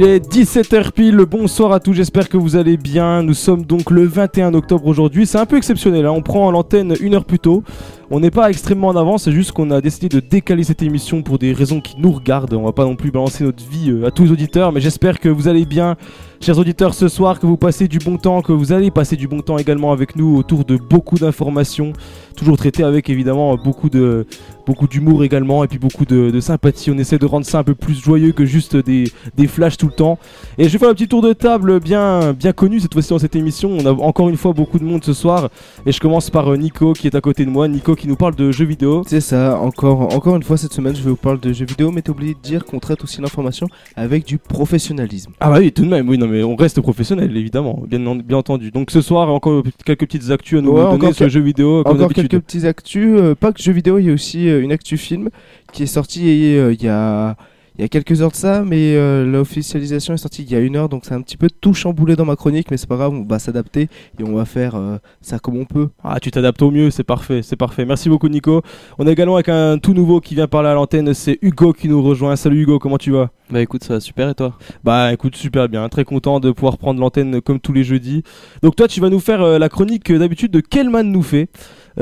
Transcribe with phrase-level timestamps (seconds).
[0.00, 3.24] Il est 17h pile, bonsoir à tous, j'espère que vous allez bien.
[3.24, 6.12] Nous sommes donc le 21 octobre aujourd'hui, c'est un peu exceptionnel, hein.
[6.12, 7.64] on prend l'antenne une heure plus tôt.
[8.08, 11.22] On n'est pas extrêmement en avance, c'est juste qu'on a décidé de décaler cette émission
[11.22, 12.54] pour des raisons qui nous regardent.
[12.54, 15.18] On va pas non plus balancer notre vie euh, à tous les auditeurs, mais j'espère
[15.18, 15.96] que vous allez bien,
[16.40, 19.28] chers auditeurs, ce soir, que vous passez du bon temps, que vous allez passer du
[19.28, 21.92] bon temps également avec nous autour de beaucoup d'informations,
[22.36, 24.26] toujours traitées avec évidemment beaucoup de
[24.66, 26.90] beaucoup d'humour également et puis beaucoup de, sympathie.
[26.90, 29.86] On essaie de rendre ça un peu plus joyeux que juste des, des flashs tout
[29.86, 30.18] le temps.
[30.58, 33.18] Et je vais faire un petit tour de table bien, bien connu cette fois-ci dans
[33.18, 33.70] cette émission.
[33.70, 35.48] On a encore une fois beaucoup de monde ce soir
[35.86, 37.66] et je commence par euh, Nico qui est à côté de moi.
[37.66, 39.04] Nico qui nous parle de jeux vidéo.
[39.06, 41.90] C'est ça, encore, encore une fois cette semaine je vais vous parler de jeux vidéo,
[41.90, 45.32] mais t'as oublié de dire qu'on traite aussi l'information avec du professionnalisme.
[45.40, 48.36] Ah bah oui, tout de même, oui, non mais on reste professionnel évidemment, bien, bien
[48.36, 48.70] entendu.
[48.70, 51.82] Donc ce soir, encore quelques petites actus à nous donner sur jeux vidéo.
[51.84, 54.62] Comme encore quelques petites actus, euh, pas que jeux vidéo, il y a aussi euh,
[54.62, 55.30] une actu film
[55.72, 57.36] qui est sortie euh, il y a
[57.78, 60.58] il y a quelques heures de ça, mais euh, l'officialisation est sortie il y a
[60.58, 62.96] une heure, donc c'est un petit peu tout chamboulé dans ma chronique, mais c'est pas
[62.96, 65.88] grave, on va s'adapter et on va faire euh, ça comme on peut.
[66.02, 67.84] Ah, tu t'adaptes au mieux, c'est parfait, c'est parfait.
[67.84, 68.62] Merci beaucoup Nico.
[68.98, 71.88] On est également avec un tout nouveau qui vient parler à l'antenne, c'est Hugo qui
[71.88, 72.34] nous rejoint.
[72.34, 73.30] Salut Hugo, comment tu vas?
[73.48, 74.58] Bah écoute, ça va super et toi?
[74.82, 78.24] Bah écoute, super bien, très content de pouvoir prendre l'antenne comme tous les jeudis.
[78.60, 81.48] Donc toi, tu vas nous faire euh, la chronique d'habitude de Kelman nous fait.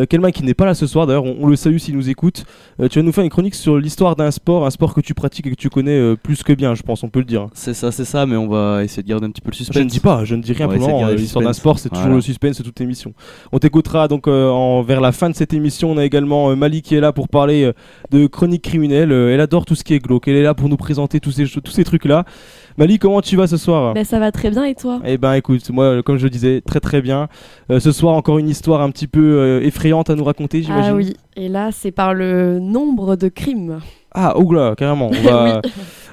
[0.09, 2.45] Kelman qui n'est pas là ce soir, d'ailleurs, on, le salue s'il nous écoute.
[2.91, 5.47] tu vas nous faire une chronique sur l'histoire d'un sport, un sport que tu pratiques
[5.47, 7.49] et que tu connais euh, plus que bien, je pense, on peut le dire.
[7.55, 9.77] C'est ça, c'est ça, mais on va essayer de garder un petit peu le suspense.
[9.77, 10.75] Je ne dis pas, je ne dis rien pour
[11.07, 13.15] le L'histoire d'un sport, c'est toujours le suspense, c'est toute émission.
[13.53, 15.91] On t'écoutera donc euh, en, vers la fin de cette émission.
[15.91, 17.71] On a également euh, Mali qui est là pour parler
[18.11, 19.13] de chronique criminelle.
[19.13, 20.29] elle adore tout ce qui est glauque.
[20.29, 22.25] Elle est là pour nous présenter tous ces, tous ces trucs-là.
[22.79, 23.95] Mali, comment tu vas ce soir?
[23.95, 25.01] Ben, Ça va très bien et toi?
[25.05, 27.29] Eh ben écoute, moi comme je disais, très très bien.
[27.71, 30.91] ce soir encore une histoire un petit peu effrayante à nous raconter, j'imagine.
[30.93, 33.81] Ah oui, et là c'est par le nombre de crimes.
[34.19, 35.09] Ah, oula, carrément.
[35.09, 35.61] On va,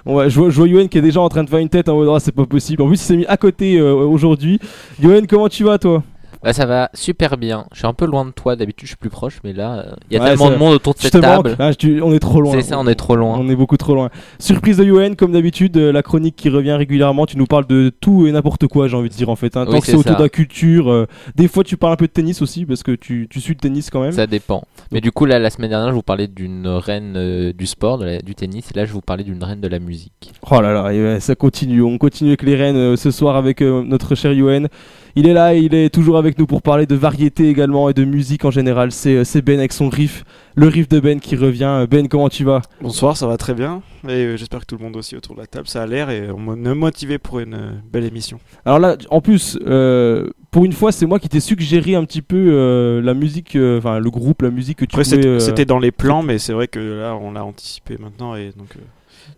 [0.05, 1.69] on va, je, vois, je vois Yoann qui est déjà en train de faire une
[1.69, 2.81] tête en mode, ah, c'est pas possible.
[2.81, 4.59] En plus, il s'est mis à côté euh, aujourd'hui.
[5.01, 6.03] Yoann, comment tu vas, toi?
[6.43, 7.65] Bah, ça va super bien.
[7.71, 8.55] Je suis un peu loin de toi.
[8.55, 10.99] D'habitude, je suis plus proche, mais là, il y a tellement de monde autour de
[10.99, 11.55] cette table.
[11.59, 11.71] Ah,
[12.01, 12.53] on est trop loin.
[12.53, 13.37] C'est ça, on est trop loin.
[13.39, 14.09] On est beaucoup trop loin.
[14.39, 17.25] Surprise de UN, comme d'habitude, euh, la chronique qui revient régulièrement.
[17.25, 19.55] Tu nous parles de tout et n'importe quoi, j'ai envie de dire en fait.
[19.57, 19.65] Hein.
[19.65, 20.91] Tant que c'est autour de la culture.
[20.91, 23.53] Euh, des fois, tu parles un peu de tennis aussi, parce que tu, tu suis
[23.53, 24.11] le tennis quand même.
[24.11, 24.63] Ça dépend.
[24.91, 28.03] Mais du coup, là, la semaine dernière, je vous parlais d'une reine euh, du sport,
[28.23, 28.69] du tennis.
[28.73, 30.33] Et là, je vous parlais d'une reine de la musique.
[30.51, 31.81] Oh là là, ça continue.
[31.81, 34.67] On continue avec les reines ce soir avec notre cher UN.
[35.15, 38.03] Il est là, il est toujours avec nous pour parler de variété également et de
[38.03, 38.91] musique en général.
[38.91, 40.25] C'est euh, Ben avec son riff,
[40.55, 41.85] le riff de Ben qui revient.
[41.87, 42.63] Ben, comment tu vas?
[42.81, 43.83] Bonsoir, ça va très bien.
[44.07, 46.09] Et euh, j'espère que tout le monde aussi autour de la table, ça a l'air
[46.09, 48.39] et on me motivé pour une euh, belle émission.
[48.65, 49.59] Alors là, en plus,
[50.49, 54.09] pour une fois, c'est moi qui t'ai suggéré un petit peu la musique, enfin le
[54.09, 57.15] groupe, la musique que tu ouais, C'était dans les plans, mais c'est vrai que là,
[57.15, 58.77] on l'a anticipé maintenant et donc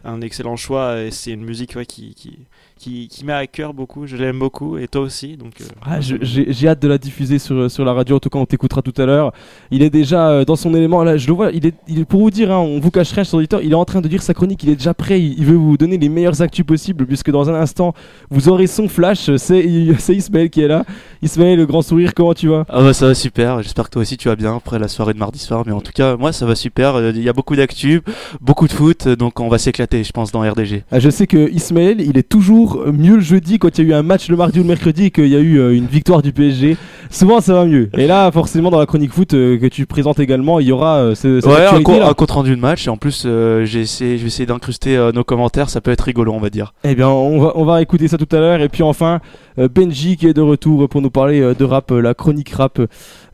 [0.05, 1.01] un excellent choix.
[1.01, 2.39] Et c'est une musique qui, qui
[2.77, 4.05] qui, qui met à cœur beaucoup.
[4.05, 5.37] Je l'aime beaucoup et toi aussi.
[5.37, 8.17] Donc, euh, ah, j'ai hâte de la diffuser sur, sur la radio.
[8.17, 9.31] En tout cas, on t'écoutera tout à l'heure.
[9.71, 11.03] Il est déjà euh, dans son élément.
[11.03, 11.51] Là, je le vois.
[11.51, 13.61] Il est, il est pour vous dire, hein, on vous cacherait sur auditeur.
[13.61, 14.63] Il est en train de dire sa chronique.
[14.63, 15.21] Il est déjà prêt.
[15.21, 17.93] Il, veut vous donner les meilleures actus possibles puisque dans un instant,
[18.29, 19.35] vous aurez son flash.
[19.37, 20.83] C'est Ismaël qui est là.
[21.21, 22.13] Ismaël, le grand sourire.
[22.13, 22.65] Comment tu vas?
[22.69, 23.61] Ah bah ça va super.
[23.61, 25.63] J'espère que toi aussi tu vas bien après la soirée de mardi soir.
[25.65, 26.99] Mais en tout cas, moi ça va super.
[27.09, 28.01] Il y a beaucoup d'actu,
[28.41, 30.83] beaucoup de foot, donc on va s'éclater, je pense, dans RDG.
[30.91, 33.89] Ah, je sais que Ismaël, il est toujours mieux le jeudi quand il y a
[33.91, 35.85] eu un match le mardi ou le mercredi et qu'il y a eu euh, une
[35.85, 36.77] victoire du PSG.
[37.09, 37.89] Souvent ça va mieux.
[37.97, 40.97] Et là, forcément, dans la chronique foot euh, que tu présentes également, il y aura
[40.97, 42.87] euh, un, compte rendu de match.
[42.87, 43.27] Et en plus,
[43.63, 45.69] j'ai essayé, je vais essayer d'incruster nos commentaires.
[45.69, 46.73] Ça peut être rigolo, on va dire.
[46.83, 48.61] Eh bien, on va, on va écouter ça tout à l'heure.
[48.61, 49.19] Et puis enfin,
[49.57, 52.79] Benji qui est de retour pour nous parler de rap, la chronique rap.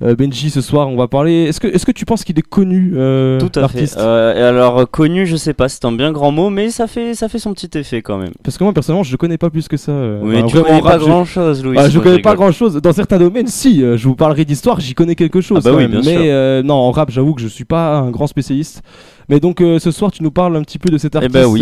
[0.02, 1.44] Benji, ce soir, on va parler.
[1.44, 2.92] Est-ce que, est-ce que tu penses qu'il est connu
[3.40, 3.98] Tout à fait.
[3.98, 7.40] alors connu, je sais pas, c'est un bien grand mot, mais ça fait, ça fait
[7.40, 8.32] son petit effet quand même.
[8.44, 9.92] Parce que moi, personnellement, je connais pas plus que ça.
[9.92, 11.78] Euh, oui, tu connais pas grand chose, Louis.
[11.80, 12.76] Ah, je connais pas grand chose.
[12.76, 13.84] Dans certains domaines, si.
[13.84, 15.60] Euh, je vous parlerai d'histoire, j'y connais quelque chose.
[15.66, 18.12] Ah bah oui, bien mais euh, non, en rap, j'avoue que je suis pas un
[18.12, 18.82] grand spécialiste.
[19.32, 21.34] Mais donc ce soir, tu nous parles un petit peu de cet artiste.
[21.34, 21.62] Eh bah oui,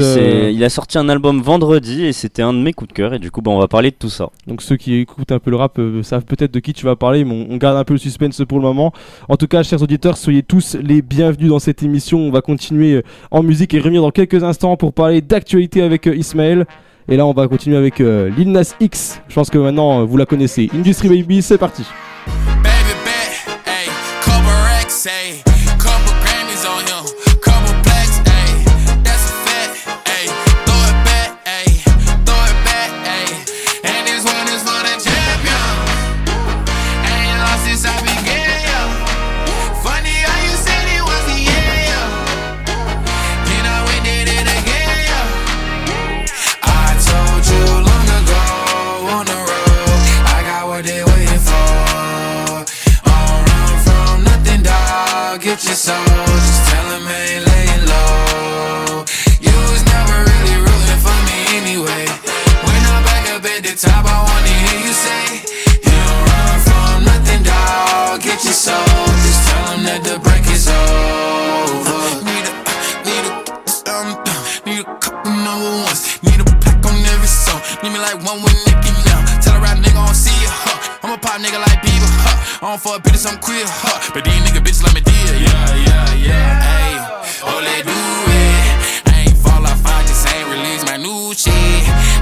[0.52, 3.14] il a sorti un album vendredi et c'était un de mes coups de cœur.
[3.14, 4.30] Et du coup, bah, on va parler de tout ça.
[4.48, 7.24] Donc ceux qui écoutent un peu le rap savent peut-être de qui tu vas parler,
[7.24, 8.92] mais on, garde un peu le suspense pour le moment.
[9.28, 12.18] En tout cas, chers auditeurs, soyez tous les bienvenus dans cette émission.
[12.18, 16.66] On va continuer en musique et revenir dans quelques instants pour parler d'actualité avec Ismaël.
[17.08, 19.22] Et là, on va continuer avec euh, Lil Nas X.
[19.28, 20.70] Je pense que maintenant, euh, vous la connaissez.
[20.74, 21.84] Industry Baby, c'est parti.
[55.70, 56.02] Your soul.
[56.02, 59.06] Just tell him I ain't low.
[59.38, 62.10] You was never really rooting for me anyway.
[62.66, 65.46] When I'm back up at the top, I wanna hear you say,
[65.86, 68.18] You don't run from nothing, dog.
[68.18, 68.82] Get your soul.
[69.22, 72.02] Just tell him that the break is over.
[72.26, 72.54] Need a,
[73.06, 73.34] need a,
[73.94, 74.18] um,
[74.66, 76.18] need a couple number ones.
[76.26, 77.62] Need a pack on every song.
[77.86, 79.22] Need me like one with Nicky now.
[79.38, 80.98] Tell a rap nigga I don't see you, huh?
[81.06, 82.66] I'm a pop nigga like Bieber, huh?
[82.66, 84.12] I don't fuck bitches, I'm queer, huh?
[84.14, 85.19] But these nigga bitches let me deal,
[85.50, 87.84] yeah, yeah, yeah.
[87.84, 89.08] Do it.
[89.08, 91.54] I ain't fall off, I just ain't release my new shit.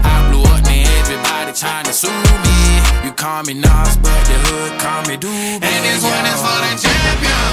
[0.03, 1.53] I blew up, everybody
[1.97, 2.13] sue
[2.45, 2.57] me.
[3.05, 5.65] You call me Nas, but the hood call me Doobie.
[5.65, 7.49] And this one is for the champion.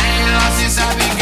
[0.00, 1.21] Ain't lost since I began,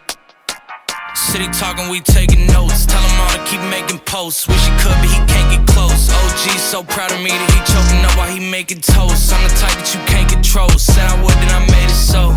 [1.15, 2.85] City talking, we taking notes.
[2.85, 4.47] Tell him all to keep making posts.
[4.47, 6.09] Wish he could, but he can't get close.
[6.09, 9.33] OG so proud of me that he choking up while he making toast.
[9.33, 10.69] I'm the type that you can't control.
[10.75, 12.31] Said I would, then I made it so.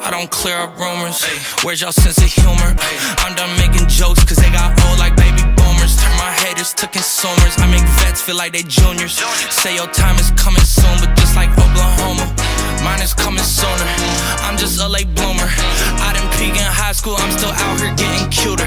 [0.00, 1.22] I don't clear up rumors.
[1.62, 2.76] Where's y'all sense of humor?
[3.24, 5.96] I'm done making jokes, cause they got old like baby boomers.
[6.00, 7.54] Turn my haters to consumers.
[7.60, 9.20] I make vets feel like they juniors.
[9.52, 12.24] Say your time is coming soon, but just like Oklahoma,
[12.82, 13.86] mine is coming sooner.
[14.44, 15.46] I'm just a late bloomer.
[16.00, 16.49] I didn't peak in
[16.90, 18.66] high school, I'm still out here getting cuter.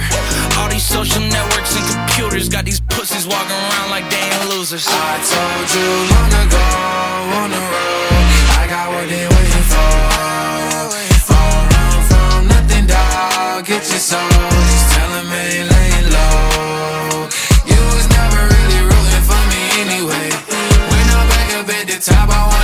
[0.56, 4.88] All these social networks and computers got these pussies walking around like they ain't losers.
[4.88, 6.68] I told you long ago
[7.44, 8.24] on the road,
[8.56, 9.92] I got what they waiting for.
[11.28, 13.66] Don't run from nothing, dog.
[13.68, 14.24] Get your soul,
[14.72, 17.28] just tell 'em I ain't laying low.
[17.68, 20.28] You was never really rooting for me anyway.
[20.92, 22.63] When I'm back up at the top, I wanna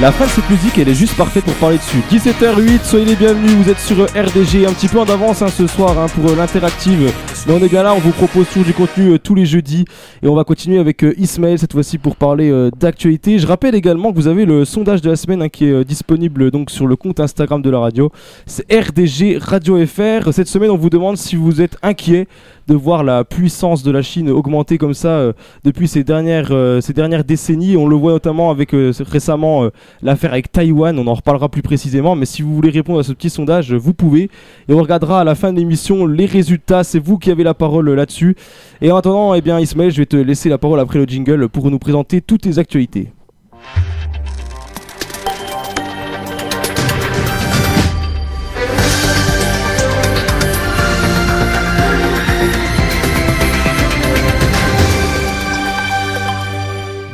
[0.00, 1.98] La fin de cette musique, elle est juste parfaite pour parler dessus.
[2.10, 5.66] 17h08, soyez les bienvenus, vous êtes sur RDG, un petit peu en avance hein, ce
[5.66, 7.12] soir hein, pour euh, l'interactive.
[7.46, 9.84] Mais on est bien là, on vous propose toujours du contenu euh, tous les jeudis.
[10.22, 13.38] Et on va continuer avec euh, Ismaël cette fois-ci pour parler d'actualité.
[13.38, 16.50] Je rappelle également que vous avez le sondage de la semaine hein, qui est disponible
[16.50, 18.10] donc sur le compte Instagram de la radio.
[18.46, 20.32] C'est RDG Radio FR.
[20.32, 22.26] Cette semaine, on vous demande si vous êtes inquiet
[22.68, 25.32] de voir la puissance de la Chine augmenter comme ça
[25.64, 27.76] depuis ces dernières, ces dernières décennies.
[27.76, 28.70] On le voit notamment avec
[29.00, 29.68] récemment
[30.02, 33.12] l'affaire avec Taïwan, on en reparlera plus précisément, mais si vous voulez répondre à ce
[33.12, 34.30] petit sondage, vous pouvez.
[34.68, 37.54] Et on regardera à la fin de l'émission les résultats, c'est vous qui avez la
[37.54, 38.36] parole là-dessus.
[38.80, 41.48] Et en attendant, eh bien Ismaël, je vais te laisser la parole après le jingle
[41.48, 43.08] pour nous présenter toutes les actualités.«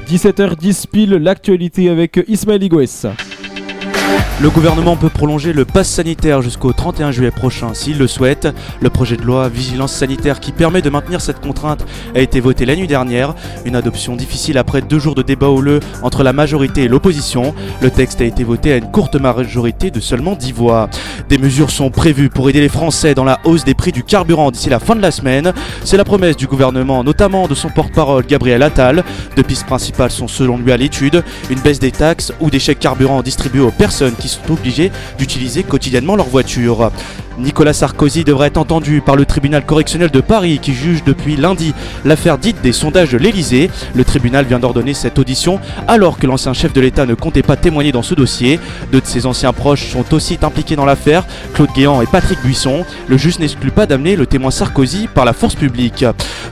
[0.06, 3.25] 17h10 pile, l'actualité avec Ismaël Igoes.
[4.38, 8.46] Le gouvernement peut prolonger le pass sanitaire jusqu'au 31 juillet prochain s'il le souhaite.
[8.82, 12.66] Le projet de loi Vigilance sanitaire qui permet de maintenir cette contrainte a été voté
[12.66, 13.34] la nuit dernière.
[13.64, 17.54] Une adoption difficile après deux jours de débat houleux entre la majorité et l'opposition.
[17.80, 20.90] Le texte a été voté à une courte majorité de seulement 10 voix.
[21.30, 24.50] Des mesures sont prévues pour aider les Français dans la hausse des prix du carburant
[24.50, 25.54] d'ici la fin de la semaine.
[25.82, 29.02] C'est la promesse du gouvernement, notamment de son porte-parole Gabriel Attal.
[29.34, 32.80] Deux pistes principales sont selon lui à l'étude une baisse des taxes ou des chèques
[32.80, 36.90] carburant distribués aux personnes qui sont obligées d'utiliser quotidiennement leur voiture.
[37.38, 41.74] Nicolas Sarkozy devrait être entendu par le tribunal correctionnel de Paris qui juge depuis lundi
[42.04, 43.70] l'affaire dite des sondages de l'Elysée.
[43.94, 47.56] Le tribunal vient d'ordonner cette audition alors que l'ancien chef de l'État ne comptait pas
[47.56, 48.58] témoigner dans ce dossier.
[48.90, 52.86] Deux de ses anciens proches sont aussi impliqués dans l'affaire, Claude Guéant et Patrick Buisson.
[53.06, 56.06] Le juge n'exclut pas d'amener le témoin Sarkozy par la force publique.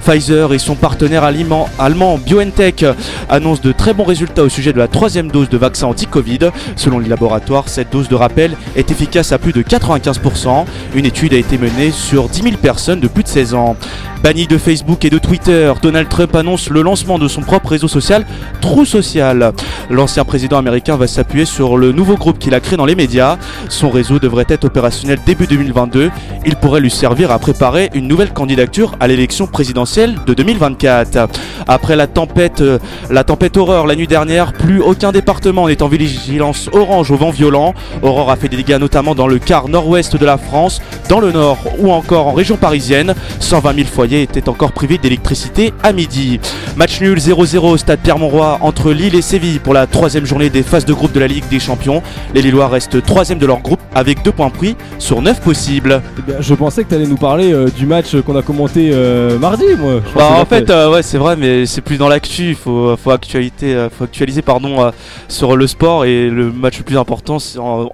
[0.04, 2.84] Pfizer et son partenaire allemand, BioNTech
[3.30, 6.50] annoncent de très bons résultats au sujet de la troisième dose de vaccin anti-Covid.
[6.76, 7.33] Selon les laboratoires,
[7.66, 10.64] cette dose de rappel est efficace à plus de 95%.
[10.94, 13.76] Une étude a été menée sur 10 000 personnes de plus de 16 ans.
[14.24, 17.88] Banni de Facebook et de Twitter, Donald Trump annonce le lancement de son propre réseau
[17.88, 18.24] social,
[18.62, 19.52] True Social.
[19.90, 23.36] L'ancien président américain va s'appuyer sur le nouveau groupe qu'il a créé dans les médias.
[23.68, 26.10] Son réseau devrait être opérationnel début 2022.
[26.46, 31.28] Il pourrait lui servir à préparer une nouvelle candidature à l'élection présidentielle de 2024.
[31.68, 32.78] Après la tempête, euh,
[33.10, 37.30] la tempête horreur la nuit dernière, plus aucun département n'est en vigilance orange au vent
[37.30, 37.74] violent.
[38.00, 41.30] Aurore a fait des dégâts notamment dans le quart nord-ouest de la France, dans le
[41.30, 43.14] nord ou encore en région parisienne.
[43.40, 46.40] 120 000 foyers étaient encore privés d'électricité à midi.
[46.76, 50.62] Match nul 0-0 au stade Pierre-Monroy entre Lille et Séville pour la troisième journée des
[50.62, 52.02] phases de groupe de la Ligue des Champions.
[52.34, 56.02] Les Lillois restent troisième de leur groupe avec deux points pris sur 9 possibles.
[56.18, 58.90] Eh bien, je pensais que tu allais nous parler euh, du match qu'on a commenté
[58.92, 60.00] euh, mardi, moi.
[60.06, 62.50] Je Bah, en fait, euh, ouais, c'est vrai, mais c'est plus dans l'actu.
[62.50, 64.90] Il faut, faut, actualité, faut actualiser pardon,
[65.28, 66.04] sur le sport.
[66.04, 67.38] Et le match le plus important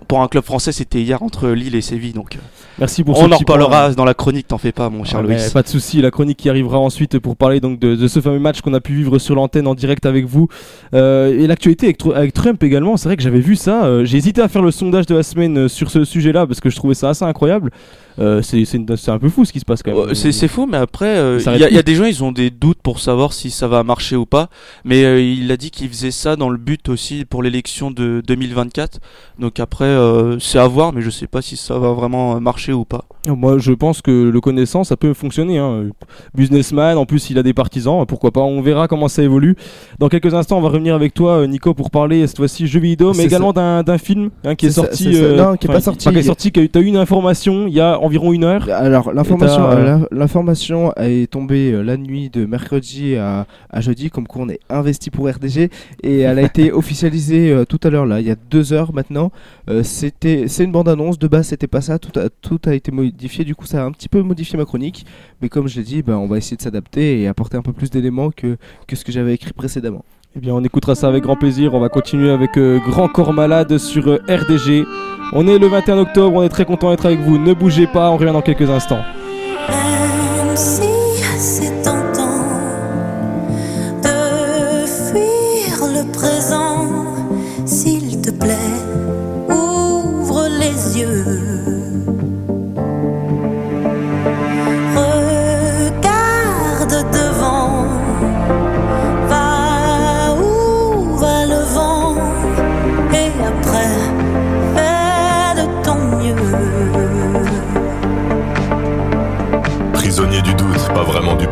[0.09, 2.13] pour un club français, c'était hier entre Lille et Séville.
[2.13, 2.39] Donc,
[2.79, 5.23] merci pour ce on en reparlera dans la chronique, t'en fais pas, mon cher Ah,
[5.23, 5.37] Louis.
[5.53, 8.39] pas de souci, la chronique qui arrivera ensuite pour parler donc de, de ce fameux
[8.39, 10.49] match qu'on a pu vivre sur l'antenne en direct avec vous
[10.95, 12.97] Euh, et l'actualité avec Trump également.
[12.97, 13.85] C'est vrai que j'avais vu ça.
[13.85, 16.61] euh, J'ai hésité à faire le sondage de la semaine euh, sur ce sujet-là parce
[16.61, 17.71] que je trouvais ça assez incroyable.
[18.21, 20.09] Euh, c'est un peu fou ce qui se passe quand même.
[20.09, 22.51] Ouais, C'est fou, mais après, euh, il y, a- y des gens, ils ont des
[22.51, 24.49] doutes pour savoir si ça va marcher ou pas.
[24.85, 28.23] Mais euh, il a dit qu'il faisait ça dans le but aussi pour l'élection de
[28.27, 28.99] 2024.
[29.39, 32.41] Donc après, euh, c'est à voir, mais je sais pas si ça va vraiment euh,
[32.41, 33.05] marcher ou pas.
[33.29, 35.59] Moi, je pense que le connaissant, ça peut fonctionner.
[35.59, 35.91] Hein.
[36.35, 38.07] Businessman, en plus, il a des partisans.
[38.07, 39.57] Pourquoi pas On verra comment ça évolue.
[39.99, 42.81] Dans quelques instants, on va revenir avec toi, euh, Nico, pour parler cette fois-ci jeux
[42.81, 45.15] vidéo, mais également d'un film hein, qui est, C'est ça, sorti.
[45.15, 45.45] c'est ça.
[45.45, 46.05] Non, qui est pas sorti.
[46.05, 46.51] Pas qui est sorti.
[46.53, 48.69] Qui a eu, une information il y a environ une heure.
[48.71, 54.11] Alors l'information, euh, euh, l'information est tombée euh, la nuit de mercredi à, à jeudi,
[54.11, 55.71] comme quoi on est investi pour RDG,
[56.03, 58.93] et elle a été officialisée euh, tout à l'heure là, il y a deux heures
[58.93, 59.31] maintenant.
[59.69, 62.75] Euh, c'était, c'est une bande annonce de base, c'était pas ça, tout a, tout a
[62.75, 65.07] été modifié, du coup ça a un petit peu modifié ma chronique,
[65.41, 67.73] mais comme je l'ai dit, ben, on va essayer de s'adapter et apporter un peu
[67.73, 70.05] plus d'éléments que, que ce que j'avais écrit précédemment.
[70.37, 71.75] Eh bien, on écoutera ça avec grand plaisir.
[71.75, 74.85] On va continuer avec euh, Grand Corps Malade sur euh, RDG.
[75.33, 77.37] On est le 21 octobre, on est très content d'être avec vous.
[77.37, 79.03] Ne bougez pas, on revient dans quelques instants.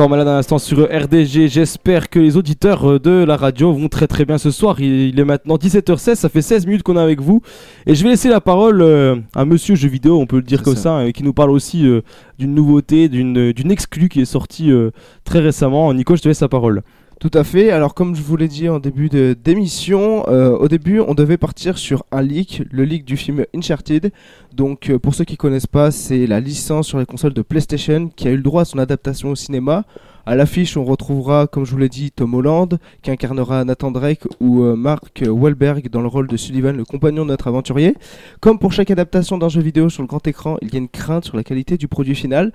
[0.00, 1.48] Encore malade un instant sur RDG.
[1.48, 4.80] J'espère que les auditeurs euh, de la radio vont très très bien ce soir.
[4.80, 7.42] Il est maintenant 17h16, ça fait 16 minutes qu'on est avec vous.
[7.84, 10.62] Et je vais laisser la parole euh, à monsieur jeu vidéo, on peut le dire
[10.62, 11.00] comme ça.
[11.00, 12.00] ça, et qui nous parle aussi euh,
[12.38, 14.90] d'une nouveauté, d'une d'une exclue qui est sortie euh,
[15.24, 15.92] très récemment.
[15.92, 16.80] Nico, je te laisse la parole.
[17.20, 17.70] Tout à fait.
[17.70, 21.76] Alors, comme je vous l'ai dit en début d'émission, euh, au début, on devait partir
[21.76, 24.10] sur un leak, le leak du film Uncharted.
[24.54, 28.08] Donc, euh, pour ceux qui connaissent pas, c'est la licence sur les consoles de PlayStation
[28.08, 29.84] qui a eu le droit à son adaptation au cinéma.
[30.24, 34.26] À l'affiche, on retrouvera, comme je vous l'ai dit, Tom Holland, qui incarnera Nathan Drake,
[34.40, 37.96] ou euh, Mark Wahlberg dans le rôle de Sullivan, le compagnon de notre aventurier.
[38.40, 40.88] Comme pour chaque adaptation d'un jeu vidéo sur le grand écran, il y a une
[40.88, 42.50] crainte sur la qualité du produit final.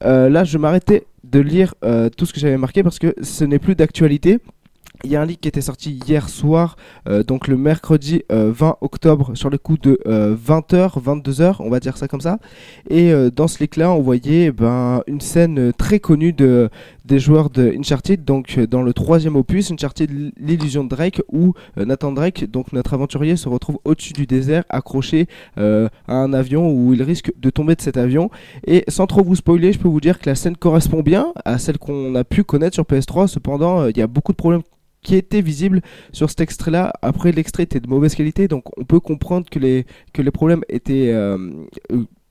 [0.00, 3.58] Là, je m'arrêtais de lire euh, tout ce que j'avais marqué parce que ce n'est
[3.58, 4.38] plus d'actualité.
[5.04, 8.50] Il y a un leak qui était sorti hier soir, euh, donc le mercredi euh,
[8.50, 12.38] 20 octobre, sur le coup de euh, 20h, 22h, on va dire ça comme ça.
[12.88, 16.70] Et euh, dans ce leak-là, on voyait ben, une scène euh, très connue de,
[17.06, 21.54] des joueurs de Uncharted, donc euh, dans le troisième opus, Uncharted l'illusion de Drake, où
[21.78, 25.26] euh, Nathan Drake, donc notre aventurier, se retrouve au-dessus du désert, accroché
[25.58, 28.30] euh, à un avion où il risque de tomber de cet avion.
[28.66, 31.58] Et sans trop vous spoiler, je peux vous dire que la scène correspond bien à
[31.58, 33.28] celle qu'on a pu connaître sur PS3.
[33.28, 34.62] Cependant, il y a beaucoup de problèmes
[35.02, 36.92] qui étaient visibles sur cet extrait-là.
[37.02, 40.62] Après, l'extrait était de mauvaise qualité, donc on peut comprendre que les, que les problèmes
[40.68, 41.14] étaient,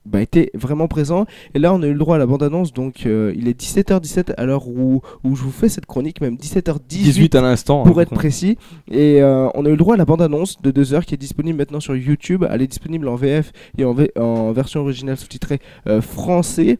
[0.06, 1.26] bah, étaient vraiment présents.
[1.54, 4.34] Et là, on a eu le droit à la bande-annonce, donc euh, il est 17h17
[4.36, 7.82] à l'heure où, où je vous fais cette chronique, même 17h18 18 à l'instant.
[7.82, 8.02] pour hein.
[8.02, 8.56] être précis.
[8.90, 11.18] Et euh, on a eu le droit à la bande-annonce de 2 heures qui est
[11.18, 12.44] disponible maintenant sur YouTube.
[12.50, 16.78] Elle est disponible en VF et en, V- en version originale sous-titrée euh, français.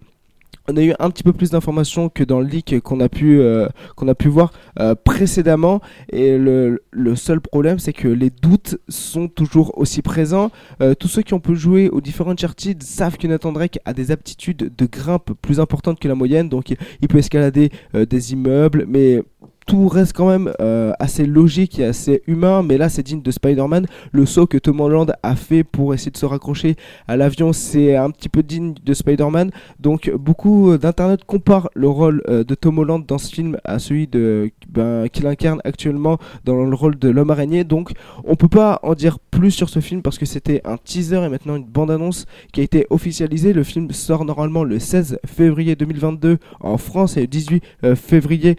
[0.69, 3.41] On a eu un petit peu plus d'informations que dans le leak qu'on a pu
[3.41, 5.81] euh, qu'on a pu voir euh, précédemment.
[6.11, 10.51] Et le, le seul problème c'est que les doutes sont toujours aussi présents.
[10.81, 13.93] Euh, tous ceux qui ont pu jouer aux différents Uncharted savent que Nathan Drake a
[13.93, 16.49] des aptitudes de grimpe plus importantes que la moyenne.
[16.49, 18.85] Donc il, peut escalader des immeubles.
[18.89, 19.23] Mais
[19.67, 23.31] tout reste quand même euh, assez logique et assez humain, mais là c'est digne de
[23.33, 23.87] Spider-Man.
[24.13, 26.77] Le saut que Tom Holland a fait pour essayer de se raccrocher
[27.09, 29.51] à l'avion, c'est un petit peu digne de Spider-Man.
[29.81, 34.07] Donc beaucoup d'internet comparent le rôle euh, de Tom Holland dans ce film à celui
[34.07, 37.65] de ben, qu'il incarne actuellement dans le rôle de l'homme araignée.
[37.65, 37.93] Donc
[38.25, 41.29] on peut pas en dire plus sur ce film parce que c'était un teaser et
[41.29, 43.53] maintenant une bande-annonce qui a été officialisée.
[43.53, 48.57] Le film sort normalement le 16 février 2022 en France et le 18 euh, février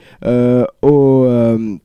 [0.82, 1.78] au euh,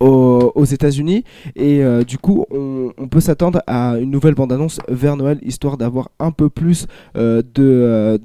[0.00, 1.24] aux, États-Unis
[1.56, 6.10] et euh, du coup on, peut s'attendre à une nouvelle bande-annonce vers Noël histoire d'avoir
[6.20, 6.86] un peu plus
[7.16, 8.20] euh, de,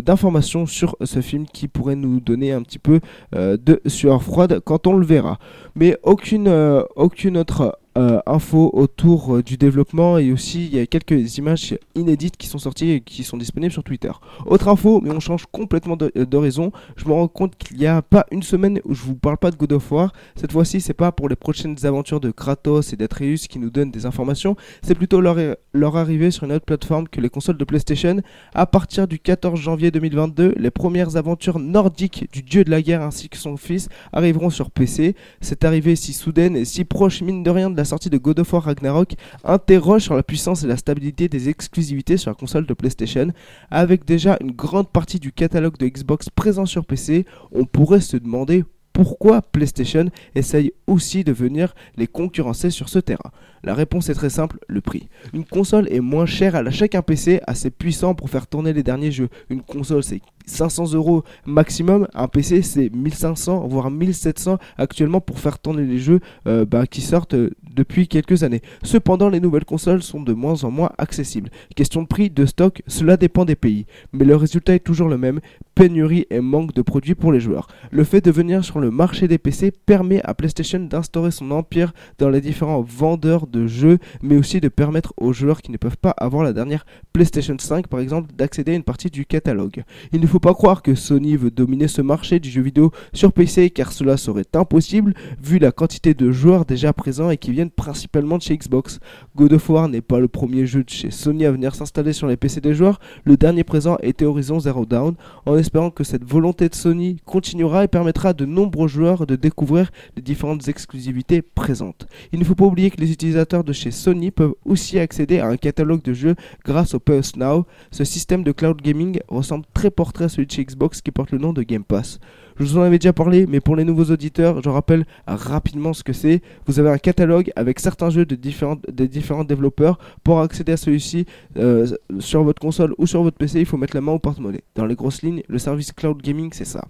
[0.00, 3.00] d'informations sur ce film qui pourrait nous donner un petit peu
[3.32, 5.38] de sueur froide quand on le verra.
[5.74, 6.48] Mais aucune,
[6.94, 11.78] aucune autre euh, info autour euh, du développement et aussi il y a quelques images
[11.94, 14.10] inédites qui sont sorties et qui sont disponibles sur Twitter.
[14.46, 16.72] Autre info, mais on change complètement de- d'horizon.
[16.96, 19.50] Je me rends compte qu'il n'y a pas une semaine où je vous parle pas
[19.50, 20.12] de God of War.
[20.34, 23.90] Cette fois-ci, c'est pas pour les prochaines aventures de Kratos et d'Atreus qui nous donnent
[23.90, 24.56] des informations.
[24.82, 25.36] C'est plutôt leur,
[25.72, 28.20] leur arrivée sur une autre plateforme que les consoles de PlayStation.
[28.54, 33.02] À partir du 14 janvier 2022, les premières aventures nordiques du dieu de la guerre
[33.02, 35.14] ainsi que son fils arriveront sur PC.
[35.40, 38.40] Cette arrivée si soudaine et si proche, mine de rien, de la sortie de God
[38.40, 42.66] of War Ragnarok interroge sur la puissance et la stabilité des exclusivités sur la console
[42.66, 43.28] de PlayStation.
[43.70, 48.16] Avec déjà une grande partie du catalogue de Xbox présent sur PC, on pourrait se
[48.16, 53.32] demander pourquoi PlayStation essaye aussi de venir les concurrencer sur ce terrain
[53.64, 55.08] La réponse est très simple, le prix.
[55.32, 58.84] Une console est moins chère à l'achat qu'un PC assez puissant pour faire tourner les
[58.84, 59.28] derniers jeux.
[59.50, 65.58] Une console c'est 500 euros maximum, un PC c'est 1500 voire 1700 actuellement pour faire
[65.58, 68.62] tourner les jeux euh, bah, qui sortent euh, depuis quelques années.
[68.82, 71.50] Cependant les nouvelles consoles sont de moins en moins accessibles.
[71.74, 73.86] Question de prix, de stock, cela dépend des pays.
[74.12, 75.40] Mais le résultat est toujours le même,
[75.74, 77.66] pénurie et manque de produits pour les joueurs.
[77.90, 81.92] Le fait de venir sur le marché des PC permet à PlayStation d'instaurer son empire
[82.18, 85.96] dans les différents vendeurs de jeux, mais aussi de permettre aux joueurs qui ne peuvent
[85.96, 89.82] pas avoir la dernière PlayStation 5 par exemple d'accéder à une partie du catalogue.
[90.12, 93.70] Il faut pas croire que Sony veut dominer ce marché du jeu vidéo sur PC
[93.70, 98.38] car cela serait impossible vu la quantité de joueurs déjà présents et qui viennent principalement
[98.38, 98.98] de chez Xbox.
[99.36, 102.26] God of War n'est pas le premier jeu de chez Sony à venir s'installer sur
[102.26, 105.14] les PC des joueurs, le dernier présent était Horizon Zero Dawn,
[105.46, 109.36] en espérant que cette volonté de Sony continuera et permettra à de nombreux joueurs de
[109.36, 112.08] découvrir les différentes exclusivités présentes.
[112.32, 115.46] Il ne faut pas oublier que les utilisateurs de chez Sony peuvent aussi accéder à
[115.46, 117.66] un catalogue de jeux grâce au PS Now.
[117.92, 121.38] Ce système de cloud gaming ressemble très portrait celui de chez Xbox qui porte le
[121.38, 122.18] nom de Game Pass.
[122.58, 126.04] Je vous en avais déjà parlé, mais pour les nouveaux auditeurs, je rappelle rapidement ce
[126.04, 126.40] que c'est.
[126.66, 129.98] Vous avez un catalogue avec certains jeux de différents, différents développeurs.
[130.22, 131.86] Pour accéder à celui-ci euh,
[132.20, 134.62] sur votre console ou sur votre PC, il faut mettre la main au porte-monnaie.
[134.76, 136.84] Dans les grosses lignes, le service cloud gaming, c'est ça.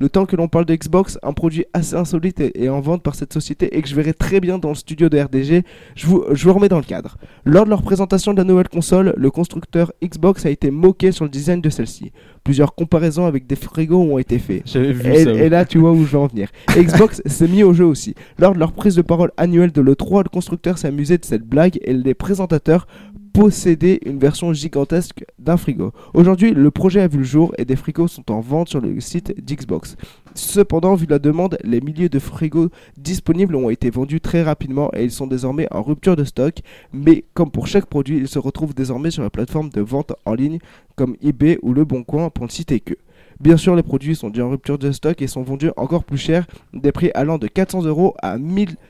[0.00, 3.14] Le temps que l'on parle de Xbox, un produit assez insolite est en vente par
[3.14, 5.62] cette société et que je verrai très bien dans le studio de RDG,
[5.94, 7.18] je vous, je vous remets dans le cadre.
[7.44, 11.24] Lors de leur présentation de la nouvelle console, le constructeur Xbox a été moqué sur
[11.26, 12.12] le design de celle-ci.
[12.44, 14.62] Plusieurs comparaisons avec des frigos ont été faites.
[14.64, 15.32] J'avais vu Et, ça.
[15.34, 15.38] oui.
[15.38, 16.48] et là, tu vois où je veux en venir.
[16.74, 18.14] Xbox s'est mis au jeu aussi.
[18.38, 21.44] Lors de leur prise de parole annuelle de l'E3, le constructeur s'est amusé de cette
[21.46, 22.86] blague et les présentateurs
[23.32, 25.92] possédaient une version gigantesque d'un frigo.
[26.14, 28.98] Aujourd'hui, le projet a vu le jour et des frigos sont en vente sur le
[29.00, 29.96] site d'Xbox.
[30.34, 35.04] Cependant, vu la demande, les milliers de frigos disponibles ont été vendus très rapidement et
[35.04, 36.60] ils sont désormais en rupture de stock.
[36.92, 40.34] Mais comme pour chaque produit, ils se retrouvent désormais sur la plateforme de vente en
[40.34, 40.58] ligne
[40.96, 42.94] comme eBay ou Le Bon Coin pour ne citer que.
[43.40, 46.18] Bien sûr, les produits sont déjà en rupture de stock et sont vendus encore plus
[46.18, 48.89] cher, des prix allant de 400 euros à 1337 euros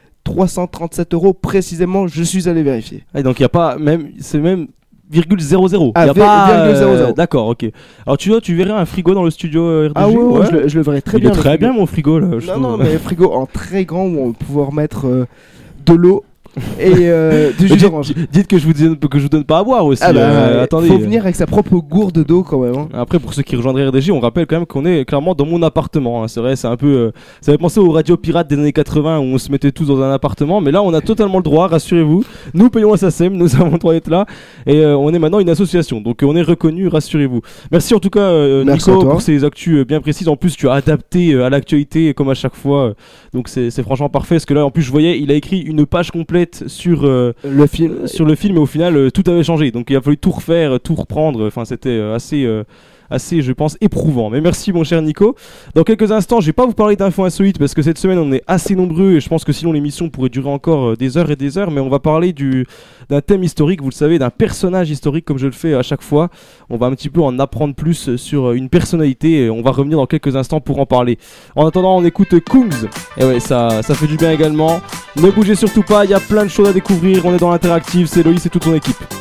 [1.33, 2.07] précisément.
[2.07, 3.05] Je suis allé vérifier.
[3.15, 4.69] Ah, donc il y a pas même c'est même
[5.11, 5.93] virgule 00.
[5.95, 7.13] Ah, y a vi- pas virgule euh, 00.
[7.15, 7.65] D'accord, OK.
[8.07, 10.47] Alors tu vois, tu verrais un frigo dans le studio euh, RDG Ah ouais, ouais,
[10.47, 11.31] je, le, je le verrais très Il bien.
[11.31, 11.59] est très frigo.
[11.59, 12.63] bien mon frigo là, je Non, trouve.
[12.63, 15.27] non, mais frigo en très grand où on va pouvoir mettre euh,
[15.87, 16.25] de l'eau
[16.79, 18.13] et euh, du jus Dites- d'orange.
[18.33, 20.03] Dites que je vous donne que je vous donne pas à boire aussi.
[20.05, 20.89] Ah bah, euh, attendez.
[20.89, 22.75] faut venir avec sa propre gourde d'eau quand même.
[22.77, 22.89] hein.
[22.93, 25.63] Après, pour ceux qui rejoindraient RDG, on rappelle quand même qu'on est clairement dans mon
[25.63, 26.23] appartement.
[26.25, 26.29] hein.
[26.29, 26.87] C'est vrai, c'est un peu.
[26.87, 27.11] euh,
[27.41, 30.01] ça fait penser aux radios pirates des années 80 où on se mettait tous dans
[30.03, 30.61] un appartement.
[30.61, 32.25] Mais là, on a totalement le droit, rassurez-vous.
[32.55, 34.27] Nous payons SACEM, nous avons le droit d'être là.
[34.67, 36.01] Et euh, on est maintenant une association.
[36.01, 37.41] Donc euh, on est reconnu, rassurez-vous.
[37.71, 39.13] Merci en tout cas, euh, Merci Nico, à toi.
[39.13, 40.29] pour ces actus euh, bien précises.
[40.29, 42.87] En plus, tu as adapté euh, à l'actualité comme à chaque fois.
[42.89, 42.95] euh,
[43.35, 44.35] Donc c'est c'est franchement parfait.
[44.37, 47.05] Parce que là, en plus, je voyais, il a écrit une page complète sur.
[47.07, 48.07] euh, Le film.
[48.07, 50.31] sur le film et au final euh, tout avait changé donc il a fallu tout
[50.31, 52.46] refaire tout reprendre enfin c'était euh, assez
[53.11, 54.31] assez je pense éprouvant.
[54.31, 55.35] Mais merci mon cher Nico.
[55.75, 58.33] Dans quelques instants je vais pas vous parler d'infos insolites parce que cette semaine on
[58.33, 61.31] est assez nombreux et je pense que sinon l'émission pourrait durer encore euh, des heures
[61.31, 62.66] et des heures mais on va parler du
[63.09, 66.03] d'un thème historique vous le savez d'un personnage historique comme je le fais à chaque
[66.03, 66.29] fois.
[66.68, 69.70] On va un petit peu en apprendre plus sur euh, une personnalité et on va
[69.70, 71.18] revenir dans quelques instants pour en parler.
[71.57, 72.88] En attendant on écoute Kungs.
[73.16, 74.81] Et ouais ça ça fait du bien également.
[75.16, 77.27] Ne bougez surtout pas, il y a plein de choses à découvrir.
[77.27, 79.20] On est dans l'interactive, c'est Loïs et toute son équipe.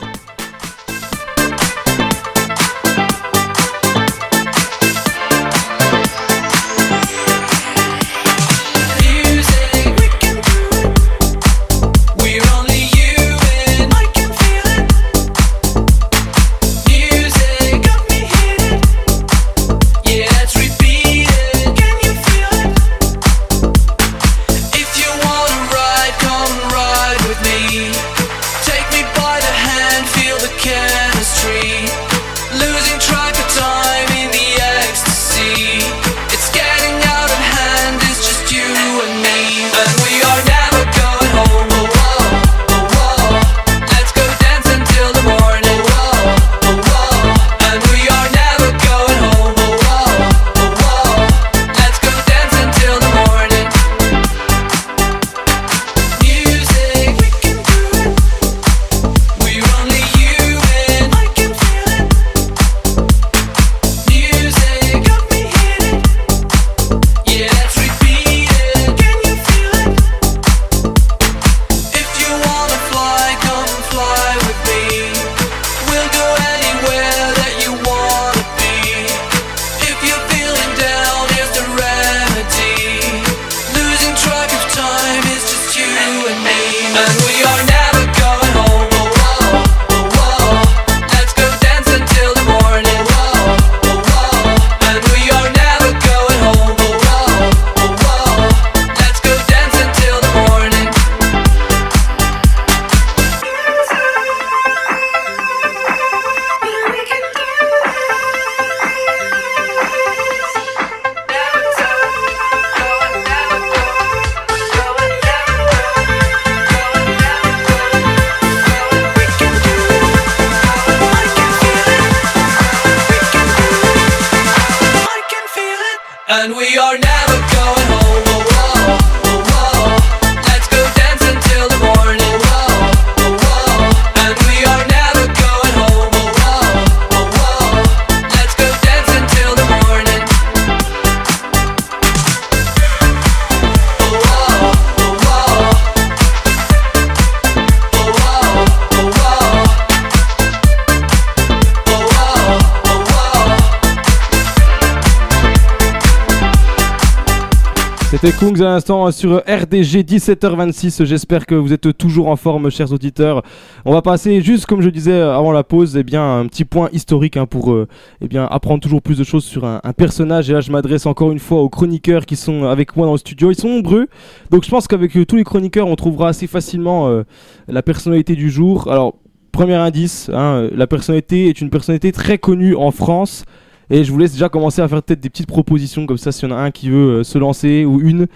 [158.59, 161.05] À l'instant sur RDG 17h26.
[161.05, 163.41] J'espère que vous êtes toujours en forme, chers auditeurs.
[163.85, 166.89] On va passer juste, comme je disais avant la pause, eh bien un petit point
[166.91, 167.87] historique hein, pour euh,
[168.21, 170.49] eh bien apprendre toujours plus de choses sur un, un personnage.
[170.49, 173.17] Et là, je m'adresse encore une fois aux chroniqueurs qui sont avec moi dans le
[173.17, 173.49] studio.
[173.49, 174.07] Ils sont nombreux,
[174.49, 177.23] donc je pense qu'avec euh, tous les chroniqueurs, on trouvera assez facilement euh,
[177.69, 178.91] la personnalité du jour.
[178.91, 179.15] Alors,
[179.53, 183.45] premier indice, hein, la personnalité est une personnalité très connue en France.
[183.89, 186.47] Et je vous laisse déjà commencer à faire peut-être des petites propositions comme ça, s'il
[186.49, 188.27] y en a un qui veut euh, se lancer ou une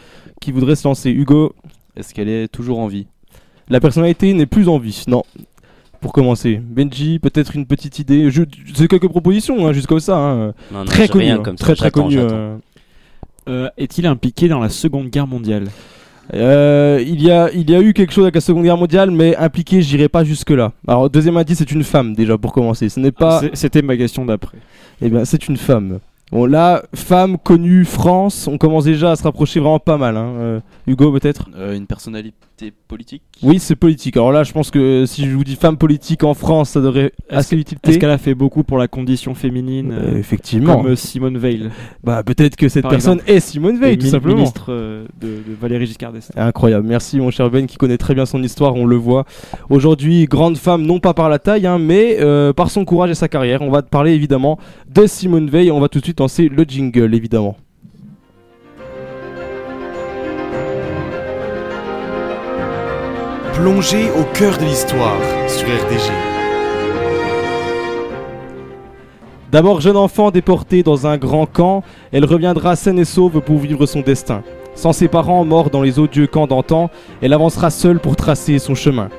[0.41, 1.11] qui voudrait se lancer.
[1.11, 1.53] Hugo,
[1.95, 3.05] Est-ce qu'elle est toujours en vie?
[3.69, 5.23] La personnalité n'est plus en vie, non.
[6.01, 8.29] Pour commencer, Benji, peut-être une petite idée.
[8.29, 8.43] Je,
[8.75, 10.17] c'est quelques propositions, hein, juste comme ça.
[10.17, 10.53] hein.
[10.71, 12.17] Non, non, très connu, rien hein, comme ça, très très connu.
[12.17, 12.57] euh.
[13.47, 15.65] Euh, Est-il impliqué dans la Seconde Guerre mondiale?
[16.33, 19.11] Euh, il y a, il y a eu quelque chose avec la Seconde Guerre mondiale,
[19.11, 20.71] mais impliqué, j'irai pas jusque là.
[20.87, 22.89] Alors deuxième indice, c'est une femme déjà pour commencer.
[22.89, 23.41] Ce n'est pas.
[23.53, 24.57] C'était ma question d'après.
[25.01, 25.99] Eh bien, c'est une femme.
[26.31, 30.17] Bon là, femme connue France, on commence déjà à se rapprocher vraiment pas mal.
[30.17, 30.33] hein.
[30.39, 31.47] Euh, Hugo peut-être?
[31.55, 32.33] Euh, Une personnalité
[32.87, 34.15] politique Oui, c'est politique.
[34.17, 37.11] Alors là, je pense que si je vous dis femme politique en France, ça devrait
[37.29, 37.89] assez utilité.
[37.91, 40.77] Est-ce qu'elle a fait beaucoup pour la condition féminine Euh, euh, effectivement.
[40.77, 41.69] Comme euh, Simone Veil.
[42.03, 43.31] Bah peut-être que cette Par personne exemple.
[43.31, 44.35] est Simone Veil, tout simplement.
[44.35, 46.39] ministre euh, de, de Valéry Giscard d'Estaing.
[46.41, 49.25] Incroyable, merci mon cher Ben qui connaît très bien son histoire, on le voit.
[49.69, 53.15] Aujourd'hui, grande femme, non pas par la taille, hein, mais euh, par son courage et
[53.15, 53.61] sa carrière.
[53.61, 54.59] On va te parler évidemment
[54.93, 55.71] de Simone Veil.
[55.71, 57.57] On va tout de suite lancer le jingle, évidemment.
[63.53, 66.11] Plongée au cœur de l'histoire sur RDG.
[69.51, 73.85] D'abord, jeune enfant déportée dans un grand camp, elle reviendra saine et sauve pour vivre
[73.85, 74.41] son destin.
[74.73, 76.89] Sans ses parents morts dans les odieux camps d'antan,
[77.21, 79.09] elle avancera seule pour tracer son chemin.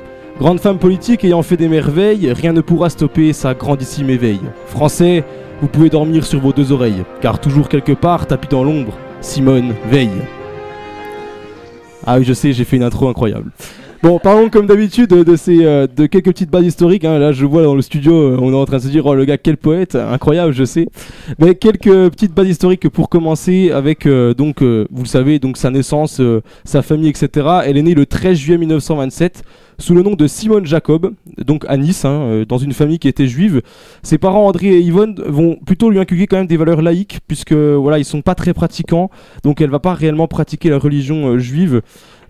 [0.41, 4.41] Grande femme politique ayant fait des merveilles, rien ne pourra stopper sa grandissime éveil.
[4.67, 5.23] Français,
[5.61, 9.75] vous pouvez dormir sur vos deux oreilles, car toujours quelque part, tapis dans l'ombre, Simone
[9.89, 10.11] veille.
[12.05, 13.53] Ah oui, je sais, j'ai fait une intro incroyable.
[14.05, 17.07] Bon, parlons comme d'habitude de, ces euh, de quelques petites bases historiques.
[17.07, 17.19] hein.
[17.19, 19.15] Là, je vois dans le studio, euh, on est en train de se dire, oh
[19.15, 20.89] le gars, quel poète, incroyable, je sais.
[21.39, 25.57] Mais quelques petites bases historiques pour commencer avec euh, donc, euh, vous le savez, donc
[25.57, 27.47] sa naissance, euh, sa famille, etc.
[27.65, 29.43] Elle est née le 13 juillet 1927
[29.79, 33.09] sous le nom de Simone Jacob, donc à Nice, hein, euh, dans une famille qui
[33.09, 33.63] était juive.
[34.03, 37.53] Ses parents André et Yvonne vont plutôt lui inculquer quand même des valeurs laïques, puisque
[37.53, 39.11] voilà, ils sont pas très pratiquants,
[39.43, 41.83] donc elle va pas réellement pratiquer la religion euh, juive.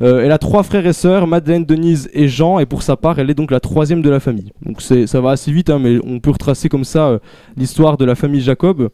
[0.03, 3.19] Euh, elle a trois frères et sœurs, Madeleine, Denise et Jean, et pour sa part,
[3.19, 4.53] elle est donc la troisième de la famille.
[4.65, 7.21] Donc ça va assez vite, hein, mais on peut retracer comme ça
[7.57, 8.91] l'histoire de la famille Jacob.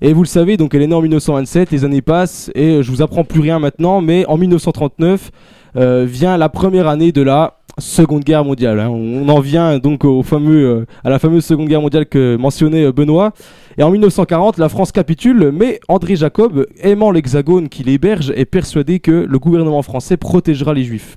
[0.00, 2.90] Et vous le savez, donc elle est née en 1927, les années passent, et je
[2.90, 7.54] vous apprends plus rien maintenant, mais en 1939 euh, vient la première année de la
[7.78, 8.78] Seconde Guerre mondiale.
[8.78, 8.88] hein.
[8.88, 12.84] On en vient donc au fameux, euh, à la fameuse Seconde Guerre mondiale que mentionnait
[12.84, 13.32] euh, Benoît.
[13.78, 19.00] Et en 1940, la France capitule, mais André Jacob, aimant l'Hexagone qui l'héberge, est persuadé
[19.00, 21.16] que le gouvernement français protégera les Juifs.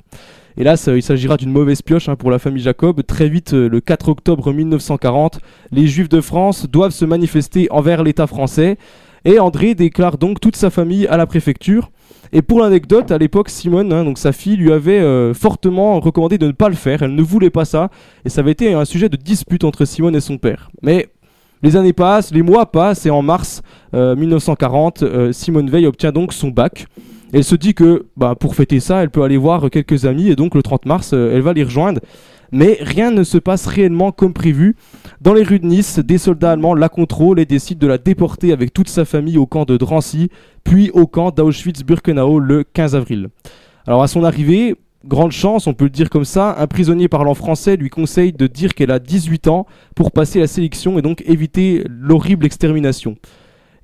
[0.76, 3.04] Ça- il s'agira d'une mauvaise pioche hein, pour la famille Jacob.
[3.06, 5.40] Très vite, euh, le 4 octobre 1940,
[5.72, 8.78] les Juifs de France doivent se manifester envers l'État français.
[9.26, 11.92] Et André déclare donc toute sa famille à la préfecture.
[12.34, 16.38] Et pour l'anecdote, à l'époque, Simone, hein, donc sa fille, lui avait euh, fortement recommandé
[16.38, 17.04] de ne pas le faire.
[17.04, 17.90] Elle ne voulait pas ça.
[18.26, 20.70] Et ça avait été un sujet de dispute entre Simone et son père.
[20.82, 21.10] Mais
[21.64, 23.62] les années passent, les mois passent, et en mars
[23.94, 26.88] euh, 1940, euh, Simone Veil obtient donc son bac.
[27.34, 30.36] Elle se dit que bah, pour fêter ça, elle peut aller voir quelques amis, et
[30.36, 32.00] donc le 30 mars, euh, elle va les rejoindre.
[32.52, 34.76] Mais rien ne se passe réellement comme prévu.
[35.22, 38.52] Dans les rues de Nice, des soldats allemands la contrôlent et décident de la déporter
[38.52, 40.30] avec toute sa famille au camp de Drancy,
[40.64, 43.30] puis au camp d'Auschwitz-Birkenau le 15 avril.
[43.86, 47.34] Alors à son arrivée, grande chance, on peut le dire comme ça, un prisonnier parlant
[47.34, 51.24] français lui conseille de dire qu'elle a 18 ans pour passer la sélection et donc
[51.26, 53.16] éviter l'horrible extermination.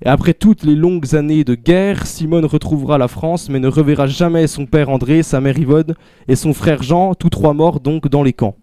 [0.01, 4.07] Et après toutes les longues années de guerre, Simone retrouvera la France mais ne reverra
[4.07, 5.93] jamais son père André, sa mère Yvonne
[6.27, 8.55] et son frère Jean, tous trois morts donc dans les camps.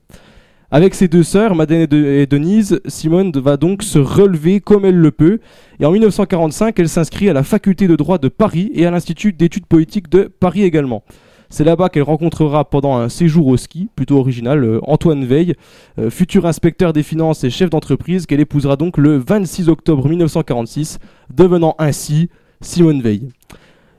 [0.72, 4.84] Avec ses deux sœurs, Madeleine et, De- et Denise, Simone va donc se relever comme
[4.84, 5.40] elle le peut.
[5.80, 9.32] Et en 1945, elle s'inscrit à la faculté de droit de Paris et à l'Institut
[9.32, 11.02] d'études politiques de Paris également.
[11.52, 15.54] C'est là-bas qu'elle rencontrera pendant un séjour au ski, plutôt original, euh, Antoine Veil,
[15.98, 21.00] euh, futur inspecteur des finances et chef d'entreprise, qu'elle épousera donc le 26 octobre 1946,
[21.34, 23.28] devenant ainsi Simone Veil.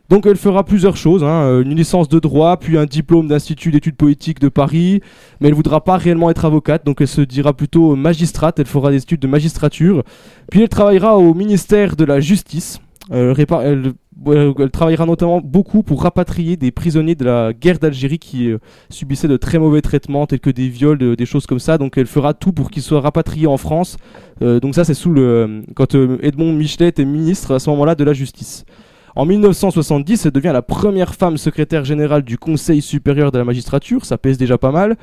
[0.08, 3.72] Donc elle fera plusieurs choses, hein, euh, une licence de droit, puis un diplôme d'Institut
[3.72, 5.02] d'études politiques de Paris,
[5.42, 8.92] mais elle voudra pas réellement être avocate, donc elle se dira plutôt magistrate, elle fera
[8.92, 10.04] des études de magistrature,
[10.50, 12.80] puis elle travaillera au ministère de la Justice,
[13.12, 13.94] Euh, répa- elle,
[14.72, 18.60] travaillera notamment beaucoup pour rapatrier des prisonniers de la guerre d'Algérie qui euh,
[18.90, 21.98] subissaient de très mauvais traitements tels que des viols, euh, des choses comme ça, donc
[21.98, 23.98] elle fera tout pour qu'ils soient rapatriés en France,
[24.44, 25.62] Euh, donc ça c'est sous le...
[25.76, 28.66] quand euh, Edmond Michelet est ministre à ce moment-là de la Justice.
[29.16, 34.06] En 1970, elle devient la première femme secrétaire générale du Conseil supérieur de la magistrature,
[34.06, 34.96] ça pèse déjà pas mal.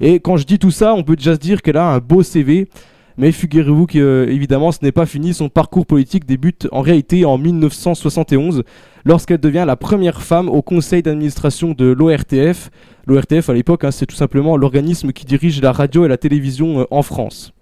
[0.00, 2.22] Et quand je dis tout ça, on peut déjà se dire qu'elle a un beau
[2.22, 2.68] CV.
[3.16, 5.34] Mais figurez-vous que, euh, évidemment, ce n'est pas fini.
[5.34, 8.64] Son parcours politique débute en réalité en 1971,
[9.04, 12.70] lorsqu'elle devient la première femme au conseil d'administration de l'ORTF.
[13.06, 16.80] L'ORTF, à l'époque, hein, c'est tout simplement l'organisme qui dirige la radio et la télévision
[16.80, 17.52] euh, en France.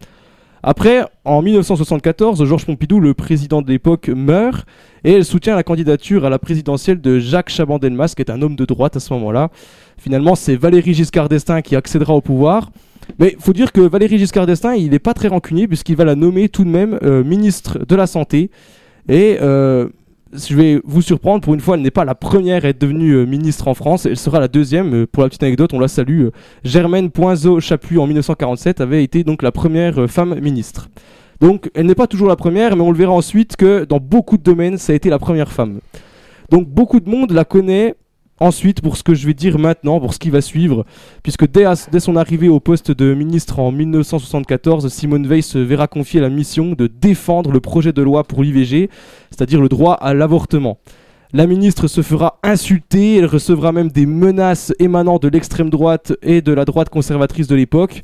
[0.65, 4.65] Après, en 1974, Georges Pompidou, le président de l'époque, meurt
[5.03, 8.55] et elle soutient la candidature à la présidentielle de Jacques Chaban-Delmas, qui est un homme
[8.55, 9.51] de droite à ce moment-là.
[9.99, 12.71] Finalement, c'est Valéry Giscard d'Estaing qui accédera au pouvoir.
[13.19, 16.15] Mais faut dire que Valéry Giscard d'Estaing, il n'est pas très rancunier puisqu'il va la
[16.15, 18.51] nommer tout de même euh, ministre de la Santé.
[19.09, 19.89] Et euh,
[20.33, 23.13] je vais vous surprendre, pour une fois, elle n'est pas la première à être devenue
[23.13, 25.07] euh, ministre en France, elle sera la deuxième.
[25.07, 26.29] Pour la petite anecdote, on la salue.
[26.65, 30.89] Germaine Poinzeau-Chapuis en 1947 avait été donc la première femme ministre.
[31.41, 34.39] Donc elle n'est pas toujours la première, mais on le verra ensuite que dans beaucoup
[34.39, 35.81] de domaines, ça a été la première femme.
[36.51, 37.97] Donc beaucoup de monde la connaît
[38.41, 40.85] ensuite pour ce que je vais dire maintenant, pour ce qui va suivre,
[41.23, 41.67] puisque dès,
[42.01, 46.73] son arrivée au poste de ministre en 1974, Simone Veil se verra confier la mission
[46.73, 48.91] de défendre le projet de loi pour l'IVG,
[49.31, 50.79] c'est-à-dire le droit à l'avortement.
[51.35, 56.43] La ministre se fera insulter, elle recevra même des menaces émanant de l'extrême droite et
[56.43, 58.03] de la droite conservatrice de l'époque.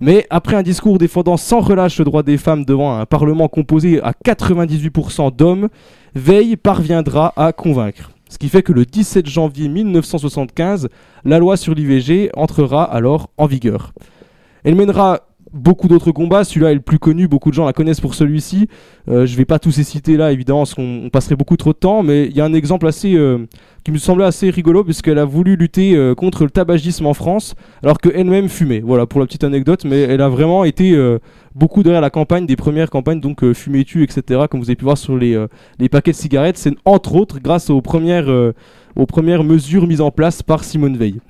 [0.00, 4.02] Mais après un discours défendant sans relâche le droit des femmes devant un parlement composé
[4.02, 5.68] à 98% d'hommes,
[6.16, 8.13] Veil parviendra à convaincre.
[8.34, 10.88] Ce qui fait que le 17 janvier 1975,
[11.24, 13.92] la loi sur l'IVG entrera alors en vigueur.
[14.64, 18.00] Elle mènera beaucoup d'autres combats, celui-là est le plus connu, beaucoup de gens la connaissent
[18.00, 18.68] pour celui-ci.
[19.08, 21.72] Euh, je vais pas tous les citer là, évidemment, parce qu'on on passerait beaucoup trop
[21.72, 23.46] de temps, mais il y a un exemple assez euh,
[23.84, 27.54] qui me semblait assez rigolo, puisqu'elle a voulu lutter euh, contre le tabagisme en France,
[27.82, 28.80] alors qu'elle-même fumait.
[28.80, 31.18] Voilà pour la petite anecdote, mais elle a vraiment été euh,
[31.54, 34.76] beaucoup derrière la campagne, des premières campagnes, donc euh, fumée tu, etc., comme vous avez
[34.76, 36.56] pu voir sur les, euh, les paquets de cigarettes.
[36.56, 38.28] C'est entre autres grâce aux premières,
[38.96, 41.20] aux premières mesures mises en place par Simone Veil.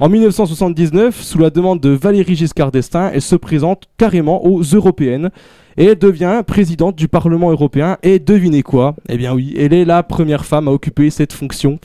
[0.00, 5.30] En 1979, sous la demande de Valéry Giscard d'Estaing, elle se présente carrément aux européennes
[5.76, 7.98] et devient présidente du Parlement européen.
[8.04, 8.94] Et devinez quoi?
[9.08, 11.80] Eh bien oui, elle est la première femme à occuper cette fonction.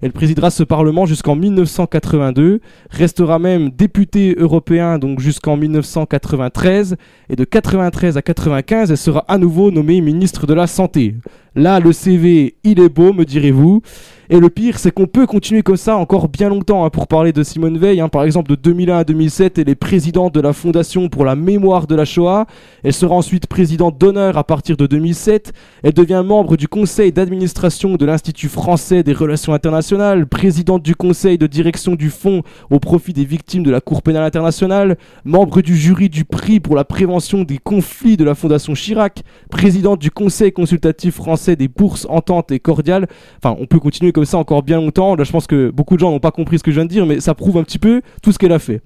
[0.00, 6.96] Elle présidera ce Parlement jusqu'en 1982, restera même député européen donc jusqu'en 1993,
[7.28, 11.16] et de 93 à 95, elle sera à nouveau nommée ministre de la Santé.
[11.58, 13.82] Là, le CV, il est beau, me direz-vous.
[14.30, 17.32] Et le pire, c'est qu'on peut continuer comme ça encore bien longtemps hein, pour parler
[17.32, 17.98] de Simone Veil.
[18.02, 18.10] hein.
[18.10, 21.86] Par exemple, de 2001 à 2007, elle est présidente de la Fondation pour la mémoire
[21.86, 22.46] de la Shoah.
[22.84, 25.54] Elle sera ensuite présidente d'honneur à partir de 2007.
[25.82, 31.38] Elle devient membre du conseil d'administration de l'Institut français des relations internationales, présidente du conseil
[31.38, 35.74] de direction du fonds au profit des victimes de la Cour pénale internationale, membre du
[35.74, 40.52] jury du prix pour la prévention des conflits de la Fondation Chirac, présidente du conseil
[40.52, 43.06] consultatif français des bourses ententes et cordiales.
[43.42, 45.14] Enfin, on peut continuer comme ça encore bien longtemps.
[45.16, 46.90] Là, je pense que beaucoup de gens n'ont pas compris ce que je viens de
[46.90, 48.80] dire, mais ça prouve un petit peu tout ce qu'elle a fait.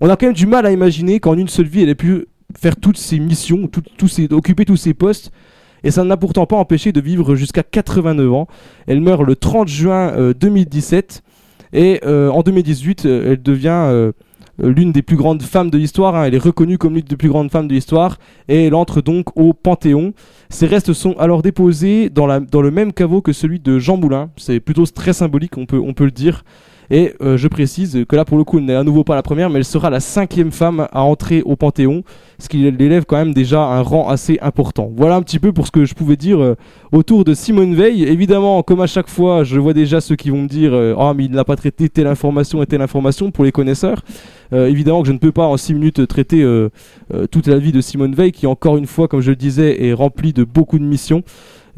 [0.00, 2.26] On a quand même du mal à imaginer qu'en une seule vie, elle ait pu
[2.56, 5.32] faire toutes ses missions, tout- ses- occuper tous ses postes.
[5.84, 8.48] Et ça ne l'a pourtant pas empêché de vivre jusqu'à 89 ans.
[8.86, 11.22] Elle meurt le 30 juin euh, 2017.
[11.72, 14.12] Et euh, en 2018, euh, elle devient euh, euh,
[14.58, 16.14] l'une des plus grandes femmes de l'histoire.
[16.14, 16.24] hein.
[16.24, 18.18] Elle est reconnue comme l'une des plus grandes femmes de l'histoire.
[18.48, 20.12] Et elle entre donc au Panthéon.
[20.50, 24.30] Ses restes sont alors déposés dans, le même caveau que celui de Jean Moulin.
[24.36, 26.44] C'est plutôt très symbolique, on peut le dire.
[26.90, 29.22] Et euh, je précise que là, pour le coup, elle n'est à nouveau pas la
[29.22, 32.02] première, mais elle sera la cinquième femme à entrer au Panthéon,
[32.38, 34.90] ce qui l'élève quand même déjà à un rang assez important.
[34.96, 36.54] Voilà un petit peu pour ce que je pouvais dire euh,
[36.90, 38.04] autour de Simone Veil.
[38.04, 41.12] Évidemment, comme à chaque fois, je vois déjà ceux qui vont me dire euh, Ah,
[41.14, 44.02] mais il n'a pas traité telle information et telle information pour les connaisseurs.
[44.50, 46.42] Évidemment que je ne peux pas en 6 minutes traiter
[47.30, 49.92] toute la vie de Simone Veil, qui encore une fois, comme je le disais, est
[49.92, 51.22] remplie de beaucoup de missions.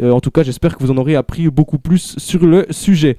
[0.01, 3.19] En tout cas, j'espère que vous en aurez appris beaucoup plus sur le sujet.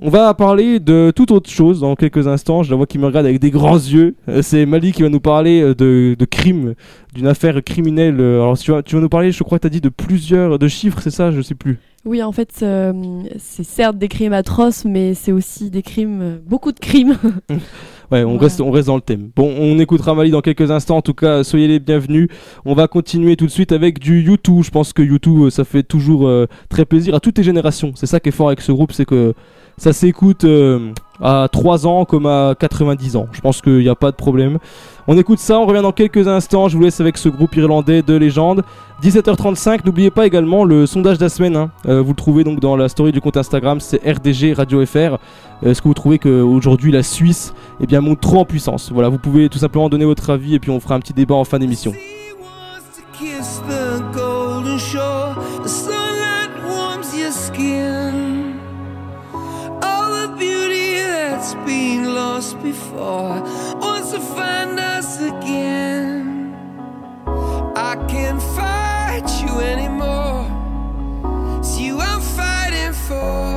[0.00, 2.62] On va parler de toute autre chose dans quelques instants.
[2.62, 4.14] Je la vois qui me regarde avec des grands yeux.
[4.28, 6.74] Euh, C'est Mali qui va nous parler euh, de, de crime,
[7.14, 8.20] d'une affaire criminelle.
[8.20, 9.88] Euh, Alors, tu vas, tu vas nous parler, je crois que tu as dit de
[9.88, 11.32] plusieurs de chiffres, c'est ça?
[11.32, 11.80] Je sais plus.
[12.04, 12.92] Oui, en fait, euh,
[13.38, 17.16] c'est certes des crimes atroces, mais c'est aussi des crimes, beaucoup de crimes.
[18.10, 19.28] Ouais, on, reste, on reste dans le thème.
[19.36, 20.96] Bon, on écoutera Mali dans quelques instants.
[20.96, 22.28] En tout cas, soyez les bienvenus.
[22.64, 24.62] On va continuer tout de suite avec du YouTube.
[24.62, 27.92] Je pense que YouTube, ça fait toujours euh, très plaisir à toutes les générations.
[27.96, 29.34] C'est ça qui est fort avec ce groupe, c'est que
[29.78, 33.28] ça s'écoute euh, à 3 ans comme à 90 ans.
[33.32, 34.58] Je pense qu'il n'y a pas de problème.
[35.06, 36.68] On écoute ça, on revient dans quelques instants.
[36.68, 38.62] Je vous laisse avec ce groupe irlandais de légende.
[39.02, 41.68] 17h35, n'oubliez pas également le sondage de la semaine.
[41.86, 44.96] Euh, vous le trouvez donc dans la story du compte Instagram, c'est RDG Radio FR.
[44.96, 45.16] Euh,
[45.62, 48.90] Est-ce que vous trouvez qu'aujourd'hui la Suisse eh bien, monte trop en puissance?
[48.92, 51.36] Voilà, vous pouvez tout simplement donner votre avis et puis on fera un petit débat
[51.36, 51.92] en fin d'émission.
[61.38, 63.40] That's been lost before
[63.78, 66.52] wants to find us again.
[67.76, 70.46] I can't fight you anymore.
[71.60, 73.52] It's you I'm fighting for.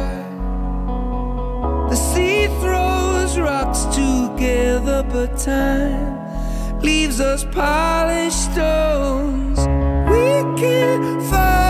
[1.89, 9.57] The sea throws rocks together, but time leaves us polished stones.
[10.13, 10.29] We
[10.61, 11.60] can't fall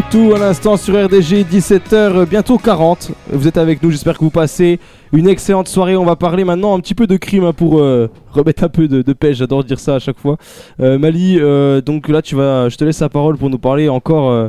[0.00, 3.10] YouTube à l'instant sur RDG 17h bientôt 40.
[3.32, 4.80] Vous êtes avec nous, j'espère que vous passez
[5.12, 5.94] une excellente soirée.
[5.94, 8.88] On va parler maintenant un petit peu de crime hein, pour euh, remettre un peu
[8.88, 9.36] de, de pêche.
[9.36, 10.38] J'adore dire ça à chaque fois.
[10.80, 13.90] Euh, Mali, euh, donc là tu vas, je te laisse la parole pour nous parler
[13.90, 14.48] encore euh,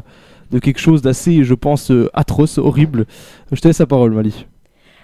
[0.52, 3.06] de quelque chose d'assez, je pense, atroce, horrible.
[3.52, 4.46] Je te laisse la parole, Mali.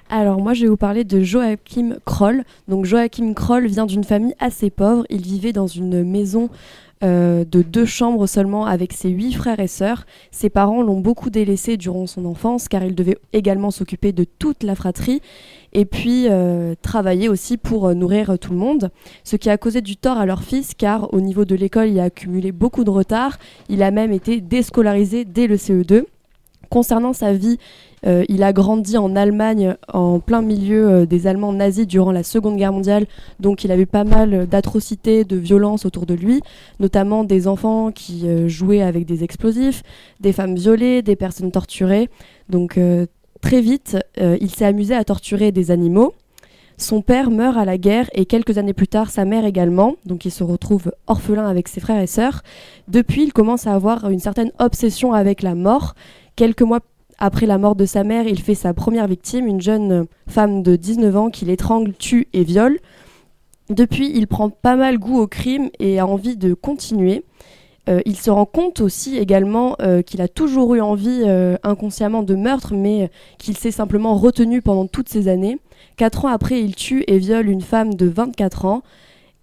[0.10, 2.44] Alors moi je vais vous parler de Joachim Kroll.
[2.70, 5.04] Donc Joachim Kroll vient d'une famille assez pauvre.
[5.10, 6.50] Il vivait dans une maison
[7.04, 10.08] euh, de deux chambres seulement avec ses huit frères et sœurs.
[10.32, 14.64] Ses parents l'ont beaucoup délaissé durant son enfance car il devait également s'occuper de toute
[14.64, 15.22] la fratrie
[15.74, 18.90] et puis euh, travailler aussi pour euh, nourrir tout le monde.
[19.24, 22.00] Ce qui a causé du tort à leur fils car au niveau de l'école il
[22.00, 23.38] a accumulé beaucoup de retard.
[23.70, 26.06] Il a même été déscolarisé dès le CE2.
[26.70, 27.60] Concernant sa vie,
[28.06, 32.24] euh, il a grandi en Allemagne en plein milieu euh, des Allemands nazis durant la
[32.24, 33.06] Seconde Guerre mondiale,
[33.40, 36.42] donc il avait pas mal d'atrocités, de violences autour de lui,
[36.80, 39.84] notamment des enfants qui euh, jouaient avec des explosifs,
[40.20, 42.10] des femmes violées, des personnes torturées.
[42.50, 42.80] Donc
[43.42, 46.14] très vite, il s'est amusé à torturer des animaux.
[46.78, 49.96] Son père meurt à la guerre et quelques années plus tard, sa mère également.
[50.06, 52.44] Donc il se retrouve orphelin avec ses frères et sœurs.
[52.88, 55.96] Depuis, il commence à avoir une certaine obsession avec la mort.
[56.36, 56.80] Quelques mois
[57.20, 60.76] après la mort de sa mère, il fait sa première victime, une jeune femme de
[60.76, 62.80] 19 ans qu'il étrangle, tue et viole.
[63.70, 67.26] Depuis, il prend pas mal goût au crime et a envie de continuer.
[67.90, 72.24] Euh, il se rend compte aussi également euh, qu'il a toujours eu envie euh, inconsciemment
[72.24, 75.60] de meurtre, mais qu'il s'est simplement retenu pendant toutes ces années.
[75.96, 78.82] Quatre ans après, il tue et viole une femme de 24 ans.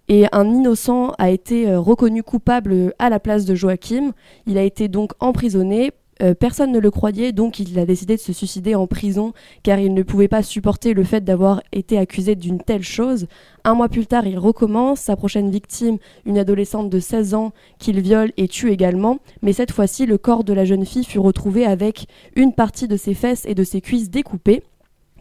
[0.07, 4.11] Et un innocent a été reconnu coupable à la place de Joachim.
[4.45, 8.21] Il a été donc emprisonné Euh, personne ne le croyait, donc il a décidé de
[8.21, 12.35] se suicider en prison car il ne pouvait pas supporter le fait d'avoir été accusé
[12.35, 13.27] d'une telle chose.
[13.63, 17.99] Un mois plus tard, il recommence, sa prochaine victime, une adolescente de 16 ans qu'il
[17.99, 21.65] viole et tue également, mais cette fois-ci, le corps de la jeune fille fut retrouvé
[21.65, 24.63] avec une partie de ses fesses et de ses cuisses découpées.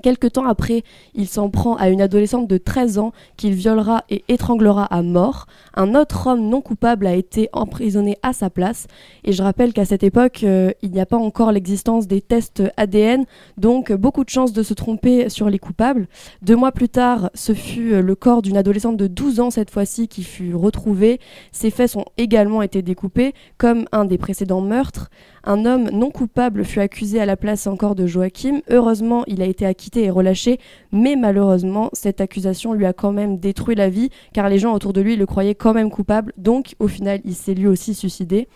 [0.05, 0.83] Quelque temps après,
[1.15, 5.47] il s'en prend à une adolescente de 13 ans qu'il violera et étranglera à mort.
[5.73, 8.87] Un autre homme non coupable a été emprisonné à sa place.
[9.25, 12.63] Et je rappelle qu'à cette époque, euh, il n'y a pas encore l'existence des tests
[12.77, 13.25] ADN,
[13.57, 16.07] donc beaucoup de chances de se tromper sur les coupables.
[16.43, 19.71] Deux mois plus tard, ce fut euh, le corps d'une adolescente de 12 ans cette
[19.71, 21.19] fois-ci qui fut retrouvé.
[21.51, 25.09] Ses fesses ont également été découpées, comme un des précédents meurtres.
[25.47, 28.63] Un homme non coupable fut accusé à la place encore de Joachim.
[28.71, 30.59] Heureusement, il a été acquitté et relâché,
[30.91, 34.95] mais malheureusement, cette accusation lui a quand même détruit la vie, car les gens autour
[34.95, 36.33] de lui le croyaient quand même coupable.
[36.39, 38.49] Donc, au final, il s'est lui aussi suicidé.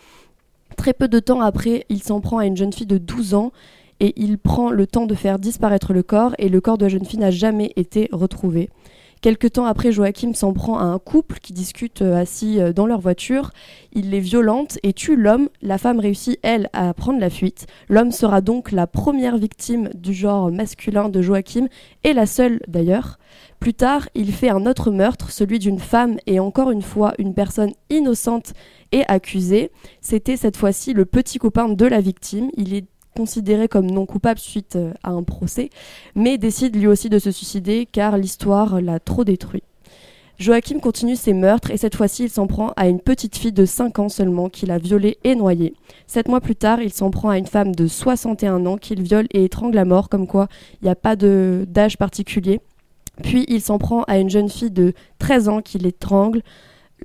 [0.79, 3.53] Très peu de temps après, il s'en prend à une jeune fille de 12 ans
[4.01, 6.89] et il prend le temps de faire disparaître le corps et le corps de la
[6.89, 8.71] jeune fille n'a jamais été retrouvé.
[9.21, 12.87] Quelque temps après, Joachim s'en prend à un couple qui discute euh, assis euh, dans
[12.87, 13.51] leur voiture.
[13.93, 15.49] Il les violente et tue l'homme.
[15.61, 17.67] La femme réussit, elle, à prendre la fuite.
[17.89, 21.67] L'homme sera donc la première victime du genre masculin de Joachim
[22.05, 23.19] et la seule d'ailleurs.
[23.59, 27.35] Plus tard, il fait un autre meurtre, celui d'une femme et encore une fois une
[27.35, 28.53] personne innocente
[28.93, 29.73] et accusée.
[30.01, 32.51] C'était cette fois-ci le petit copain de la victime.
[32.57, 32.87] Il est
[33.19, 35.71] considéré comme non coupable suite euh, à un procès,
[36.15, 39.65] mais décide lui aussi de se suicider car l'histoire l'a trop détruit.
[40.39, 43.65] Joachim continue ses meurtres et cette fois-ci il s'en prend à une petite fille de
[43.65, 45.75] 5 ans seulement qu'il a violée et noyée.
[46.07, 49.27] Sept mois plus tard, il s'en prend à une femme de 61 ans qu'il viole
[49.33, 50.47] et étrangle à mort, comme quoi
[50.81, 52.61] il n'y a pas d'âge particulier.
[53.25, 56.43] Puis il s'en prend à une jeune fille de 13 ans qu'il étrangle.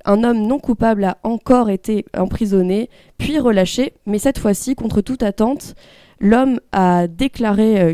[0.05, 5.23] Un homme non coupable a encore été emprisonné, puis relâché, mais cette fois-ci, contre toute
[5.23, 5.75] attente,
[6.19, 7.93] l'homme a déclaré euh,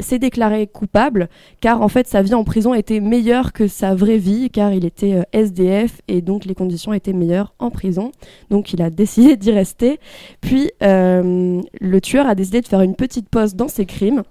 [0.00, 1.28] s'est déclaré coupable,
[1.60, 4.84] car en fait sa vie en prison était meilleure que sa vraie vie, car il
[4.84, 8.12] était euh, SDF et donc les conditions étaient meilleures en prison.
[8.50, 10.00] Donc il a décidé d'y rester.
[10.40, 14.22] Puis euh, le tueur a décidé de faire une petite pause dans ses crimes.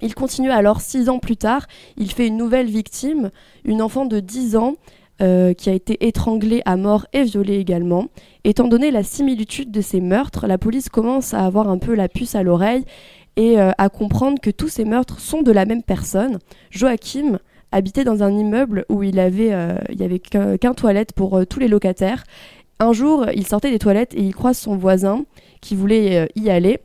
[0.00, 1.66] Il continue alors six ans plus tard.
[1.96, 3.30] Il fait une nouvelle victime,
[3.64, 4.74] une enfant de 10 ans
[5.20, 8.06] euh, qui a été étranglée à mort et violée également.
[8.44, 12.08] Étant donné la similitude de ces meurtres, la police commence à avoir un peu la
[12.08, 12.84] puce à l'oreille
[13.34, 16.38] et euh, à comprendre que tous ces meurtres sont de la même personne.
[16.70, 17.40] Joachim
[17.72, 21.68] habitait dans un immeuble où il avait, euh, y avait qu'un toilette pour tous les
[21.68, 22.22] locataires.
[22.78, 25.24] Un jour, il sortait des toilettes et il croise son voisin
[25.60, 26.78] qui voulait y aller.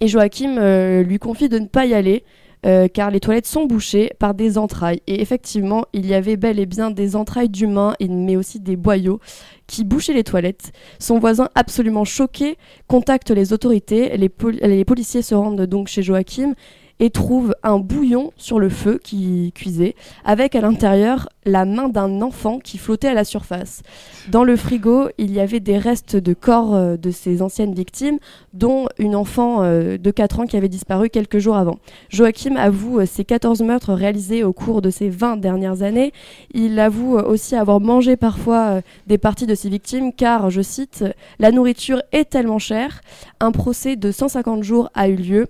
[0.00, 2.24] Et Joachim lui confie de ne pas y aller
[2.64, 5.02] euh, car les toilettes sont bouchées par des entrailles.
[5.06, 9.20] Et effectivement, il y avait bel et bien des entrailles d'humains, mais aussi des boyaux
[9.66, 10.72] qui bouchaient les toilettes.
[10.98, 14.16] Son voisin, absolument choqué, contacte les autorités.
[14.16, 14.30] Les,
[14.62, 16.54] les policiers se rendent donc chez Joachim
[17.00, 19.94] et trouvent un bouillon sur le feu qui cuisait,
[20.24, 23.82] avec à l'intérieur la main d'un enfant qui flottait à la surface.
[24.30, 28.18] Dans le frigo, il y avait des restes de corps euh, de ses anciennes victimes,
[28.52, 31.78] dont une enfant euh, de 4 ans qui avait disparu quelques jours avant.
[32.10, 36.12] Joachim avoue euh, ses 14 meurtres réalisés au cours de ces 20 dernières années.
[36.52, 40.62] Il avoue euh, aussi avoir mangé parfois euh, des parties de ses victimes car, je
[40.62, 41.04] cite,
[41.38, 43.00] la nourriture est tellement chère.
[43.40, 45.46] Un procès de 150 jours a eu lieu.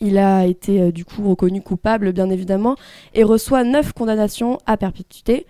[0.00, 2.76] Il a été euh, du coup reconnu coupable, bien évidemment,
[3.14, 5.46] et reçoit 9 condamnations à perpétuité.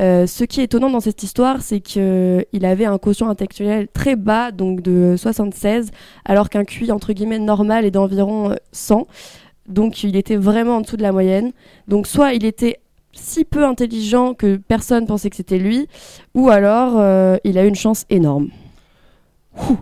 [0.00, 4.14] Euh, ce qui est étonnant dans cette histoire, c'est qu'il avait un quotient intellectuel très
[4.14, 5.90] bas, donc de 76,
[6.24, 9.06] alors qu'un QI entre guillemets normal est d'environ euh, 100.
[9.66, 11.52] Donc il était vraiment en dessous de la moyenne.
[11.88, 12.80] Donc soit il était
[13.12, 15.88] si peu intelligent que personne pensait que c'était lui,
[16.34, 18.50] ou alors euh, il a eu une chance énorme.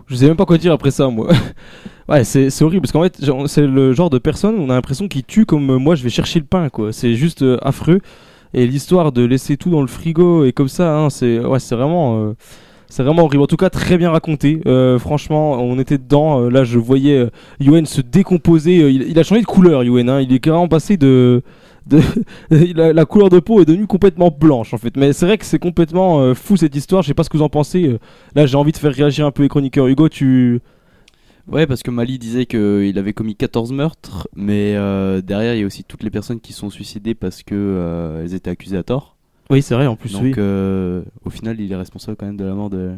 [0.07, 1.29] Je sais même pas quoi dire après ça, moi.
[2.09, 5.23] ouais, c'est horrible parce qu'en fait, c'est le genre de personne on a l'impression qu'il
[5.23, 6.91] tue comme euh, moi je vais chercher le pain, quoi.
[6.93, 7.99] C'est juste euh, affreux.
[8.53, 11.75] Et l'histoire de laisser tout dans le frigo et comme ça, hein, c'est ouais, c'est
[11.75, 12.23] vraiment.
[12.23, 12.33] euh,
[12.89, 13.43] c'est vraiment horrible.
[13.43, 14.61] En tout cas, très bien raconté.
[14.99, 16.49] Franchement, on était dedans.
[16.49, 17.27] Là, je voyais
[17.59, 18.89] Yuen se décomposer.
[18.89, 20.09] Il, il a changé de couleur, Yuen.
[20.09, 20.21] Hein.
[20.21, 21.43] Il est carrément passé de.
[21.87, 22.01] De
[22.75, 24.95] la, la couleur de peau est devenue complètement blanche, en fait.
[24.97, 27.01] Mais c'est vrai que c'est complètement euh, fou cette histoire.
[27.01, 27.85] Je sais pas ce que vous en pensez.
[27.87, 27.99] Euh,
[28.35, 29.87] Là, j'ai envie de faire réagir un peu les chroniqueurs.
[29.87, 30.59] Hugo, tu.
[31.47, 35.63] Ouais, parce que Mali disait qu'il avait commis 14 meurtres, mais euh, derrière, il y
[35.63, 38.83] a aussi toutes les personnes qui sont suicidées parce que euh, elles étaient accusées à
[38.83, 39.15] tort.
[39.49, 41.03] Oui, c'est vrai, en plus, Donc, oui.
[41.23, 42.91] au final, il est responsable quand même de la mort de,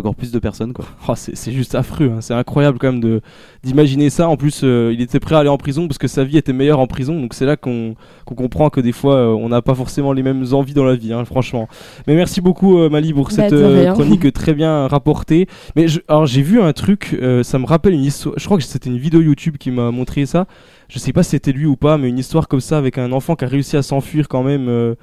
[0.00, 0.84] encore plus de personnes quoi.
[1.08, 2.20] Oh, c'est c'est juste affreux, hein.
[2.20, 3.20] c'est incroyable quand même de
[3.62, 4.28] d'imaginer ça.
[4.28, 6.52] En plus, euh, il était prêt à aller en prison parce que sa vie était
[6.52, 7.20] meilleure en prison.
[7.20, 10.22] Donc c'est là qu'on qu'on comprend que des fois, euh, on n'a pas forcément les
[10.22, 11.68] mêmes envies dans la vie, hein, franchement.
[12.06, 15.46] Mais merci beaucoup euh, Mali pour Bah, cette euh, chronique très bien rapportée.
[15.76, 18.34] Mais je- alors j'ai vu un truc, euh, ça me rappelle une histoire.
[18.38, 20.46] Je crois que c'était une vidéo YouTube qui m'a montré ça.
[20.88, 23.10] Je sais pas si c'était lui ou pas, mais une histoire comme ça avec un
[23.12, 24.94] enfant qui a réussi à s'enfuir quand même.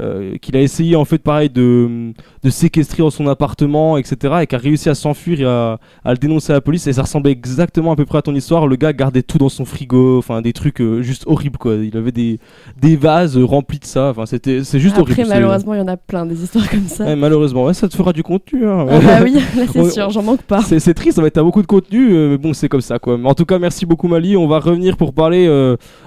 [0.00, 4.46] Euh, qu'il a essayé en fait pareil de, de séquestrer dans son appartement etc et
[4.46, 7.02] qui a réussi à s'enfuir et à, à le dénoncer à la police et ça
[7.02, 10.18] ressemblait exactement à peu près à ton histoire le gars gardait tout dans son frigo
[10.18, 12.38] enfin des trucs euh, juste horribles quoi il avait des,
[12.80, 15.78] des vases euh, remplis de ça enfin c'était c'est juste Après, horrible c'est- malheureusement, il
[15.78, 17.04] y en a plein des histoires comme ça.
[17.04, 18.86] Ouais, malheureusement ouais, ça te fera du contenu hein.
[18.90, 20.62] Ah bah oui, là, c'est sûr, j'en manque pas.
[20.62, 22.98] c'est triste, ça va être à beaucoup de contenu, euh, mais bon, c'est comme ça
[22.98, 23.16] quoi.
[23.18, 24.36] Mais en tout cas, merci beaucoup Mali.
[24.36, 25.46] On va revenir pour parler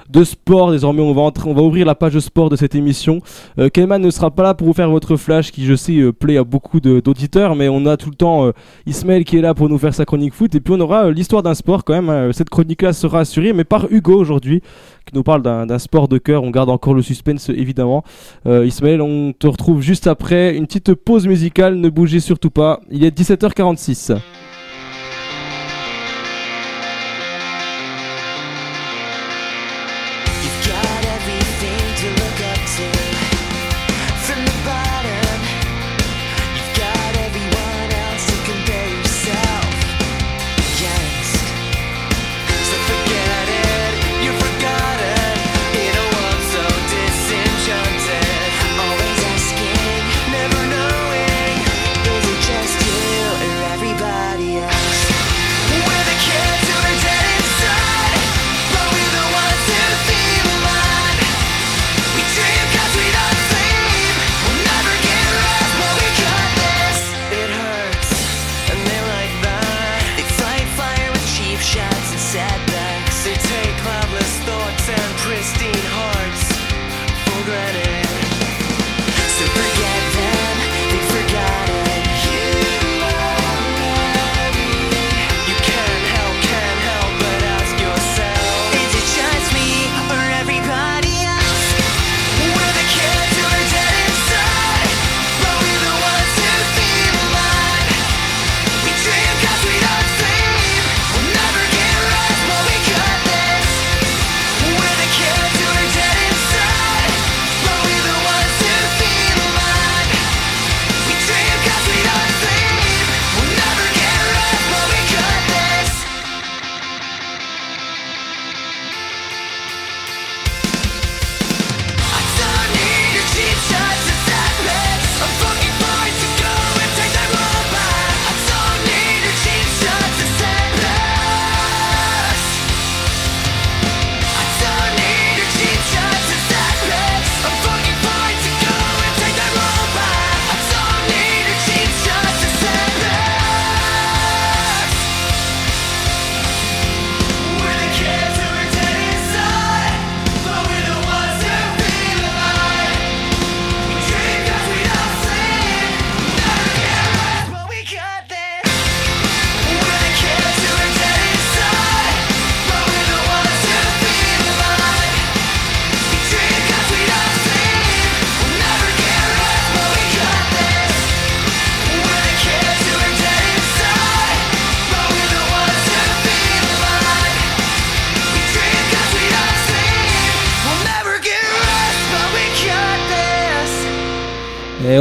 [0.10, 1.02] de sport désormais.
[1.02, 3.22] On va, on va ouvrir la page sport de cette émission.
[3.60, 6.38] Euh, ne sera pas là pour vous faire votre flash qui, je sais, euh, plaît
[6.38, 8.52] à beaucoup d'auditeurs, mais on a tout le temps euh,
[8.86, 10.54] Ismaël qui est là pour nous faire sa chronique foot.
[10.56, 12.10] Et puis on aura euh, l'histoire d'un sport quand même.
[12.10, 12.30] hein.
[12.34, 14.62] Cette chronique-là sera assurée, mais par Hugo aujourd'hui,
[15.06, 16.44] qui nous parle d'un sport de cœur.
[16.44, 18.04] On garde encore le suspense évidemment.
[18.46, 21.76] Ismaël, on te retrouve juste après une petite pause musicale.
[21.76, 22.82] Ne bougez surtout pas.
[22.92, 24.18] Il est 17h46.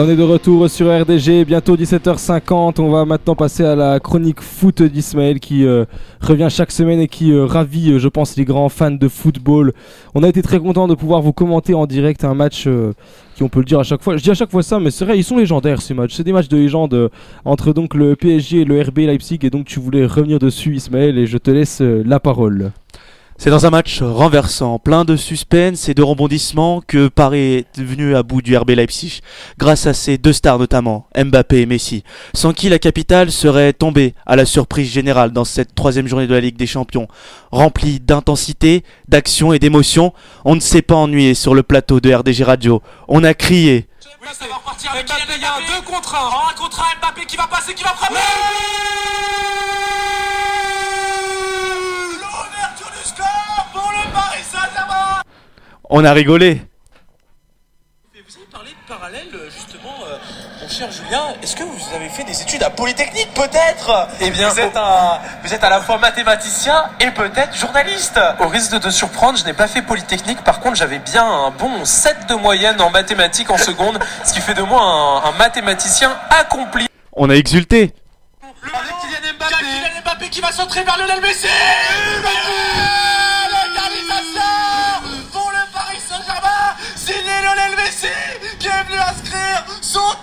[0.07, 2.81] On est de retour sur RDG, bientôt 17h50.
[2.81, 5.85] On va maintenant passer à la chronique foot d'Ismaël qui euh,
[6.21, 9.73] revient chaque semaine et qui euh, ravit, euh, je pense, les grands fans de football.
[10.15, 12.69] On a été très content de pouvoir vous commenter en direct un match
[13.35, 14.17] qui, on peut le dire à chaque fois.
[14.17, 16.15] Je dis à chaque fois ça, mais c'est vrai, ils sont légendaires ces matchs.
[16.15, 17.11] C'est des matchs de légende
[17.45, 19.41] entre donc le PSG et le RB Leipzig.
[19.43, 22.71] Et donc tu voulais revenir dessus, Ismaël, et je te laisse la parole.
[23.39, 28.17] C'est dans un match renversant, plein de suspense et de rebondissements que Paris est venu
[28.17, 29.21] à bout du RB Leipzig,
[29.59, 32.03] grâce à ses deux stars notamment, Mbappé et Messi,
[32.35, 36.33] sans qui la capitale serait tombée à la surprise générale dans cette troisième journée de
[36.35, 37.09] la Ligue des Champions,
[37.53, 40.15] remplie d'intensité, d'action et d'émotion.
[40.47, 42.83] On ne s'est pas ennuyé sur le plateau de RDG Radio.
[43.07, 43.87] On a crié,
[44.33, 46.19] ça va repartir avec Mbappé, il y a un 2 contre 1.
[46.19, 48.17] Un contre 1, Mbappé qui va passer, qui va frapper.
[55.91, 56.63] On a rigolé.
[58.29, 60.17] Vous avez parlé de parallèle, justement, euh,
[60.61, 64.09] Mon cher Julien, est-ce que vous avez fait des études à Polytechnique Peut-être?
[64.21, 68.19] Eh bien, vous êtes, un, vous êtes à la fois mathématicien et peut-être journaliste.
[68.41, 70.43] Au risque de te surprendre, je n'ai pas fait Polytechnique.
[70.43, 74.41] Par contre, j'avais bien un bon 7 de moyenne en mathématiques en seconde, ce qui
[74.41, 76.89] fait de moi un, un mathématicien accompli.
[77.13, 77.95] On a exulté.
[78.63, 79.55] Avec Kylian Mbappé.
[79.61, 81.47] Kylian Mbappé qui va centrer vers Lionel Messi.
[81.47, 82.86] L'égalisation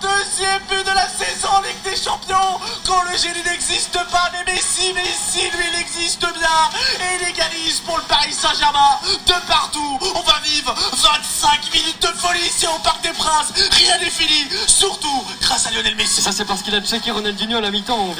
[0.00, 2.60] deuxième but de la saison en Ligue des Champions.
[2.86, 6.58] Quand le génie n'existe pas, mais Messi, Messi, lui, il existe bien.
[7.00, 8.98] Et il égalise pour le Paris Saint-Germain.
[9.26, 13.52] De partout, on va vivre 25 minutes de folie ici au Parc des Princes.
[13.72, 16.22] Rien n'est fini, surtout grâce à Lionel Messi.
[16.22, 18.14] Ça, c'est parce qu'il a checké Ronaldinho à la mi-temps.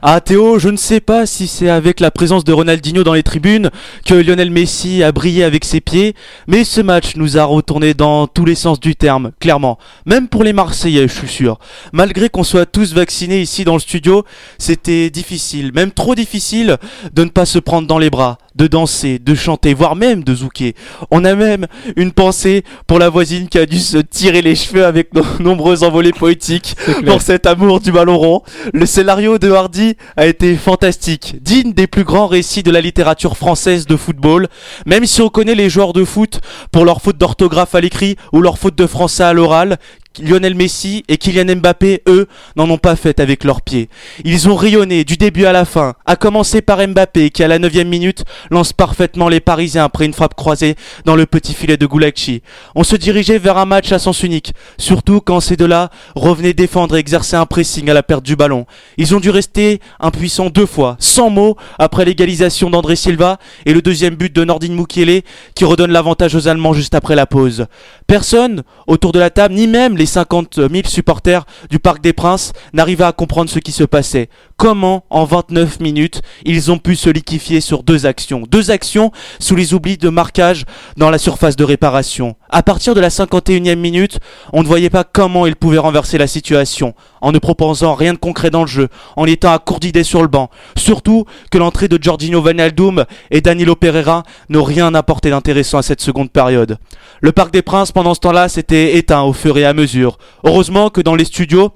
[0.00, 3.24] Ah Théo, je ne sais pas si c'est avec la présence de Ronaldinho dans les
[3.24, 3.70] tribunes
[4.06, 6.14] que Lionel Messi a brillé avec ses pieds,
[6.46, 9.76] mais ce match nous a retourné dans tous les sens du terme, clairement.
[10.06, 11.58] Même pour les Marseillais, je suis sûr.
[11.92, 14.24] Malgré qu'on soit tous vaccinés ici dans le studio,
[14.56, 16.76] c'était difficile, même trop difficile,
[17.12, 20.32] de ne pas se prendre dans les bras, de danser, de chanter, voire même de
[20.32, 20.74] zouker.
[21.10, 24.84] On a même une pensée pour la voisine qui a dû se tirer les cheveux
[24.84, 28.42] avec nos nombreux envolées poétiques pour cet amour du ballon rond.
[28.72, 33.36] Le scénario de Hardy a été fantastique, digne des plus grands récits de la littérature
[33.36, 34.48] française de football,
[34.86, 36.40] même si on connaît les joueurs de foot
[36.72, 39.78] pour leur faute d'orthographe à l'écrit ou leur faute de français à l'oral,
[40.22, 43.88] Lionel Messi et Kylian Mbappé, eux, n'en ont pas fait avec leurs pieds.
[44.24, 47.58] Ils ont rayonné du début à la fin, à commencer par Mbappé qui à la
[47.58, 51.86] 9 minute lance parfaitement les Parisiens après une frappe croisée dans le petit filet de
[51.86, 52.42] Gulacchi.
[52.74, 56.96] On se dirigeait vers un match à sens unique, surtout quand ces deux-là revenaient défendre
[56.96, 58.66] et exercer un pressing à la perte du ballon.
[58.96, 63.82] Ils ont dû rester impuissants deux fois, sans mots, après l'égalisation d'André Silva et le
[63.82, 65.22] deuxième but de Nordin Mukiele
[65.54, 67.66] qui redonne l'avantage aux Allemands juste après la pause.
[68.06, 72.52] Personne autour de la table, ni même les 50 000 supporters du Parc des Princes
[72.72, 74.28] n'arrivaient à comprendre ce qui se passait.
[74.58, 79.54] Comment, en 29 minutes, ils ont pu se liquéfier sur deux actions Deux actions sous
[79.54, 80.64] les oublis de marquage
[80.96, 82.34] dans la surface de réparation.
[82.50, 84.18] À partir de la 51e minute,
[84.52, 88.18] on ne voyait pas comment ils pouvaient renverser la situation, en ne proposant rien de
[88.18, 90.50] concret dans le jeu, en étant à court d'idées sur le banc.
[90.76, 96.00] Surtout que l'entrée de Jorginho Wijnaldum et Danilo Pereira n'ont rien apporté d'intéressant à cette
[96.00, 96.78] seconde période.
[97.20, 100.18] Le Parc des Princes, pendant ce temps-là, s'était éteint au fur et à mesure.
[100.42, 101.70] Heureusement que dans les studios,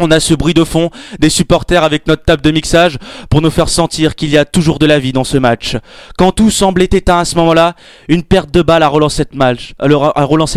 [0.00, 2.98] on a ce bruit de fond des supporters avec notre table de mixage
[3.28, 5.76] pour nous faire sentir qu'il y a toujours de la vie dans ce match.
[6.16, 7.74] Quand tout semblait éteint à ce moment-là,
[8.08, 9.74] une perte de balle a relancé, le match,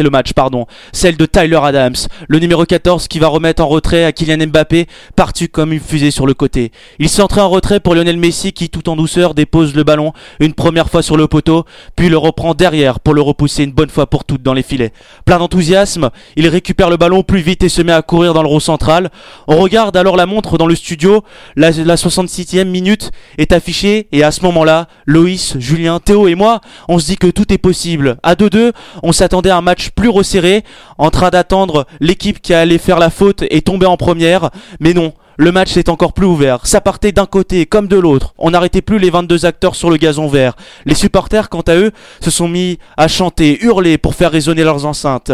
[0.09, 0.65] match, pardon.
[0.93, 1.95] Celle de Tyler Adams,
[2.27, 6.11] le numéro 14 qui va remettre en retrait à Kylian Mbappé, parti comme une fusée
[6.11, 6.71] sur le côté.
[6.99, 10.53] Il s'entrait en retrait pour Lionel Messi qui tout en douceur dépose le ballon une
[10.53, 11.65] première fois sur le poteau,
[11.95, 14.93] puis le reprend derrière pour le repousser une bonne fois pour toutes dans les filets.
[15.25, 18.47] Plein d'enthousiasme, il récupère le ballon plus vite et se met à courir dans le
[18.47, 19.09] rond central.
[19.47, 21.23] On regarde alors la montre dans le studio,
[21.55, 26.61] la, la 66e minute est affichée et à ce moment-là, Loïs, Julien, Théo et moi,
[26.88, 28.17] on se dit que tout est possible.
[28.23, 28.71] À 2-2,
[29.01, 30.63] on s'attendait à un match plus resserré,
[30.97, 35.13] en train d'attendre l'équipe qui allait faire la faute et tomber en première, mais non.
[35.38, 36.67] Le match est encore plus ouvert.
[36.67, 38.34] Ça partait d'un côté comme de l'autre.
[38.38, 40.53] On n'arrêtait plus les 22 acteurs sur le gazon vert.
[40.86, 44.86] Les supporters, quant à eux, se sont mis à chanter, hurler pour faire résonner leurs
[44.86, 45.31] enceintes.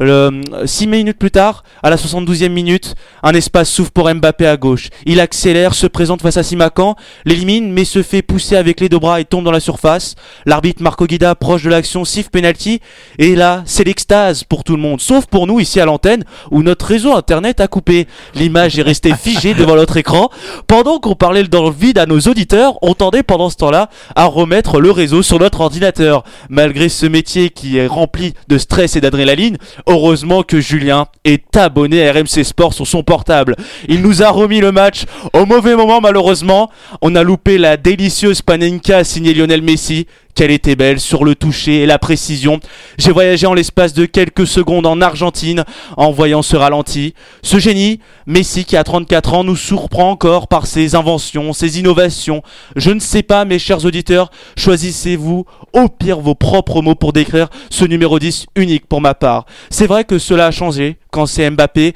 [0.00, 4.56] Le, 6 minutes plus tard, à la 72e minute, un espace s'ouvre pour Mbappé à
[4.56, 4.88] gauche.
[5.04, 8.98] Il accélère, se présente face à Simakan, l'élimine, mais se fait pousser avec les deux
[8.98, 10.16] bras et tombe dans la surface.
[10.44, 12.80] L'arbitre Marco Guida, proche de l'action, siffle penalty.
[13.18, 16.64] Et là, c'est l'extase pour tout le monde, sauf pour nous ici à l'antenne, où
[16.64, 18.08] notre réseau internet a coupé.
[18.34, 19.12] L'image est restée
[19.44, 20.30] devant notre écran.
[20.66, 24.24] Pendant qu'on parlait dans le vide à nos auditeurs, on tendait pendant ce temps-là à
[24.24, 26.24] remettre le réseau sur notre ordinateur.
[26.48, 32.08] Malgré ce métier qui est rempli de stress et d'adrénaline, heureusement que Julien est abonné
[32.08, 33.56] à RMC Sport sur son portable.
[33.88, 36.70] Il nous a remis le match au mauvais moment malheureusement.
[37.02, 40.06] On a loupé la délicieuse panenka signée Lionel Messi
[40.36, 42.60] qu'elle était belle sur le toucher et la précision.
[42.98, 45.64] J'ai voyagé en l'espace de quelques secondes en Argentine
[45.96, 47.14] en voyant ce ralenti.
[47.42, 52.42] Ce génie, Messi qui a 34 ans, nous surprend encore par ses inventions, ses innovations.
[52.76, 57.48] Je ne sais pas, mes chers auditeurs, choisissez-vous au pire vos propres mots pour décrire
[57.70, 59.46] ce numéro 10 unique pour ma part.
[59.70, 61.94] C'est vrai que cela a changé quand c'est Mbappé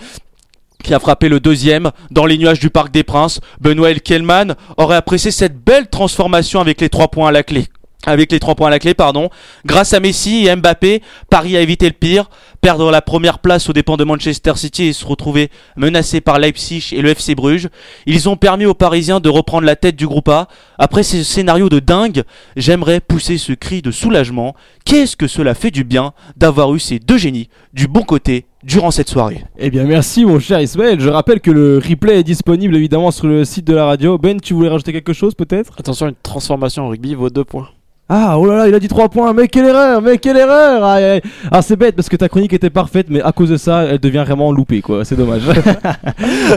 [0.82, 3.40] qui a frappé le deuxième dans les nuages du Parc des Princes.
[3.60, 7.66] Benoît Kelman aurait apprécié cette belle transformation avec les trois points à la clé
[8.06, 9.28] avec les trois points à la clé, pardon.
[9.66, 12.30] Grâce à Messi et Mbappé, Paris a évité le pire,
[12.60, 16.92] perdre la première place aux dépens de Manchester City et se retrouver menacé par Leipzig
[16.92, 17.68] et le FC Bruges.
[18.06, 20.48] Ils ont permis aux Parisiens de reprendre la tête du groupe A.
[20.78, 22.22] Après ce scénario de dingue,
[22.56, 24.54] j'aimerais pousser ce cri de soulagement.
[24.84, 28.90] Qu'est-ce que cela fait du bien d'avoir eu ces deux génies du bon côté durant
[28.90, 29.44] cette soirée?
[29.58, 33.26] Eh bien merci mon cher Ismaël, je rappelle que le replay est disponible évidemment sur
[33.26, 34.18] le site de la radio.
[34.18, 35.74] Ben, tu voulais rajouter quelque chose peut-être?
[35.78, 37.68] Attention, une transformation en rugby vaut 2 points.
[38.12, 40.82] Ah, oh là là, il a dit 3 points, mais quelle erreur, mais quelle erreur
[40.84, 41.20] Aïe, aïe.
[41.48, 44.00] Ah, c'est bête parce que ta chronique était parfaite, mais à cause de ça, elle
[44.00, 45.04] devient vraiment loupée, quoi.
[45.04, 45.42] C'est dommage.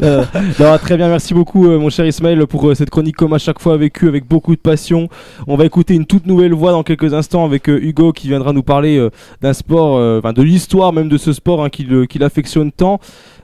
[0.01, 0.23] Euh,
[0.59, 3.37] non, très bien, merci beaucoup, euh, mon cher Ismaël, pour euh, cette chronique, comme à
[3.37, 5.07] chaque fois, vécue avec beaucoup de passion.
[5.47, 8.53] On va écouter une toute nouvelle voix dans quelques instants avec euh, Hugo qui viendra
[8.53, 9.07] nous parler
[9.41, 12.99] d'un sport, de l'histoire même de ce sport hein, qu'il qu'il affectionne tant.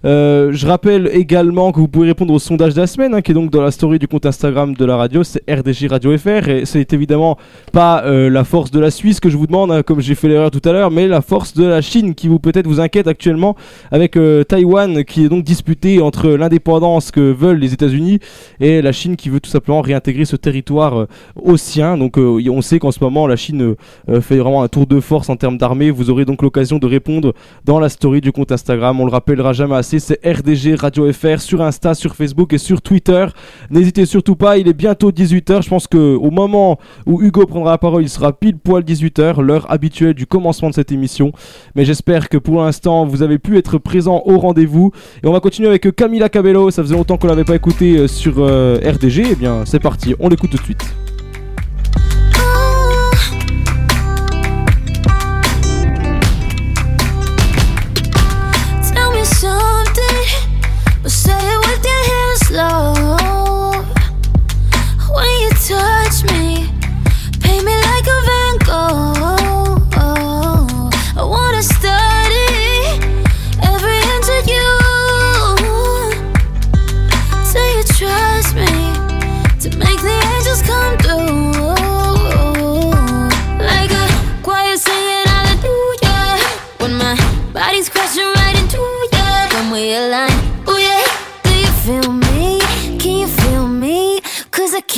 [0.05, 3.31] Euh, je rappelle également que vous pouvez répondre au sondage de la semaine, hein, qui
[3.31, 6.47] est donc dans la story du compte Instagram de la radio, c'est RDJ Radio FR,
[6.49, 7.37] et c'est évidemment
[7.73, 10.27] pas euh, la force de la Suisse que je vous demande, hein, comme j'ai fait
[10.27, 13.07] l'erreur tout à l'heure, mais la force de la Chine qui vous peut-être vous inquiète
[13.07, 13.55] actuellement
[13.91, 18.19] avec euh, Taïwan qui est donc disputé entre l'indépendance que veulent les États-Unis
[18.59, 21.97] et la Chine qui veut tout simplement réintégrer ce territoire au sien.
[21.97, 23.75] Donc on sait qu'en ce moment la Chine
[24.21, 25.91] fait vraiment un tour de force en termes d'armée.
[25.91, 27.33] Vous aurez donc l'occasion de répondre
[27.65, 28.99] dans la story du compte Instagram.
[28.99, 32.83] On le rappellera jamais assez, c'est RDG Radio FR sur Insta, sur Facebook et sur
[32.83, 33.25] Twitter.
[33.71, 35.63] N'hésitez surtout pas, il est bientôt 18h.
[35.63, 36.77] Je pense que au moment
[37.07, 40.75] où Hugo prendra la parole, il sera pile poil 18h, l'heure habituelle du commencement de
[40.75, 41.31] cette émission.
[41.73, 44.91] Mais j'espère que pour l'instant, vous avez pu être présent au rendez-vous.
[45.23, 46.69] Et on va continuer avec Camila Cabello.
[46.69, 49.23] Ça faisait longtemps qu'on l'avait pas écouté euh, sur euh, RDG.
[49.31, 51.08] Eh bien, c'est parti, on l'écoute tout de suite.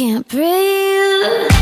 [0.02, 1.61] Can't breathe.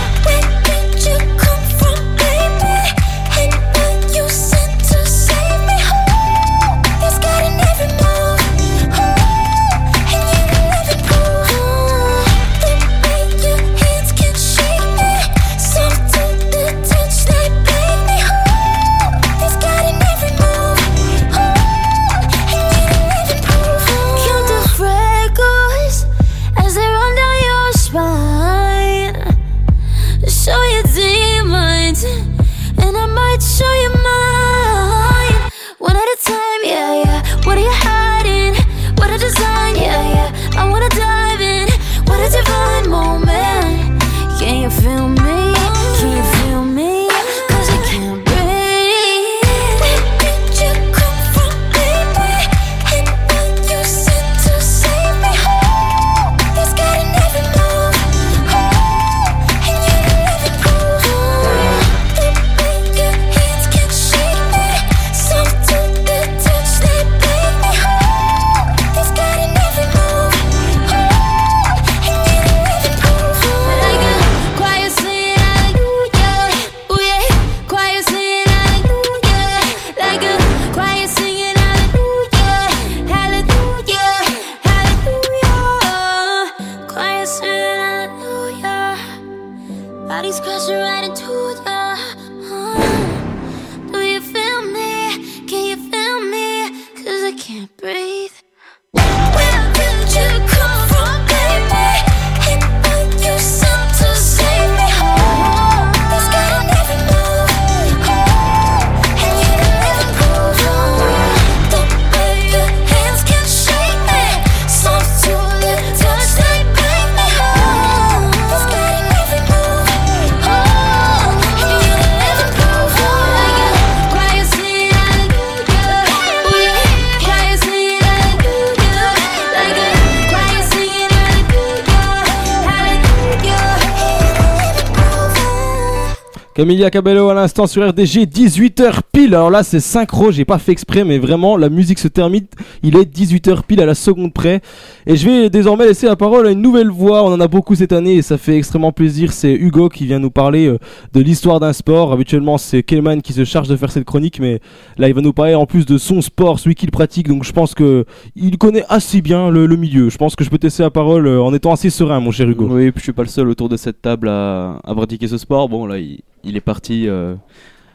[136.69, 139.33] Camilla Cabello à l'instant sur RDG 18h pile.
[139.33, 142.45] Alors là c'est synchro, j'ai pas fait exprès mais vraiment la musique se termine,
[142.83, 144.61] il est 18h pile à la seconde près.
[145.07, 147.73] Et je vais désormais laisser la parole à une nouvelle voix, on en a beaucoup
[147.73, 150.77] cette année et ça fait extrêmement plaisir, c'est Hugo qui vient nous parler euh,
[151.11, 152.13] de l'histoire d'un sport.
[152.13, 154.59] Habituellement c'est Kelman qui se charge de faire cette chronique mais
[154.99, 157.27] là il va nous parler en plus de son sport, celui qu'il pratique.
[157.27, 158.05] Donc je pense que
[158.35, 160.11] il connaît assez bien le, milieu.
[160.11, 162.29] Je pense que je peux te laisser la parole euh, en étant assez serein mon
[162.29, 162.67] cher Hugo.
[162.69, 165.67] Oui, je suis pas le seul autour de cette table à, à pratiquer ce sport.
[165.67, 167.35] Bon, là, il, il est parti euh,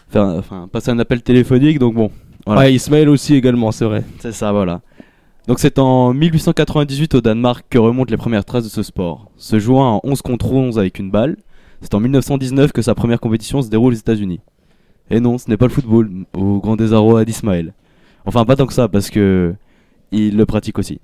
[0.09, 2.11] faire, enfin, passer un appel téléphonique, donc bon,
[2.47, 2.63] Voilà.
[2.63, 4.05] Ouais, Ismaël aussi également, c'est vrai.
[4.19, 4.81] C'est ça, voilà.
[5.47, 9.31] Donc c'est en 1898 au Danemark que remontent les premières traces de ce sport.
[9.37, 11.37] Se jouant en 11 contre 11 avec une balle,
[11.83, 14.41] c'est en 1919 que sa première compétition se déroule aux États-Unis.
[15.11, 17.75] Et non, ce n'est pas le football, au grand désarroi d'Ismaël.
[18.25, 19.55] Enfin, pas tant que ça, parce que
[20.13, 21.01] il le pratique aussi.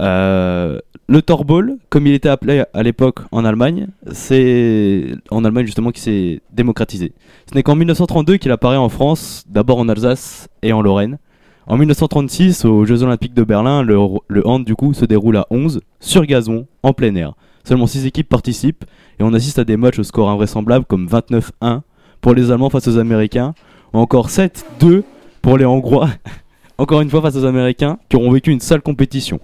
[0.00, 0.78] Euh,
[1.08, 6.00] le torball, comme il était appelé à l'époque en Allemagne, c'est en Allemagne justement qui
[6.00, 7.12] s'est démocratisé.
[7.48, 11.18] Ce n'est qu'en 1932 qu'il apparaît en France, d'abord en Alsace et en Lorraine.
[11.68, 13.96] En 1936, aux Jeux Olympiques de Berlin, le,
[14.28, 17.34] le hand du coup se déroule à 11 sur gazon en plein air.
[17.64, 18.84] Seulement 6 équipes participent
[19.18, 21.80] et on assiste à des matchs au score invraisemblable comme 29-1
[22.20, 23.54] pour les Allemands face aux Américains
[23.92, 25.02] ou encore 7-2
[25.42, 26.10] pour les Hongrois.
[26.78, 29.40] encore une fois face aux Américains qui auront vécu une sale compétition.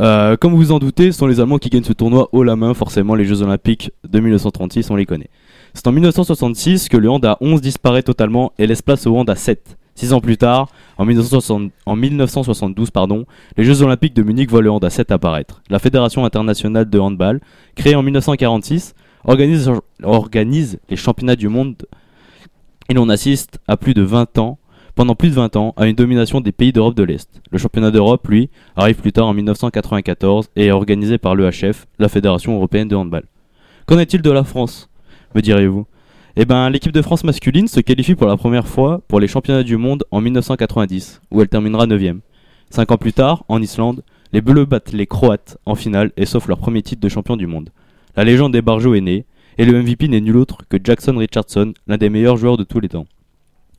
[0.00, 2.42] Euh, comme vous vous en doutez, ce sont les Allemands qui gagnent ce tournoi haut
[2.42, 5.30] la main, forcément les Jeux Olympiques de 1936, on les connaît.
[5.74, 9.28] C'est en 1966 que le hand à 11 disparaît totalement et laisse place au hand
[9.28, 9.76] à 7.
[9.94, 13.26] Six ans plus tard, en, 1960 en 1972, pardon,
[13.58, 15.62] les Jeux Olympiques de Munich voient le hand à 7 apparaître.
[15.68, 17.40] La Fédération internationale de handball,
[17.74, 19.70] créée en 1946, organise,
[20.02, 21.76] organise les championnats du monde
[22.88, 24.58] et l'on assiste à plus de 20 ans,
[24.94, 27.40] pendant plus de 20 ans, à une domination des pays d'Europe de l'Est.
[27.50, 32.08] Le championnat d'Europe, lui, arrive plus tard en 1994 et est organisé par l'EHF, la
[32.08, 33.24] Fédération européenne de handball.
[33.86, 34.88] Qu'en est-il de la France
[35.34, 35.86] me direz-vous?
[36.36, 39.62] Eh ben, l'équipe de France masculine se qualifie pour la première fois pour les championnats
[39.62, 42.20] du monde en 1990, où elle terminera 9ème.
[42.70, 46.48] Cinq ans plus tard, en Islande, les Bleus battent les Croates en finale et sauf
[46.48, 47.70] leur premier titre de champion du monde.
[48.16, 49.26] La légende des Barjots est née,
[49.58, 52.80] et le MVP n'est nul autre que Jackson Richardson, l'un des meilleurs joueurs de tous
[52.80, 53.06] les temps.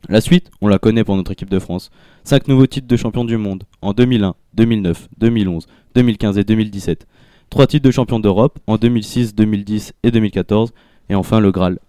[0.10, 1.90] La suite, on la connaît pour notre équipe de France.
[2.26, 7.08] Cinq nouveaux titres de champion du monde en 2001, 2009, 2011, 2015 et 2017.
[7.50, 10.74] Trois titres de champion d'Europe en 2006, 2010 et 2014.
[11.10, 11.80] Et enfin le Graal.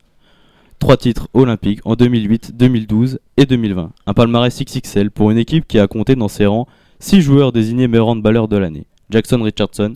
[0.79, 3.93] Trois titres olympiques en 2008, 2012 et 2020.
[4.07, 6.69] Un palmarès XXL pour une équipe qui a compté dans ses rangs
[7.01, 8.87] six joueurs désignés meilleurs handballeurs de l'année.
[9.11, 9.95] Jackson Richardson,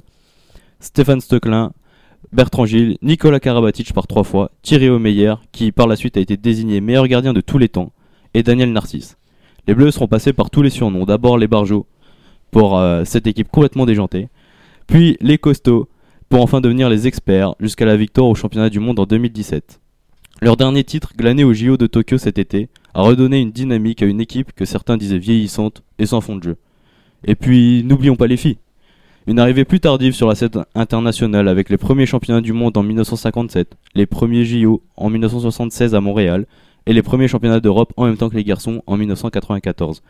[0.81, 1.73] Stéphane Stocklin,
[2.33, 6.37] Bertrand Gilles, Nicolas Karabatic par trois fois, Thierry Omeyer, qui par la suite a été
[6.37, 7.93] désigné meilleur gardien de tous les temps,
[8.35, 9.17] et Daniel Narcisse.
[9.67, 11.05] Les Bleus seront passés par tous les surnoms.
[11.05, 11.87] D'abord les Barjots,
[12.51, 14.29] pour euh, cette équipe complètement déjantée,
[14.87, 15.89] puis les Costauds,
[16.29, 19.81] pour enfin devenir les experts, jusqu'à la victoire au championnat du monde en 2017.
[20.41, 24.07] Leur dernier titre, glané au JO de Tokyo cet été, a redonné une dynamique à
[24.07, 26.57] une équipe que certains disaient vieillissante et sans fond de jeu.
[27.25, 28.59] Et puis, n'oublions pas les filles.
[29.27, 32.83] Une arrivée plus tardive sur la scène internationale avec les premiers championnats du monde en
[32.83, 36.47] 1957, les premiers JO en 1976 à Montréal
[36.89, 40.03] et les premiers championnats d'Europe en même temps que les garçons en 1994.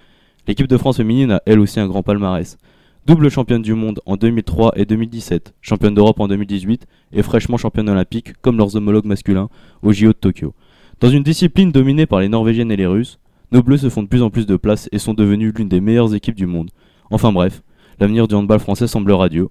[0.47, 2.57] L'équipe de France féminine a elle aussi un grand palmarès.
[3.05, 7.89] Double championne du monde en 2003 et 2017, championne d'Europe en 2018 et fraîchement championne
[7.89, 9.49] olympique comme leurs homologues masculins
[9.83, 10.55] au JO de Tokyo.
[11.01, 13.19] Dans une discipline dominée par les Norvégiennes et les Russes,
[13.51, 15.81] nos Bleus se font de plus en plus de place et sont devenus l'une des
[15.81, 16.71] meilleures équipes du monde.
[17.11, 17.63] Enfin bref,
[17.99, 19.49] l'avenir du handball français semble radieux.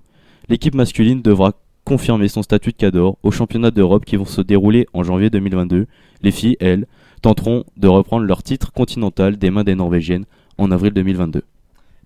[0.47, 1.51] L'équipe masculine devra
[1.83, 5.87] confirmer son statut de cador aux championnats d'Europe qui vont se dérouler en janvier 2022.
[6.21, 6.87] Les filles, elles,
[7.21, 10.25] tenteront de reprendre leur titre continental des mains des Norvégiennes
[10.57, 11.41] en avril 2022.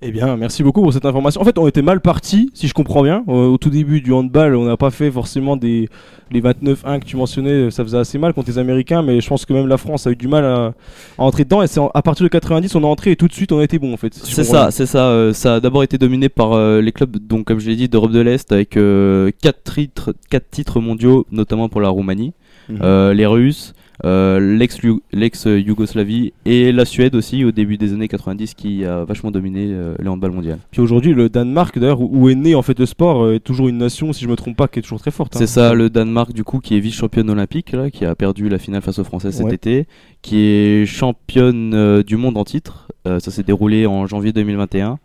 [0.04, 1.40] Eh bien, merci beaucoup pour cette information.
[1.42, 3.24] En fait, on était mal parti, si je comprends bien.
[3.28, 5.90] Euh, au tout début du handball, on n'a pas fait forcément des
[6.32, 9.46] les 29-1 que tu mentionnais, ça faisait assez mal contre les Américains, mais je pense
[9.46, 10.74] que même la France a eu du mal à,
[11.20, 11.62] à entrer dedans.
[11.62, 13.64] Et c'est à partir de 90, on est entré et tout de suite, on a
[13.64, 14.12] été bon en fait.
[14.16, 15.06] si C'est ça, c'est ça.
[15.10, 17.88] euh, ça a d'abord été dominé par euh, les clubs, donc comme je l'ai dit,
[17.88, 22.34] d'Europe de l'Est, avec 4 titres, quatre titres mondiaux, notamment pour la Roumanie,
[22.70, 22.80] Mhm.
[22.82, 28.86] euh, les Russes, euh, l'ex-Yougoslavie et la Suède aussi au début des années 90 qui
[28.86, 30.60] a vachement dominé euh, le handball mondial.
[30.72, 33.68] Puis aujourd'hui, le Danemark, d'ailleurs, où est né en fait le sport, euh, est toujours
[33.68, 35.36] une nation, si je me trompe pas, qui est toujours très forte.
[35.36, 35.40] hein.
[35.40, 38.60] C'est ça, le Danemark du coup qui est vice-championne olympique, là, qui a perdu la
[38.60, 39.54] finale face aux Français cet Ouais.
[39.56, 39.88] été,
[40.22, 42.88] qui est championne euh, du monde en titre.
[43.08, 45.00] Euh, ça s'est déroulé en janvier 2021.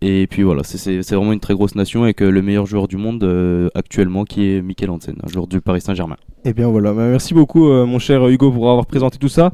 [0.00, 3.24] Et puis voilà, c'est- vraiment une très grosse nation avec le meilleur joueur du monde
[3.24, 6.14] euh, actuellement qui est Mikel Hansen, un joueur du Paris Saint-Germain.
[6.44, 9.50] Eh bien voilà, Bah, merci beaucoup euh, mon cher Hugo pour avoir présenté tout ça.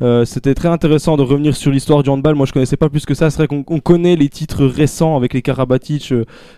[0.00, 2.36] Euh, C'était très intéressant de revenir sur l'histoire du handball.
[2.36, 3.28] Moi je connaissais pas plus que ça.
[3.28, 6.14] C'est vrai qu'on on connaît les titres récents avec les Karabatic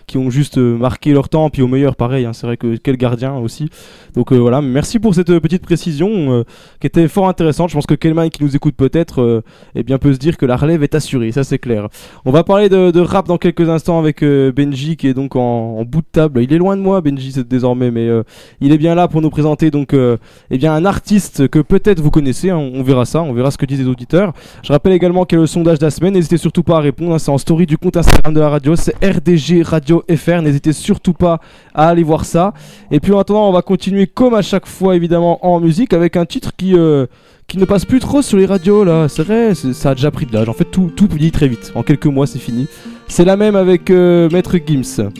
[0.06, 1.48] qui ont juste marqué leur temps.
[1.48, 3.70] Puis au meilleur pareil, hein, c'est vrai que quel gardien aussi.
[4.14, 6.44] Donc voilà, merci pour cette petite précision
[6.78, 7.70] qui était fort intéressante.
[7.70, 9.42] Je pense que Kelman qui nous écoute peut-être
[9.74, 11.88] eh peut se dire que la relève est assurée, ça c'est clair.
[12.26, 15.84] On va parler de rap dans quelques instants avec euh, Benji qui est donc en,
[15.84, 16.42] bout de table.
[16.42, 18.24] Il est loin de moi Benji désormais mais euh,
[18.60, 20.16] il est bien là pour nous présenter donc euh,
[20.50, 23.58] eh bien un artiste que peut-être vous connaissez, hein, on verra ça, on verra ce
[23.58, 24.32] que disent les auditeurs.
[24.64, 27.14] Je rappelle également y a le sondage de la semaine, n'hésitez surtout pas à répondre,
[27.14, 30.72] hein, c'est en story du compte Instagram de la radio, c'est RDG Radio FR, n'hésitez
[30.72, 31.40] surtout pas
[31.72, 32.52] à aller voir ça.
[32.90, 36.16] Et puis en attendant, on va continuer comme à chaque fois évidemment en musique avec
[36.16, 37.06] un titre qui euh,
[37.50, 39.08] qui ne passe plus trop sur les radios là.
[39.08, 40.48] C'est vrai, ça a déjà pris de l'âge.
[40.48, 41.72] En fait, tout, tout vieillit très vite.
[41.74, 42.68] En quelques mois, c'est fini.
[43.10, 45.10] C'est la même avec euh, Maître Gims.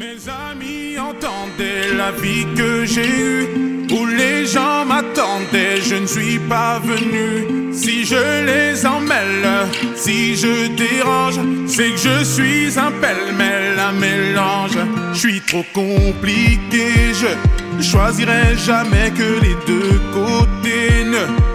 [0.99, 3.49] Entendez la vie que j'ai eue,
[3.91, 7.72] où les gens m'attendaient, je ne suis pas venu.
[7.72, 9.66] Si je les emmêle,
[9.97, 14.78] si je dérange, c'est que je suis un pêle-mêle, un mélange.
[15.12, 21.05] Je suis trop compliqué, je choisirai jamais que les deux côtés.
[21.05, 21.49] Ne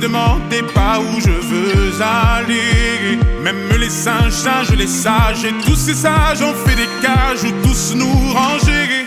[0.00, 3.18] demandez pas où je veux aller.
[3.42, 7.52] Même les singes, singes, les sages, et tous ces sages ont fait des cages où
[7.66, 9.06] tous nous ranger.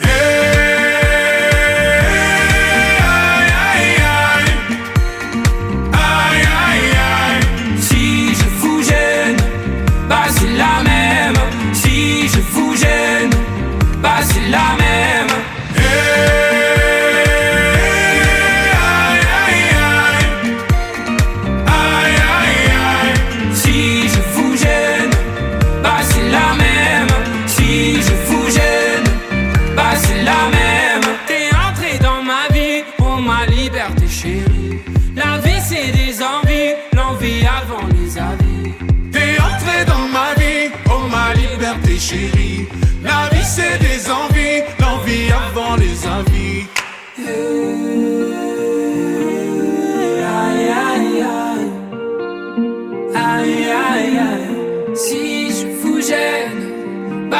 [0.00, 0.87] Hey,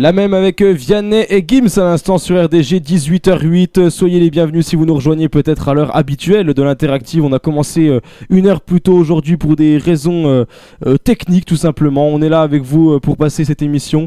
[0.00, 3.80] La même avec euh, Vianney et Gims à l'instant sur RDG 18h08.
[3.80, 7.24] Euh, Soyez les bienvenus si vous nous rejoignez peut-être à l'heure habituelle de l'interactive.
[7.24, 7.98] On a commencé euh,
[8.30, 10.46] une heure plus tôt aujourd'hui pour des raisons
[10.86, 12.06] euh, techniques tout simplement.
[12.06, 14.06] On est là avec vous pour passer cette émission.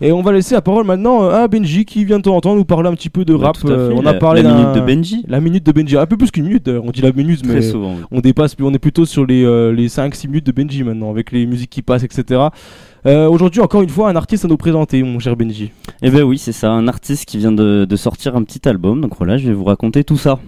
[0.00, 2.54] Et on va laisser la parole maintenant à Benji qui vient de temps en temps
[2.54, 3.56] nous parler un petit peu de rap.
[3.64, 5.24] on la- a parlé la minute de Benji.
[5.26, 5.96] La minute de Benji.
[5.96, 6.68] Un peu plus qu'une minute.
[6.68, 8.04] On dit la minute mais souvent, oui.
[8.12, 8.54] on dépasse.
[8.60, 9.42] On est plutôt sur les,
[9.72, 12.40] les 5-6 minutes de Benji maintenant avec les musiques qui passent etc.
[13.04, 15.72] Euh, Aujourd'hui encore une fois un artiste à nous présenter mon cher Benji.
[16.02, 19.16] Eh ben oui, c'est ça, un artiste qui vient de, sortir un petit album, donc
[19.16, 20.38] voilà, je vais vous raconter tout ça.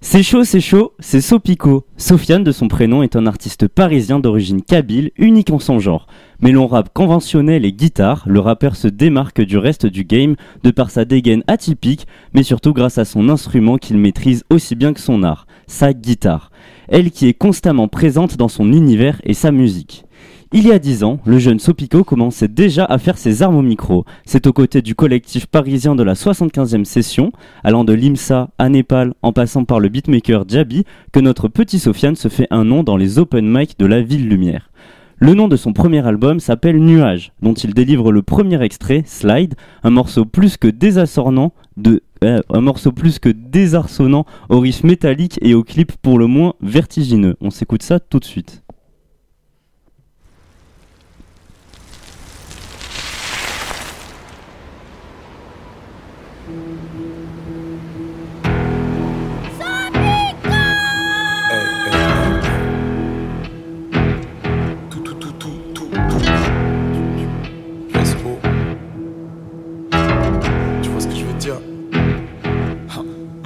[0.00, 1.84] C'est chaud, c'est chaud, c'est Sopico.
[1.96, 6.06] Sofiane, de son prénom, est un artiste parisien d'origine kabyle, unique en son genre.
[6.40, 10.92] Mêlant rap conventionnel et guitare, le rappeur se démarque du reste du game de par
[10.92, 15.24] sa dégaine atypique, mais surtout grâce à son instrument qu'il maîtrise aussi bien que son
[15.24, 16.50] art, sa guitare.
[16.88, 20.04] Elle qui est constamment présente dans son univers et sa musique.
[20.50, 23.62] Il y a dix ans, le jeune Sopico commençait déjà à faire ses armes au
[23.62, 24.06] micro.
[24.24, 27.32] C'est aux côtés du collectif parisien de la 75e session,
[27.62, 32.16] allant de l'IMSA à Népal en passant par le beatmaker Djabi, que notre petit Sofiane
[32.16, 34.70] se fait un nom dans les open mic de la Ville Lumière.
[35.18, 39.54] Le nom de son premier album s'appelle Nuage, dont il délivre le premier extrait, Slide,
[39.82, 45.54] un morceau plus que désassornant de un morceau plus que désarçonnant au riff métallique et
[45.54, 47.36] au clip pour le moins vertigineux.
[47.40, 48.62] On s'écoute ça tout de suite.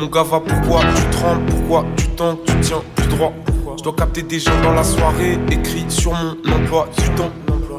[0.06, 3.32] Gava, pourquoi tu trembles, pourquoi tu tanques, tu tiens plus droit?
[3.76, 7.30] Je dois capter des gens dans la soirée, écrit sur mon emploi du temps.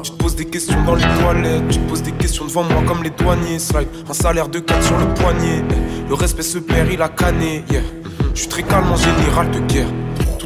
[0.02, 2.82] Tu te poses des questions dans les toilettes, tu te poses des questions devant moi
[2.86, 3.58] comme les douaniers.
[3.58, 5.62] Slide, un salaire de 4 sur le poignet.
[6.08, 7.64] Le respect se perd, il a canné.
[7.70, 7.82] Yeah.
[8.34, 9.86] Je suis très calme en général de guerre.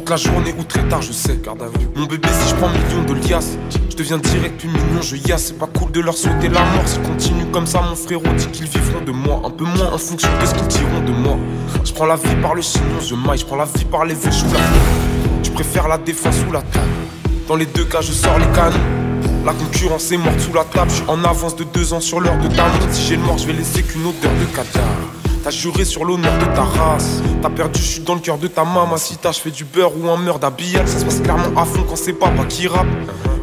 [0.09, 1.37] La journée ou très tard, je sais.
[1.43, 1.87] Garde à vue.
[1.95, 3.59] Mon bébé, si je prends millions de liasses,
[3.91, 5.47] je deviens direct une million, je yasse.
[5.47, 6.87] C'est pas cool de leur sauter la mort.
[6.87, 9.39] S'ils continuent comme ça, mon frérot dit qu'ils vivront de moi.
[9.45, 11.37] Un peu moins en fonction de ce qu'ils diront de moi.
[11.83, 13.37] Je prends la vie par le chignon, je maille.
[13.37, 14.59] Je prends la vie par les vœux, je la
[15.43, 16.87] Je préfère la défense ou la table.
[17.47, 19.45] Dans les deux cas, je sors les canons.
[19.45, 20.89] La concurrence est morte sous la table.
[20.89, 22.65] Je suis en avance de deux ans sur l'heure de mort.
[22.89, 25.08] Si j'ai le mort, je vais laisser qu'une odeur de cadavre.
[25.43, 27.21] T'as juré sur l'honneur de ta race.
[27.41, 28.97] T'as perdu, je suis dans le cœur de ta maman.
[28.97, 30.87] Si t'as, je fais du beurre ou un meurtre d'habillage.
[30.87, 32.87] Ça se passe clairement à fond quand c'est papa qui rappe.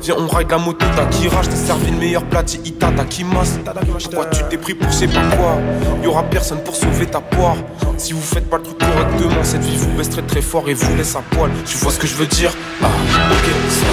[0.02, 1.43] Viens, on ride la moto d'Akira.
[1.43, 3.59] Je t'ai servi le meilleur plat Ita Takimas.
[4.02, 5.56] Pourquoi tu t'es pris pour je sais pas quoi?
[6.05, 7.56] Y'aura personne pour sauver ta poire.
[7.97, 10.74] Si vous faites pas le truc correctement, cette vie vous baisse très très fort et
[10.74, 11.51] vous laisse à poil.
[11.64, 12.52] Tu vois ce que je veux dire?
[12.82, 13.86] Ah, ok, ça,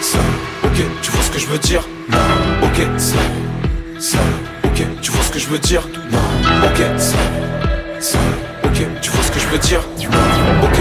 [0.00, 0.18] ça,
[0.64, 1.86] ok, tu vois ce que je veux dire?
[2.10, 2.18] Non,
[2.62, 3.18] ok, ça,
[3.98, 4.18] ça,
[5.02, 5.82] tu vois ce que je veux dire?
[6.64, 8.18] Ok, ça,
[8.64, 9.80] ok, tu vois ce que je veux dire?
[9.98, 10.08] Ok,
[10.62, 10.78] ok,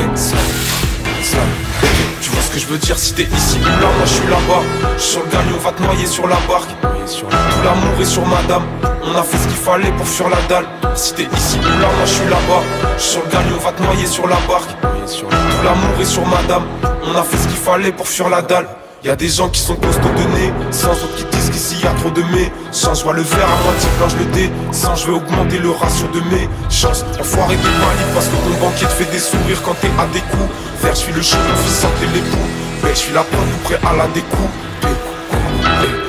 [2.21, 2.97] tu vois ce que je veux dire?
[2.97, 4.63] Si t'es ici ou là, moi je suis là-bas.
[4.97, 6.69] Je sur le galion, on va te noyer sur la barque.
[6.81, 8.63] Tout l'amour est sur madame.
[9.03, 10.65] On a fait ce qu'il fallait pour fuir la dalle.
[10.95, 12.63] Si t'es ici ou là, moi je suis là-bas.
[12.97, 14.69] Je sur le galion, on va te noyer sur la barque.
[14.81, 16.65] Tout l'amour est sur madame.
[17.03, 18.67] On a fait ce qu'il fallait pour fuir la dalle
[19.03, 21.91] Y'a des gens qui sont costauds de nez, sans autres qui disent qu'ici y a
[21.91, 22.51] trop de mets.
[22.71, 24.49] Sans je vois le verre à moitié plein, le dé?
[24.71, 27.05] Sans je vais augmenter le ratio de mes chances.
[27.19, 30.19] Enfoiré de mali parce que ton banquier te fait des sourires quand t'es à des
[30.19, 30.49] coups.
[30.81, 32.37] Vert, je suis le mon fils santé l'époux.
[32.81, 34.47] Ben, je suis la preuve, prêt à la découper.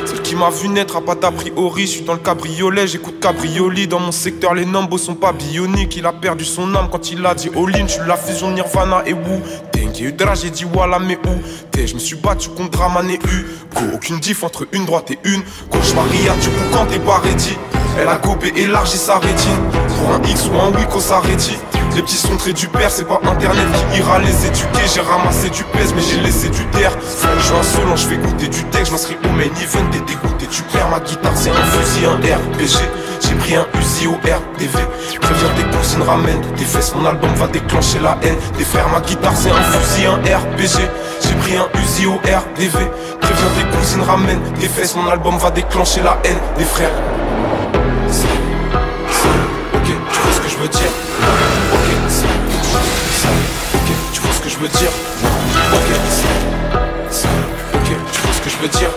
[0.07, 1.83] Celle qui m'a vu naître a pas d'a priori.
[1.83, 3.87] Je suis dans le cabriolet, j'écoute cabrioli.
[3.87, 5.97] Dans mon secteur, les numbos sont pas bioniques.
[5.97, 7.87] Il a perdu son âme quand il a dit all-in.
[7.87, 9.43] Je suis la fusion Nirvana et Wu.
[9.95, 11.87] J'ai eu de rage, j'ai dit voilà, mais où t'es?
[11.87, 13.47] Je me suis battu contre Draman et U.
[13.75, 15.43] Go, aucune diff entre une droite et une.
[15.71, 17.57] Gauche Maria, tu peux quand t'es ready?
[18.01, 19.59] Elle a gobé, élargi sa rétine.
[19.73, 21.59] Pour un X ou un Wiko, ça rédit.
[21.97, 24.87] Les petits sont très du père, c'est pas internet qui ira les éduquer.
[24.95, 26.93] J'ai ramassé du pèse, mais j'ai laissé du terre.
[27.39, 30.47] Je suis insolent, je fais goûter du texte, je m'inscris au main event, t'es dégoûté.
[30.49, 32.79] Tu perds ma guitare, c'est un fusil, un RPG.
[33.21, 33.67] J'ai pris un
[33.99, 34.79] Uzi au RDV.
[35.21, 38.37] Préviens tes cousines, ramène tes fesses, mon album va déclencher la haine.
[38.57, 40.89] Des frères, ma guitare, c'est un fusil, un RPG.
[41.23, 42.79] J'ai pris un Uzi au RDV.
[43.21, 46.39] Préviens tes cousines, ramène tes fesses, mon album va déclencher la haine.
[46.57, 46.93] Des frères.
[49.75, 50.93] Ok, tu vois ce que je veux dire?
[51.73, 51.89] Ok,
[53.75, 54.91] ok, tu vois ce que je veux dire?
[55.73, 55.91] Ok,
[57.75, 58.91] ok, tu vois ce que je veux dire?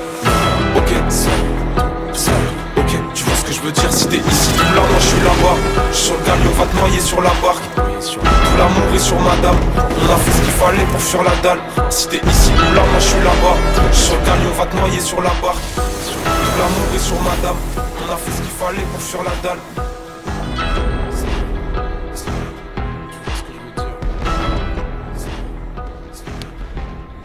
[3.52, 5.56] Que je veux dire Si t'es ici, tout là, moi je suis là-bas.
[5.92, 7.64] Je sur le galion, va te noyer sur la barque.
[7.76, 9.58] Tout l'amour est sur madame.
[9.76, 11.60] On a fait ce qu'il fallait pour fuir la dalle.
[11.90, 13.58] Si t'es ici ou là, moi je suis là-bas.
[13.92, 15.64] Je sur le galion, va te noyer sur la barque.
[15.76, 17.58] Tout l'amour est sur madame.
[17.76, 19.60] On a fait ce qu'il fallait pour fuir la dalle.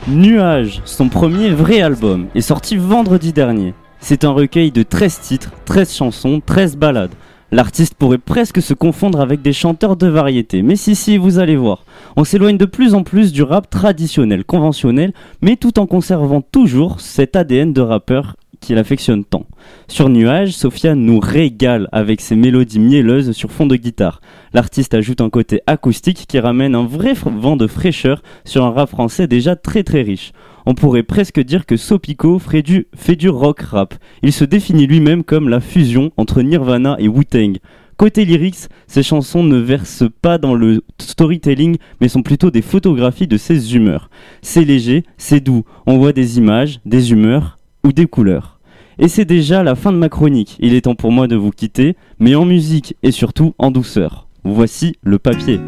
[0.09, 3.74] Nuage, son premier vrai album, est sorti vendredi dernier.
[4.09, 7.16] C'est un recueil de 13 titres, 13 chansons, 13 ballades.
[7.51, 11.57] L'artiste pourrait presque se confondre avec des chanteurs de variété, mais si si, vous allez
[11.57, 11.85] voir.
[12.15, 15.12] On s'éloigne de plus en plus du rap traditionnel, conventionnel,
[15.43, 19.47] mais tout en conservant toujours cet ADN de rappeur qu'il affectionne tant.
[19.89, 24.20] Sur Nuage, Sofiane nous régale avec ses mélodies mielleuses sur fond de guitare.
[24.55, 28.89] L'artiste ajoute un côté acoustique qui ramène un vrai vent de fraîcheur sur un rap
[28.89, 30.33] français déjà très très riche.
[30.66, 33.94] On pourrait presque dire que Sopico ferait du- fait du rock rap.
[34.22, 37.59] Il se définit lui-même comme la fusion entre Nirvana et Wu-Tang.
[37.97, 43.26] Côté lyrics, ces chansons ne versent pas dans le storytelling, mais sont plutôt des photographies
[43.28, 44.10] de ses humeurs.
[44.43, 48.59] C'est léger, c'est doux, on voit des images, des humeurs ou des couleurs.
[48.98, 50.56] Et c'est déjà la fin de ma chronique.
[50.60, 54.26] Il est temps pour moi de vous quitter, mais en musique et surtout en douceur.
[54.44, 55.59] Voici le papier.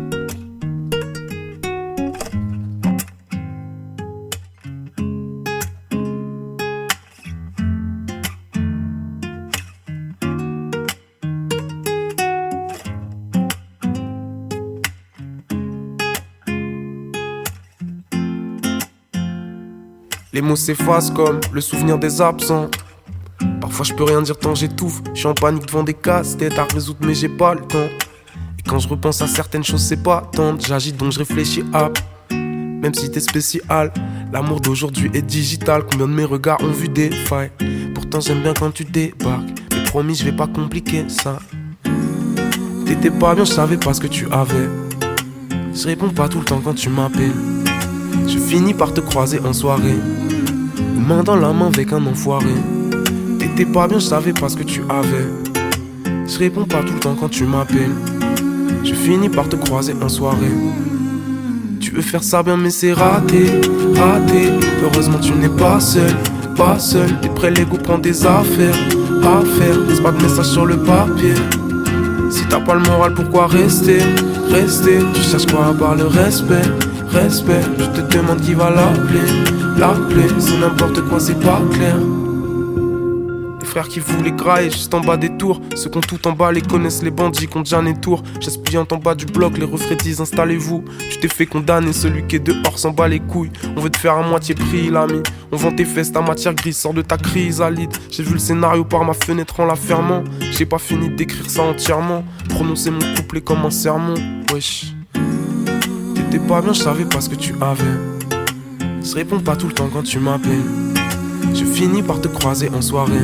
[20.38, 22.70] Les mots s'effacent comme le souvenir des absents.
[23.60, 25.02] Parfois je peux rien dire tant j'étouffe.
[25.12, 27.88] Je suis en panique devant des casse-têtes à résoudre, mais j'ai pas le temps.
[28.56, 30.56] Et quand je repense à certaines choses, c'est pas tant.
[30.60, 31.90] J'agis donc je réfléchis à.
[32.30, 33.92] Même si t'es spécial,
[34.32, 35.82] l'amour d'aujourd'hui est digital.
[35.90, 37.50] Combien de mes regards ont vu des failles?
[37.92, 39.42] Pourtant j'aime bien quand tu débarques.
[39.72, 41.40] Mais promis, je vais pas compliquer ça.
[42.86, 44.68] T'étais pas bien, je savais pas ce que tu avais.
[45.74, 47.34] Je réponds pas tout le temps quand tu m'appelles.
[48.28, 49.96] Je finis par te croiser en soirée.
[51.08, 52.52] Main dans la main avec un enfoiré.
[53.38, 55.26] T'étais pas bien, je savais pas ce que tu avais.
[56.26, 57.94] Je réponds pas tout le temps quand tu m'appelles.
[58.84, 60.52] Je finis par te croiser en soirée.
[61.80, 63.46] Tu veux faire ça bien, mais c'est raté,
[63.96, 64.52] raté.
[64.82, 66.14] Heureusement, tu n'es pas seul,
[66.54, 67.08] pas seul.
[67.22, 68.76] T'es prêt, l'ego prend des affaires
[69.22, 69.78] à faire.
[69.88, 71.32] Laisse pas de message sur le papier.
[72.30, 74.00] Si t'as pas le moral, pourquoi rester,
[74.50, 74.98] rester?
[75.14, 76.68] Tu cherches quoi à part le respect,
[77.10, 77.62] respect.
[77.78, 79.26] Je te demande qui va l'appeler,
[79.76, 80.28] l'appeler.
[80.38, 81.96] C'est n'importe quoi, c'est pas clair.
[83.60, 85.60] Les frères qui voulaient grailler juste en bas des tours.
[85.74, 88.22] Ceux qui ont tout en bas les connaissent, les bandits déjà les tours.
[88.40, 90.84] J'aspillante en bas du bloc, les refrains disent installez-vous.
[91.10, 93.50] Tu t'es fait condamner, celui qui est dehors s'en bat les couilles.
[93.76, 95.22] On veut te faire à moitié prix, l'ami.
[95.50, 97.90] On vend tes fesses, ta matière grise sort de ta crise, Alide.
[98.10, 100.22] J'ai vu le scénario par ma fenêtre en la fermant.
[100.52, 102.24] J'ai pas fini d'écrire ça entièrement.
[102.48, 104.14] Prononcer mon couplet comme un sermon,
[104.52, 104.97] wesh.
[106.30, 107.84] T'étais pas bien, je savais pas ce que tu avais.
[109.02, 110.60] Je réponds pas tout le temps quand tu m'appelles.
[111.54, 113.14] Je finis par te croiser en soirée.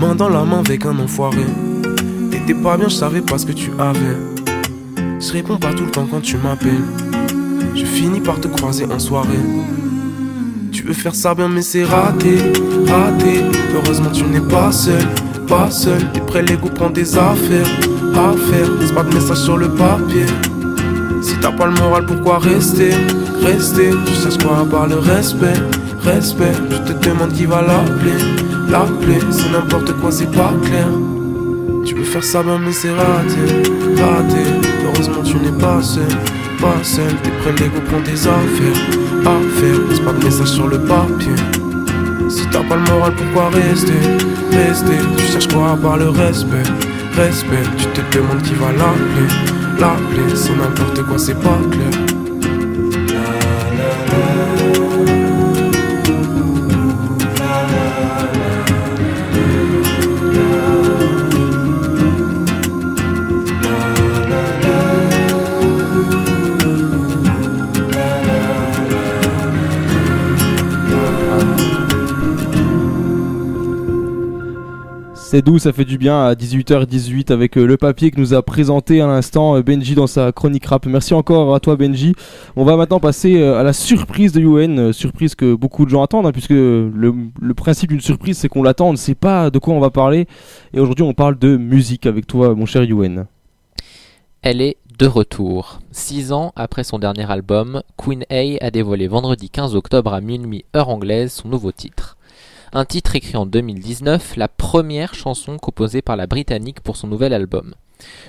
[0.00, 1.44] Main dans la main avec un enfoiré.
[2.30, 4.16] T'étais pas bien, je savais pas ce que tu avais.
[5.18, 6.84] Je réponds pas tout le temps quand tu m'appelles.
[7.74, 9.28] Je finis par te croiser en soirée.
[10.70, 12.36] Tu veux faire ça bien, mais c'est raté,
[12.86, 13.42] raté.
[13.74, 15.02] Heureusement, tu n'es pas seul,
[15.48, 16.12] pas seul.
[16.12, 17.66] T'es prêt, l'ego prend des affaires
[18.14, 18.70] à faire.
[18.78, 20.26] Laisse pas de message sur le papier.
[21.20, 22.90] Si t'as pas le moral, pourquoi rester,
[23.42, 25.60] rester Tu cherches quoi à part le respect,
[26.02, 26.52] respect.
[26.70, 28.18] Je te demande qui va l'appeler,
[28.68, 29.18] l'appeler.
[29.30, 30.88] C'est n'importe quoi, c'est pas clair.
[31.84, 33.44] Tu veux faire ça bien, mais c'est raté,
[33.96, 34.44] raté.
[34.84, 36.04] Heureusement, tu n'es pas seul,
[36.60, 37.12] pas seul.
[37.22, 38.80] T'es prêt, l'ego prend des affaires
[39.26, 39.78] à faire.
[39.88, 41.34] Laisse pas de message sur le papier.
[42.28, 43.92] Si t'as pas le moral, pourquoi rester,
[44.52, 46.62] rester Tu cherches quoi à part le respect,
[47.16, 47.64] respect.
[47.76, 50.36] Tu te demandes qui va l'appeler, l'appeler.
[50.36, 52.09] C'est n'importe quoi, c'est pas clair.
[75.30, 78.42] C'est doux, ça fait du bien à 18h18 avec euh, le papier que nous a
[78.42, 80.86] présenté à l'instant euh, Benji dans sa chronique rap.
[80.86, 82.16] Merci encore à toi Benji.
[82.56, 86.02] On va maintenant passer euh, à la surprise de UN, surprise que beaucoup de gens
[86.02, 89.50] attendent, hein, puisque le, le principe d'une surprise c'est qu'on l'attend, on ne sait pas
[89.50, 90.26] de quoi on va parler.
[90.74, 93.26] Et aujourd'hui on parle de musique avec toi mon cher UN.
[94.42, 95.78] Elle est de retour.
[95.92, 100.64] Six ans après son dernier album, Queen A a dévoilé vendredi 15 octobre à minuit
[100.74, 102.16] heure anglaise son nouveau titre.
[102.72, 107.32] Un titre écrit en 2019, la première chanson composée par la Britannique pour son nouvel
[107.32, 107.74] album.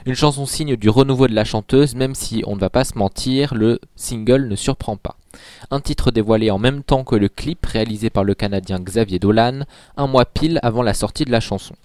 [0.07, 2.97] Une chanson signe du renouveau de la chanteuse, même si on ne va pas se
[2.97, 5.15] mentir, le single ne surprend pas.
[5.69, 9.61] Un titre dévoilé en même temps que le clip réalisé par le Canadien Xavier Dolan,
[9.95, 11.75] un mois pile avant la sortie de la chanson.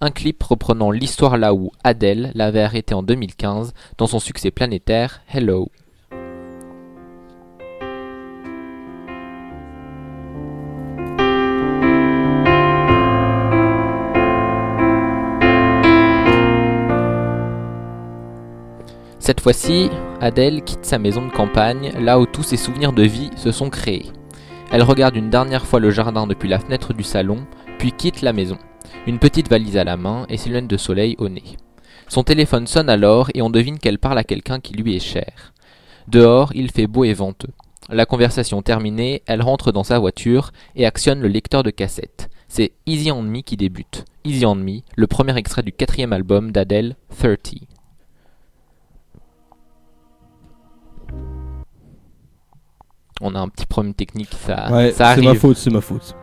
[0.00, 5.20] Un clip reprenant l'histoire là où Adele l'avait arrêté en 2015 dans son succès planétaire
[5.28, 5.68] Hello.
[19.26, 19.90] Cette fois-ci,
[20.20, 23.70] Adèle quitte sa maison de campagne, là où tous ses souvenirs de vie se sont
[23.70, 24.06] créés.
[24.70, 27.44] Elle regarde une dernière fois le jardin depuis la fenêtre du salon,
[27.76, 28.56] puis quitte la maison,
[29.04, 31.56] une petite valise à la main et ses lunettes de soleil au nez.
[32.06, 35.52] Son téléphone sonne alors et on devine qu'elle parle à quelqu'un qui lui est cher.
[36.06, 37.50] Dehors, il fait beau et venteux.
[37.88, 42.28] La conversation terminée, elle rentre dans sa voiture et actionne le lecteur de cassette.
[42.46, 44.04] C'est Easy on Me qui débute.
[44.22, 47.75] Easy on Me, le premier extrait du quatrième album d'Adèle, 30.
[53.20, 55.24] On a un petit problème technique, ça, Ouais, ça c'est arrive.
[55.24, 56.14] ma faute, c'est ma faute.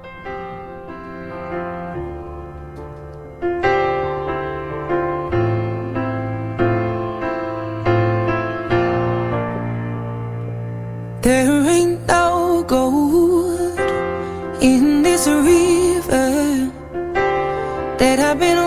[11.22, 13.80] There ain't no gold
[14.62, 16.70] in this river
[17.98, 18.58] that I've been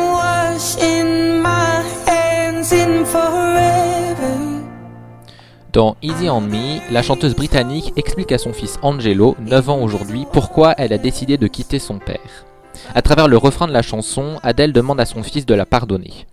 [5.77, 10.25] Dans Easy on Me, la chanteuse britannique explique à son fils Angelo, 9 ans aujourd'hui,
[10.33, 12.47] pourquoi elle a décidé de quitter son père.
[12.95, 16.25] À travers le refrain de la chanson, Adèle demande à son fils de la pardonner.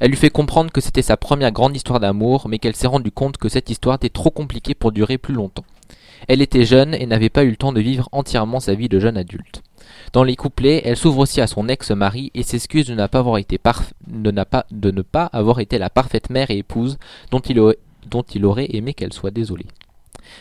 [0.00, 3.10] Elle lui fait comprendre que c'était sa première grande histoire d'amour, mais qu'elle s'est rendue
[3.10, 5.64] compte que cette histoire était trop compliquée pour durer plus longtemps.
[6.28, 9.00] Elle était jeune et n'avait pas eu le temps de vivre entièrement sa vie de
[9.00, 9.62] jeune adulte.
[10.12, 13.04] Dans les couplets, elle s'ouvre aussi à son ex-mari et s'excuse de, ne
[15.02, 16.98] pas avoir été la parfaite mère et épouse
[17.30, 17.72] dont il, au-
[18.06, 19.66] dont il aurait aimé qu'elle soit désolée.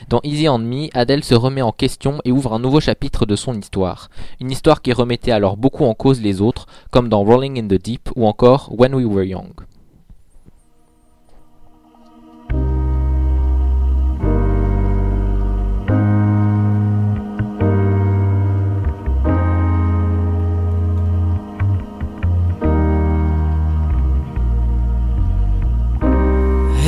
[0.08, 3.36] Dans Easy on Me, Adele se remet en question et ouvre un nouveau chapitre de
[3.36, 4.10] son histoire.
[4.40, 7.82] Une histoire qui remettait alors beaucoup en cause les autres, comme dans Rolling in the
[7.82, 9.52] Deep ou encore When We Were Young.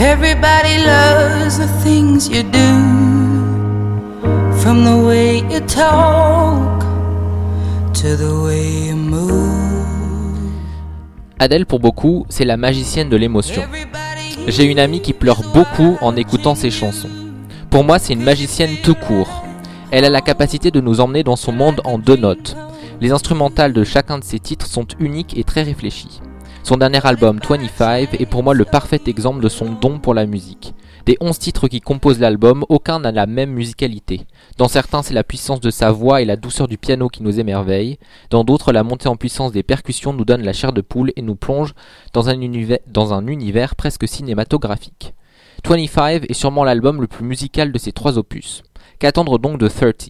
[0.03, 2.69] Everybody loves the things you do,
[4.59, 6.81] from the way you talk
[7.93, 9.29] to the way you move.
[11.37, 13.61] Adele, pour beaucoup, c'est la magicienne de l'émotion.
[14.47, 17.09] J'ai une amie qui pleure beaucoup en écoutant ses chansons.
[17.69, 19.43] Pour moi, c'est une magicienne tout court.
[19.91, 22.57] Elle a la capacité de nous emmener dans son monde en deux notes.
[23.01, 26.21] Les instrumentales de chacun de ses titres sont uniques et très réfléchies.
[26.63, 30.27] Son dernier album 25 est pour moi le parfait exemple de son don pour la
[30.27, 30.73] musique.
[31.07, 34.21] Des 11 titres qui composent l'album, aucun n'a la même musicalité.
[34.57, 37.39] Dans certains, c'est la puissance de sa voix et la douceur du piano qui nous
[37.39, 37.97] émerveillent.
[38.29, 41.23] Dans d'autres, la montée en puissance des percussions nous donne la chair de poule et
[41.23, 41.73] nous plonge
[42.13, 45.15] dans un univers, dans un univers presque cinématographique.
[45.67, 48.61] 25 est sûrement l'album le plus musical de ces trois opus.
[48.99, 50.09] Qu'attendre donc de 30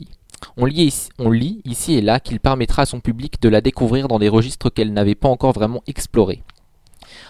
[0.58, 4.30] on lit, ici, et là qu'il permettra à son public de la découvrir dans des
[4.30, 6.44] registres qu'elle n'avait pas encore vraiment explorés.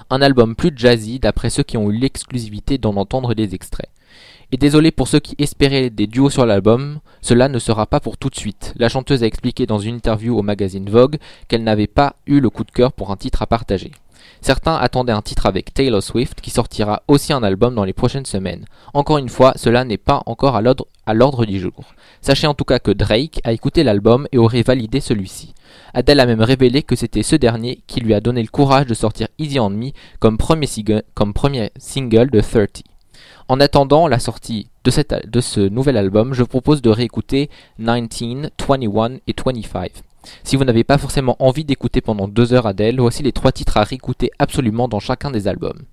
[0.10, 3.90] Un album plus jazzy d'après ceux qui ont eu l'exclusivité d'en entendre des extraits.
[4.52, 8.18] Et désolé pour ceux qui espéraient des duos sur l'album, cela ne sera pas pour
[8.18, 8.74] tout de suite.
[8.76, 11.18] La chanteuse a expliqué dans une interview au magazine Vogue
[11.48, 13.92] qu'elle n'avait pas eu le coup de cœur pour un titre à partager.
[14.42, 18.26] Certains attendaient un titre avec Taylor Swift qui sortira aussi un album dans les prochaines
[18.26, 18.66] semaines.
[18.94, 20.88] Encore une fois, cela n'est pas encore à l'ordre-
[21.46, 21.74] du jour.
[22.22, 25.54] Sachez en tout cas que Drake a écouté l'album et aurait validé celui-ci.
[25.94, 28.94] Adele a même révélé que c'était ce dernier qui lui a donné le courage de
[28.94, 31.04] sortir Easy on Me comme premier, single-
[32.32, 32.84] de 30.
[33.48, 34.92] En attendant la sortie de,
[35.28, 39.92] de ce nouvel album, je propose de réécouter 19, 21 et 25.
[40.44, 43.78] Si vous n'avez pas forcément envie d'écouter pendant deux heures Adele, voici les trois titres
[43.78, 45.84] à réécouter absolument dans chacun des albums.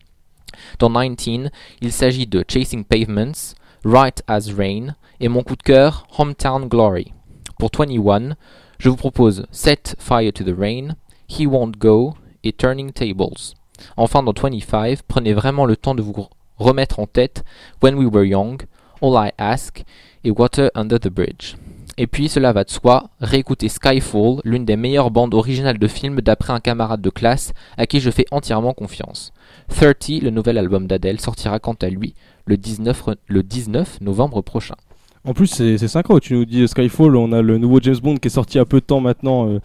[0.78, 1.50] Dans 19,
[1.80, 7.12] il s'agit de Chasing Pavements, Right as Rain et mon coup de cœur, Hometown Glory.
[7.58, 8.36] Pour 21,
[8.78, 10.96] je vous propose Set Fire to the Rain,
[11.28, 12.14] He Won't Go
[12.44, 13.54] et Turning Tables.
[13.96, 16.14] Enfin, dans 25, prenez vraiment le temps de vous
[16.56, 17.44] remettre en tête
[17.82, 18.62] When We Were Young,
[19.00, 19.84] All I Ask
[20.24, 21.54] et Water Under the Bridge.
[22.00, 26.20] Et puis, cela va de soi, réécouter Skyfall, l'une des meilleures bandes originales de films
[26.20, 29.32] d'après un camarade de classe à qui je fais entièrement confiance.
[29.68, 32.14] 30, le nouvel album d'Adele, sortira quant à lui
[32.46, 34.76] le 19, re- le 19 novembre prochain.
[35.24, 36.20] En plus, c'est synchro.
[36.20, 38.64] Tu nous dis euh, Skyfall, on a le nouveau James Bond qui est sorti a
[38.64, 39.60] peu de temps maintenant euh,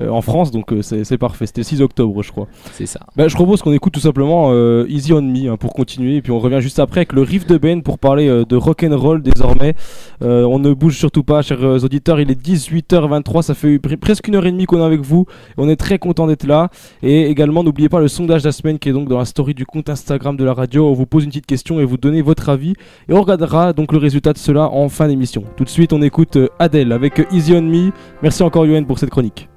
[0.00, 1.46] en France, donc euh, c'est parfait.
[1.46, 2.46] C'était le 6 octobre, je crois.
[2.72, 3.00] C'est ça.
[3.16, 6.22] Bah, je propose qu'on écoute tout simplement euh, Easy on Me hein, pour continuer, et
[6.22, 8.84] puis on revient juste après avec le riff de Ben pour parler euh, de rock
[8.84, 9.74] and roll désormais.
[10.22, 12.20] Euh, on ne bouge surtout pas, chers euh, auditeurs.
[12.20, 15.26] Il est 18h23, ça fait pre- presque une heure et demie qu'on est avec vous.
[15.56, 16.68] On est très content d'être là.
[17.02, 19.54] Et également, n'oubliez pas le sondage de la semaine qui est donc dans la story
[19.54, 20.88] du compte Instagram de la radio.
[20.88, 22.74] On vous pose une petite question et vous donnez votre avis.
[23.08, 25.44] Et on regardera donc le résultat de cela en fin d'émission.
[25.56, 27.90] Tout de suite, on écoute euh, Adele avec euh, Easy on Me.
[28.22, 29.48] Merci encore, Yoann, pour cette chronique.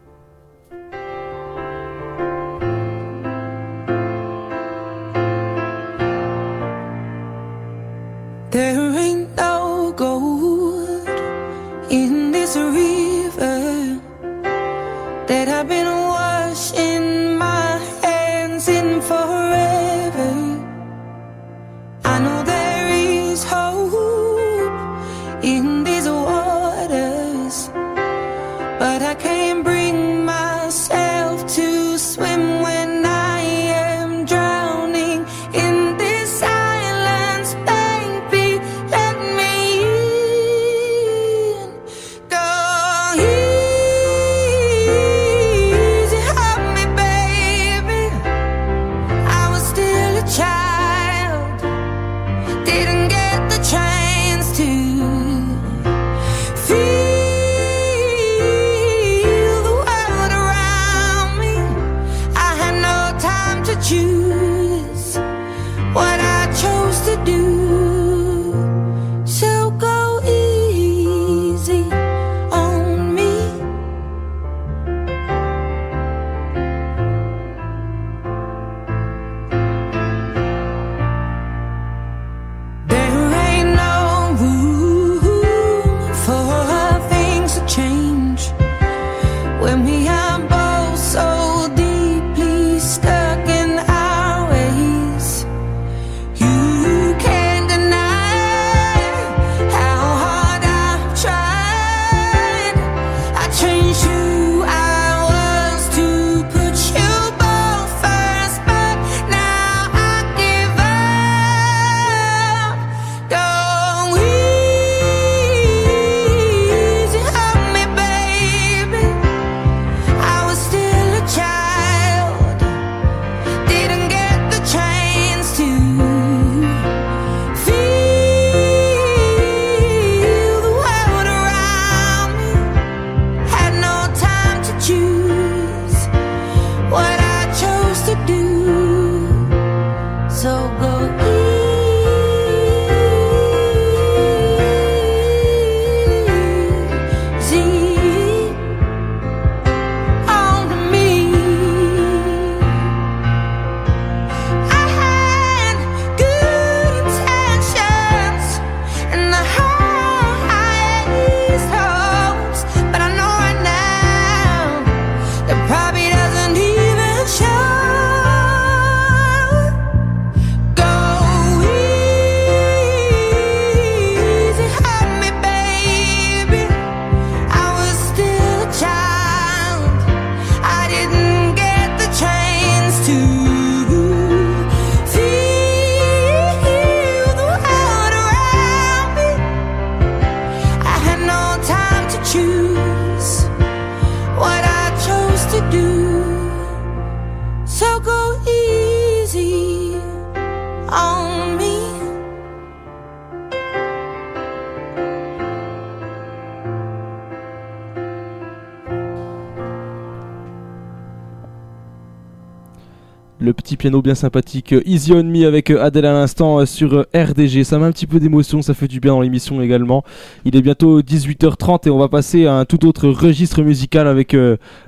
[213.81, 217.63] Piano bien sympathique, euh, Easy on Me avec euh, Adèle à l'instant euh, sur RDG.
[217.63, 220.03] Ça met un petit peu d'émotion, ça fait du bien dans l'émission également.
[220.45, 224.37] Il est bientôt 18h30 et on va passer à un tout autre registre musical avec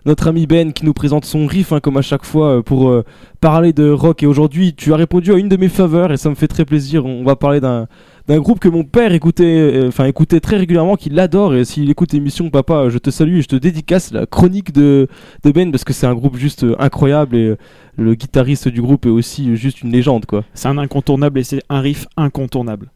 [0.05, 2.93] notre ami Ben qui nous présente son riff, hein, comme à chaque fois, pour
[3.41, 4.21] parler de rock.
[4.21, 6.63] Et aujourd'hui, tu as répondu à une de mes faveurs et ça me fait très
[6.63, 7.03] plaisir.
[7.07, 7.87] On va parler d'un
[8.27, 11.55] d'un groupe que mon père écoutait, euh, enfin écoutait très régulièrement, qu'il adore.
[11.55, 15.07] Et s'il écoute l'émission, papa, je te salue et je te dédicace la chronique de,
[15.43, 17.57] de Ben parce que c'est un groupe juste euh, incroyable et euh,
[17.97, 20.43] le guitariste du groupe est aussi juste une légende, quoi.
[20.53, 22.89] C'est un incontournable et c'est un riff incontournable.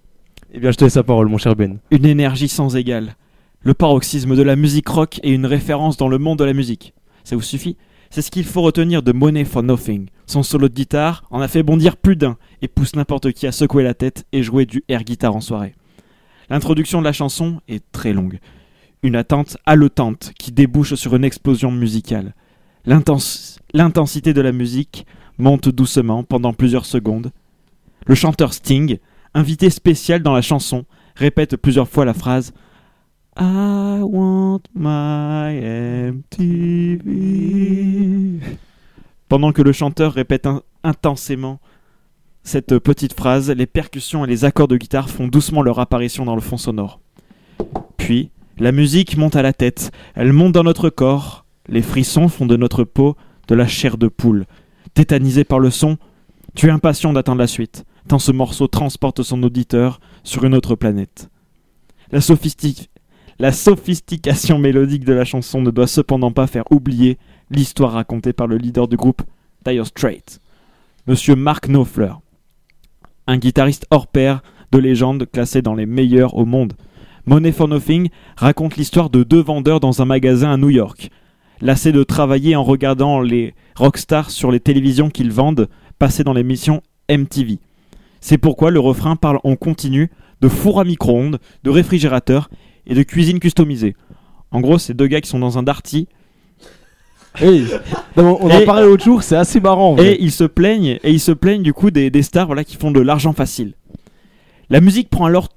[0.54, 1.80] Eh bien, je te laisse la parole, mon cher Ben.
[1.92, 3.16] Une énergie sans égale.
[3.62, 6.94] Le paroxysme de la musique rock est une référence dans le monde de la musique.
[7.26, 7.76] Ça vous suffit?
[8.10, 10.08] C'est ce qu'il faut retenir de Money for Nothing.
[10.26, 13.52] Son solo de guitare en a fait bondir plus d'un et pousse n'importe qui à
[13.52, 15.76] secouer la tête et jouer du air guitar en soirée.
[16.50, 18.40] L'introduction de la chanson est très longue.
[19.04, 22.34] Une attente haletante qui débouche sur une explosion musicale.
[22.86, 25.06] L'intens- L'intensité de la musique
[25.38, 27.32] monte doucement pendant plusieurs secondes.
[28.06, 28.98] Le chanteur Sting,
[29.34, 30.86] invité spécial dans la chanson,
[31.16, 32.54] répète plusieurs fois la phrase
[33.40, 35.60] I want my
[36.98, 38.40] MTV.
[39.30, 41.60] Pendant que le chanteur répète in- intensément
[42.44, 46.36] cette petite phrase, les percussions et les accords de guitare font doucement leur apparition dans
[46.36, 47.00] le fond sonore.
[47.98, 52.46] Puis, la musique monte à la tête, elle monte dans notre corps, les frissons font
[52.46, 53.18] de notre peau
[53.50, 54.46] de la chair de poule.
[54.94, 55.98] Tétanisé par le son,
[56.56, 60.76] tu es impatient d'attendre la suite, tant ce morceau transporte son auditeur sur une autre
[60.76, 61.30] planète.
[62.12, 62.88] La, sophisti-
[63.40, 67.18] la sophistication mélodique de la chanson ne doit cependant pas faire oublier
[67.52, 69.22] l'histoire racontée par le leader du groupe,
[69.66, 70.40] Dire Straits,
[71.06, 72.14] Monsieur Mark Knopfler,
[73.28, 74.42] un guitariste hors pair
[74.72, 76.74] de légende classé dans les meilleurs au monde.
[77.26, 81.10] Money for Nothing raconte l'histoire de deux vendeurs dans un magasin à New York.
[81.62, 85.70] Lassés de travailler en regardant les rockstars sur les télévisions qu'ils vendent
[86.00, 87.60] passer dans l'émission MTV.
[88.22, 90.10] C'est pourquoi le refrain parle en continu
[90.42, 92.50] de four à micro-ondes, de réfrigérateur
[92.88, 93.96] et de cuisine customisée.
[94.52, 96.08] En gros, c'est deux gars qui sont dans un darty.
[97.40, 97.66] Hey,
[98.18, 99.92] non, on en parlait l'autre jour, c'est assez marrant.
[99.92, 100.14] en vrai.
[100.14, 102.78] Et ils se plaignent, et ils se plaignent du coup des, des stars voilà, qui
[102.78, 103.74] font de l'argent facile.
[104.70, 105.50] La musique prend alors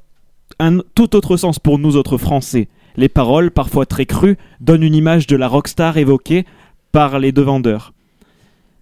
[0.58, 2.68] un tout autre sens pour nous autres Français.
[2.96, 6.44] Les paroles, parfois très crues, donnent une image de la rockstar évoquée
[6.92, 7.92] par les deux vendeurs.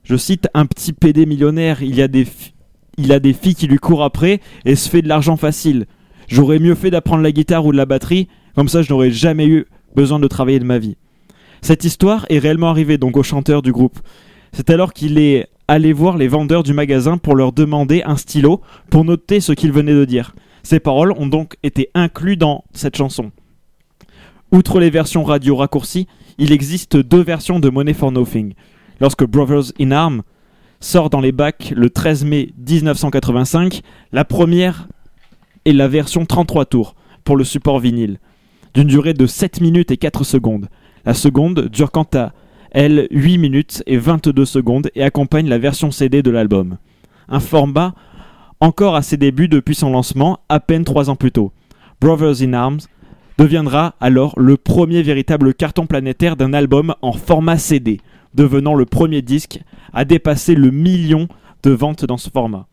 [0.02, 2.26] Je cite un petit PD millionnaire, il y a des,
[2.96, 5.86] il a des filles qui lui courent après et se fait de l'argent facile.
[6.28, 8.28] J'aurais mieux fait d'apprendre la guitare ou de la batterie,
[8.58, 10.96] comme ça je n'aurais jamais eu besoin de travailler de ma vie.
[11.62, 14.00] Cette histoire est réellement arrivée donc au chanteur du groupe.
[14.52, 18.60] C'est alors qu'il est allé voir les vendeurs du magasin pour leur demander un stylo
[18.90, 20.34] pour noter ce qu'il venait de dire.
[20.64, 23.30] Ces paroles ont donc été incluses dans cette chanson.
[24.50, 28.54] Outre les versions radio raccourcies, il existe deux versions de Money for Nothing.
[29.00, 30.22] Lorsque Brothers in Arms
[30.80, 34.88] sort dans les bacs le 13 mai 1985, la première
[35.64, 38.18] est la version 33 tours pour le support vinyle,
[38.78, 40.68] d'une durée de 7 minutes et 4 secondes.
[41.04, 42.32] La seconde dure quant à
[42.70, 46.76] elle 8 minutes et 22 secondes et accompagne la version CD de l'album.
[47.28, 47.96] Un format
[48.60, 51.50] encore à ses débuts depuis son lancement, à peine 3 ans plus tôt.
[52.00, 52.78] Brothers in Arms
[53.36, 58.00] deviendra alors le premier véritable carton planétaire d'un album en format CD,
[58.34, 59.58] devenant le premier disque
[59.92, 61.26] à dépasser le million
[61.64, 62.68] de ventes dans ce format.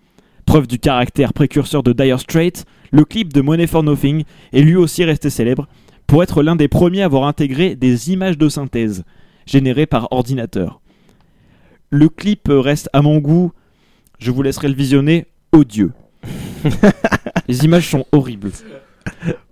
[0.46, 4.24] Preuve du caractère précurseur de Dire Straits, le clip de Money for Nothing
[4.54, 5.68] est lui aussi resté célèbre
[6.08, 9.04] pour être l'un des premiers à avoir intégré des images de synthèse
[9.46, 10.82] générées par ordinateur.
[11.90, 13.52] Le clip reste à mon goût,
[14.20, 15.92] je vous laisserai le visionner, odieux.
[17.48, 18.52] Les images sont horribles.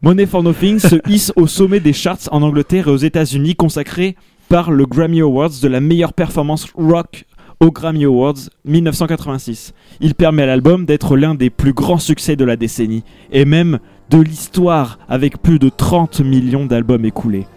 [0.01, 4.15] Money for Nothing se hisse au sommet des charts en Angleterre et aux États-Unis, consacré
[4.49, 7.25] par le Grammy Awards de la meilleure performance rock
[7.59, 9.73] aux Grammy Awards 1986.
[10.01, 13.79] Il permet à l'album d'être l'un des plus grands succès de la décennie et même
[14.13, 17.47] de l'histoire avec plus de 30 millions d'albums écoulés.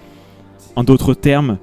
[0.74, 1.58] En d'autres termes,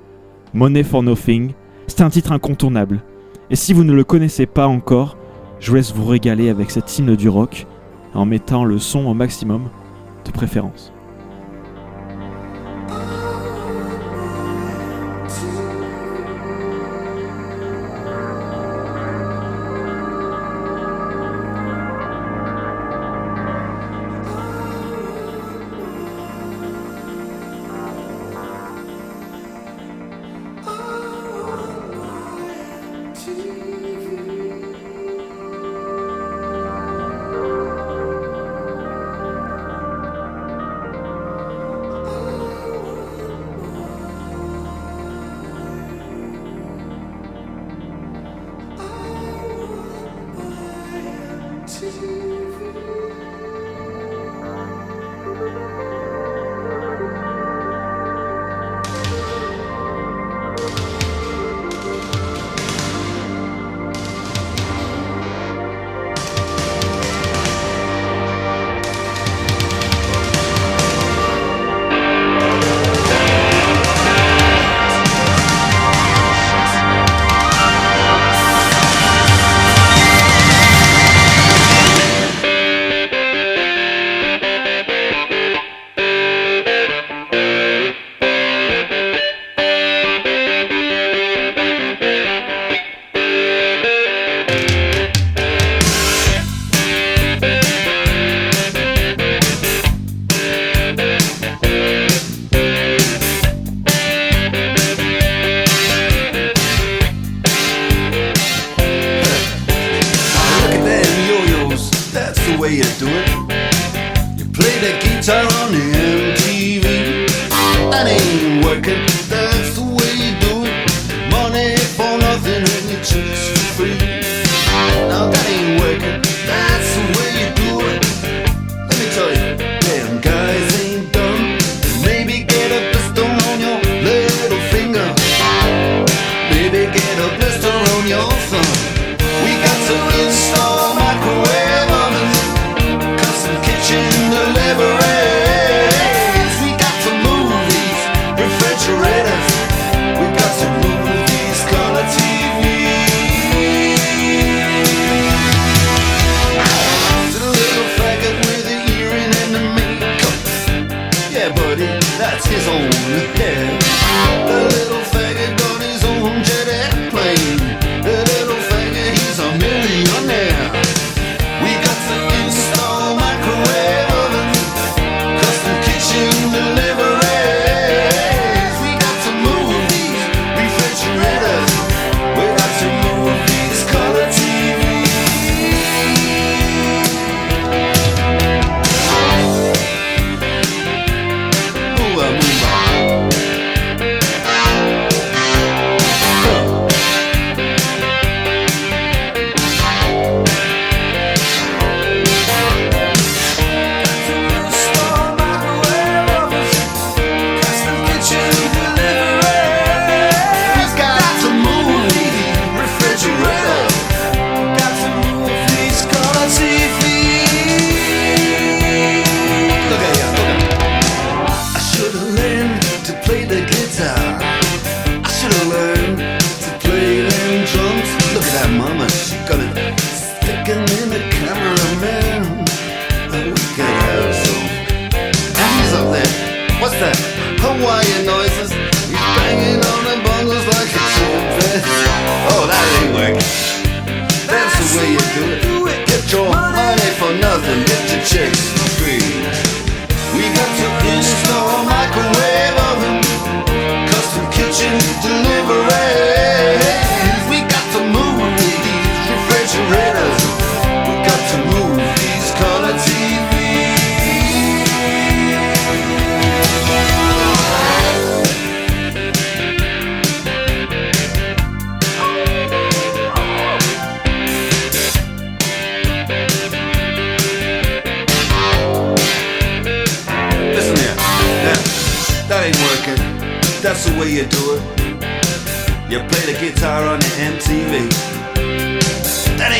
[0.53, 1.53] Money for Nothing,
[1.87, 3.01] c'est un titre incontournable.
[3.49, 5.17] Et si vous ne le connaissez pas encore,
[5.59, 7.65] je vous laisse vous régaler avec cet hymne du rock
[8.13, 9.63] en mettant le son au maximum
[10.25, 10.92] de préférence.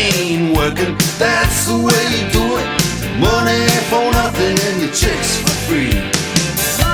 [0.03, 2.67] ain't working, that's the way you do it.
[3.19, 5.93] Money for nothing and your chicks for free.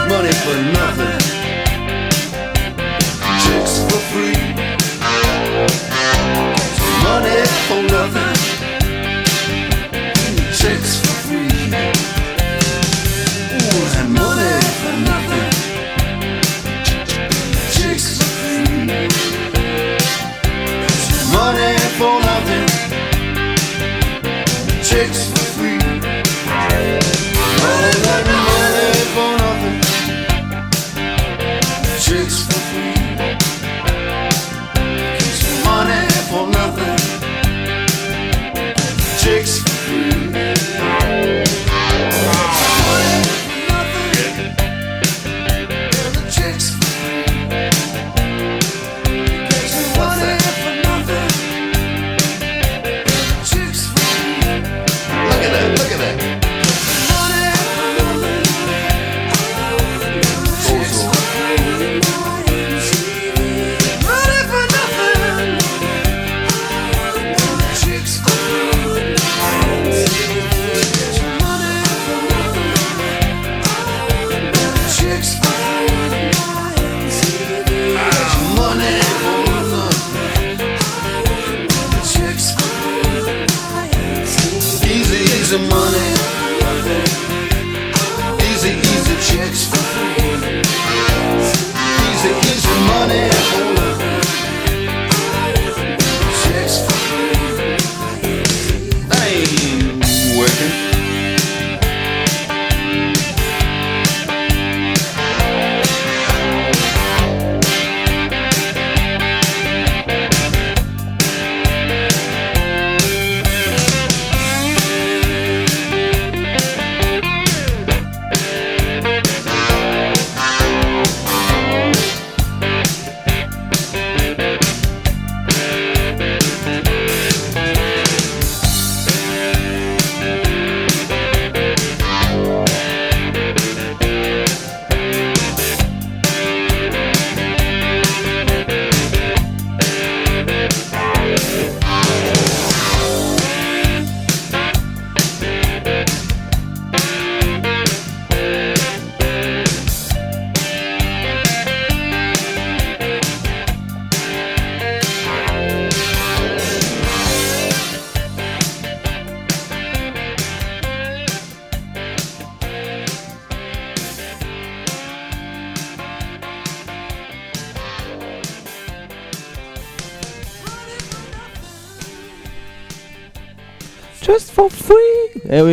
[0.07, 1.19] Money for nothing,
[3.43, 4.37] chicks for free.
[7.03, 8.28] Money for nothing.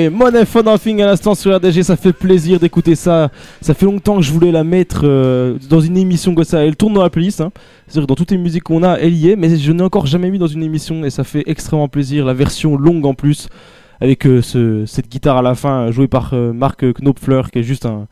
[0.09, 3.31] Oui, Money for Nothing à l'instant sur RDG, ça fait plaisir d'écouter ça.
[3.61, 6.65] Ça fait longtemps que je voulais la mettre euh, dans une émission comme ça.
[6.65, 7.51] Elle tourne dans la playlist, hein.
[7.87, 10.31] c'est-à-dire dans toutes les musiques qu'on a, elle y est, mais je n'ai encore jamais
[10.31, 12.25] mis dans une émission et ça fait extrêmement plaisir.
[12.25, 13.49] La version longue en plus,
[14.01, 17.63] avec euh, ce- cette guitare à la fin jouée par euh, Marc Knopfler, qui est
[17.63, 18.07] juste un.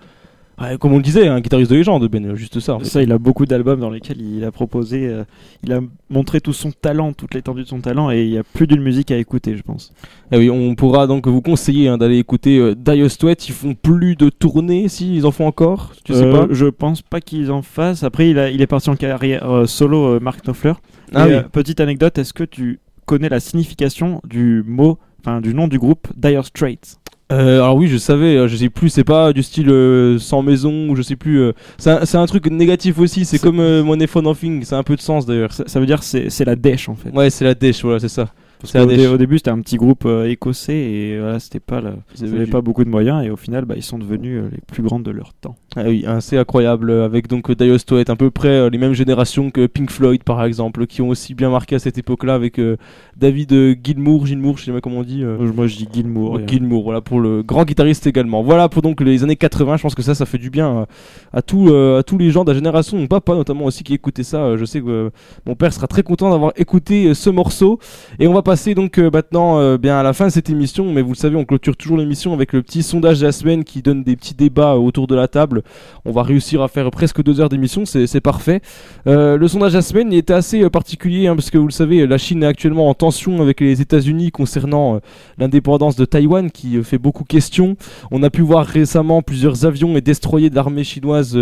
[0.60, 2.74] Ouais, comme on le disait, un guitariste de légende, Ben, juste ça.
[2.74, 2.85] en fait.
[2.85, 5.24] Ça, il a beaucoup d'albums dans lesquels il a proposé, euh,
[5.62, 8.43] il a montré tout son talent, toute l'étendue de son talent, et il y a
[8.43, 9.93] plus d'une musique à écouter, je pense.
[10.32, 13.48] Eh oui, on pourra donc vous conseiller hein, d'aller écouter euh, Dire Straits.
[13.48, 16.52] Ils font plus de tournées, si ils en font encore, tu sais Euh, pas?
[16.55, 18.02] Je pense pas qu'ils en fassent.
[18.05, 20.74] Après, il, a, il est parti en carrière euh, solo, Mark Knopfler.
[21.14, 21.35] Ah oui.
[21.52, 26.09] petite anecdote, est-ce que tu connais la signification du mot, enfin du nom du groupe
[26.16, 26.97] Dire Straits
[27.32, 30.42] Euh, alors oui, je savais, euh, je sais plus, c'est pas du style euh, sans
[30.42, 31.38] maison ou je sais plus.
[31.40, 34.94] euh, c'est un, truc négatif aussi, c'est comme euh, Money for Nothing, c'est un peu
[34.94, 35.52] de sens d'ailleurs.
[35.52, 37.10] Ça, ça veut dire c'est c'est la dèche en fait.
[37.10, 38.28] Ouais, c'est la dèche, voilà, c'est ça.
[38.60, 41.96] Parce dé- au début, c'était un petit groupe euh, écossais et voilà, c'était pas la-
[42.16, 44.42] ils avaient avaient du- pas beaucoup de moyens et au final, bah, ils sont devenus
[44.42, 45.56] euh, les plus grandes de leur temps.
[45.76, 48.78] Ah oui, c'est incroyable, euh, avec donc euh, Dire Straits, à peu près euh, les
[48.78, 52.34] mêmes générations que Pink Floyd par exemple, qui ont aussi bien marqué à cette époque-là
[52.34, 52.76] avec euh,
[53.16, 55.24] David Gilmour, Gilmour, je sais pas comment on dit.
[55.24, 56.38] euh, Moi, je dis Gilmour.
[56.46, 58.40] Gilmour, voilà pour le grand guitariste également.
[58.44, 59.78] Voilà pour donc les années 80.
[59.78, 60.84] Je pense que ça, ça fait du bien euh,
[61.32, 62.96] à, tout, euh, à tous les gens de la génération.
[62.96, 64.44] Mon papa notamment aussi qui écoutait ça.
[64.44, 65.10] Euh, Je sais que euh,
[65.44, 67.80] mon père sera très content d'avoir écouté ce morceau.
[68.20, 70.92] Et on va passer donc euh, maintenant euh, bien à la fin de cette émission.
[70.92, 73.64] Mais vous le savez, on clôture toujours l'émission avec le petit sondage de la semaine
[73.64, 75.62] qui donne des petits débats autour de la table.
[76.05, 77.85] On va réussir à faire presque deux heures d'émission.
[77.85, 78.61] C'est parfait.
[79.07, 81.73] Euh, le sondage la semaine il était assez euh, particulier hein, parce que vous le
[81.73, 84.99] savez, la Chine est actuellement en tension avec les États-Unis concernant euh,
[85.39, 87.77] l'indépendance de Taïwan qui fait beaucoup question.
[88.11, 91.39] On a pu voir récemment plusieurs avions et destroyers de l'armée chinoise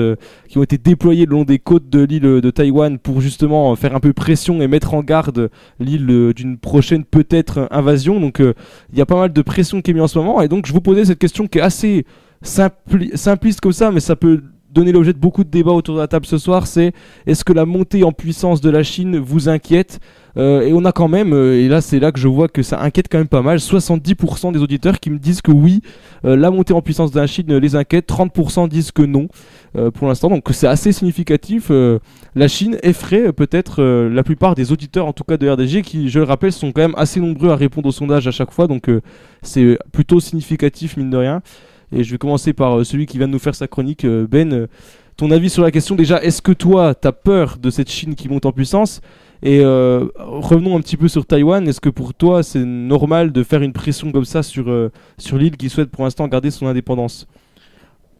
[0.48, 3.94] qui ont été déployés le long des côtes de l'île de Taïwan pour justement faire
[3.94, 5.50] un peu pression et mettre en garde
[5.80, 8.20] l'île d'une prochaine peut-être invasion.
[8.20, 10.48] Donc il y a pas mal de pression qui est mise en ce moment et
[10.48, 12.04] donc je vous posais cette question qui est assez
[12.42, 16.00] simpli- simpliste comme ça mais ça peut donner l'objet de beaucoup de débats autour de
[16.00, 16.92] la table ce soir, c'est
[17.26, 20.00] est-ce que la montée en puissance de la Chine vous inquiète?
[20.38, 22.62] Euh, Et on a quand même, euh, et là c'est là que je vois que
[22.62, 25.82] ça inquiète quand même pas mal, 70% des auditeurs qui me disent que oui,
[26.24, 29.28] euh, la montée en puissance de la Chine les inquiète, 30% disent que non
[29.94, 31.70] pour l'instant, donc c'est assez significatif.
[32.34, 36.18] la Chine effraie peut-être la plupart des auditeurs, en tout cas de RDG, qui, je
[36.18, 38.90] le rappelle, sont quand même assez nombreux à répondre au sondage à chaque fois, donc
[39.40, 41.42] c'est plutôt significatif mine de rien.
[41.92, 44.26] Et je vais commencer par euh, celui qui vient de nous faire sa chronique, euh,
[44.26, 44.52] Ben.
[44.52, 44.66] euh,
[45.16, 48.14] ton avis sur la question déjà, est-ce que toi, tu as peur de cette Chine
[48.14, 49.02] qui monte en puissance?
[49.44, 53.60] Et revenons un petit peu sur Taïwan, est-ce que pour toi c'est normal de faire
[53.60, 54.72] une pression comme ça sur,
[55.18, 57.26] sur l'île qui souhaite pour l'instant garder son indépendance?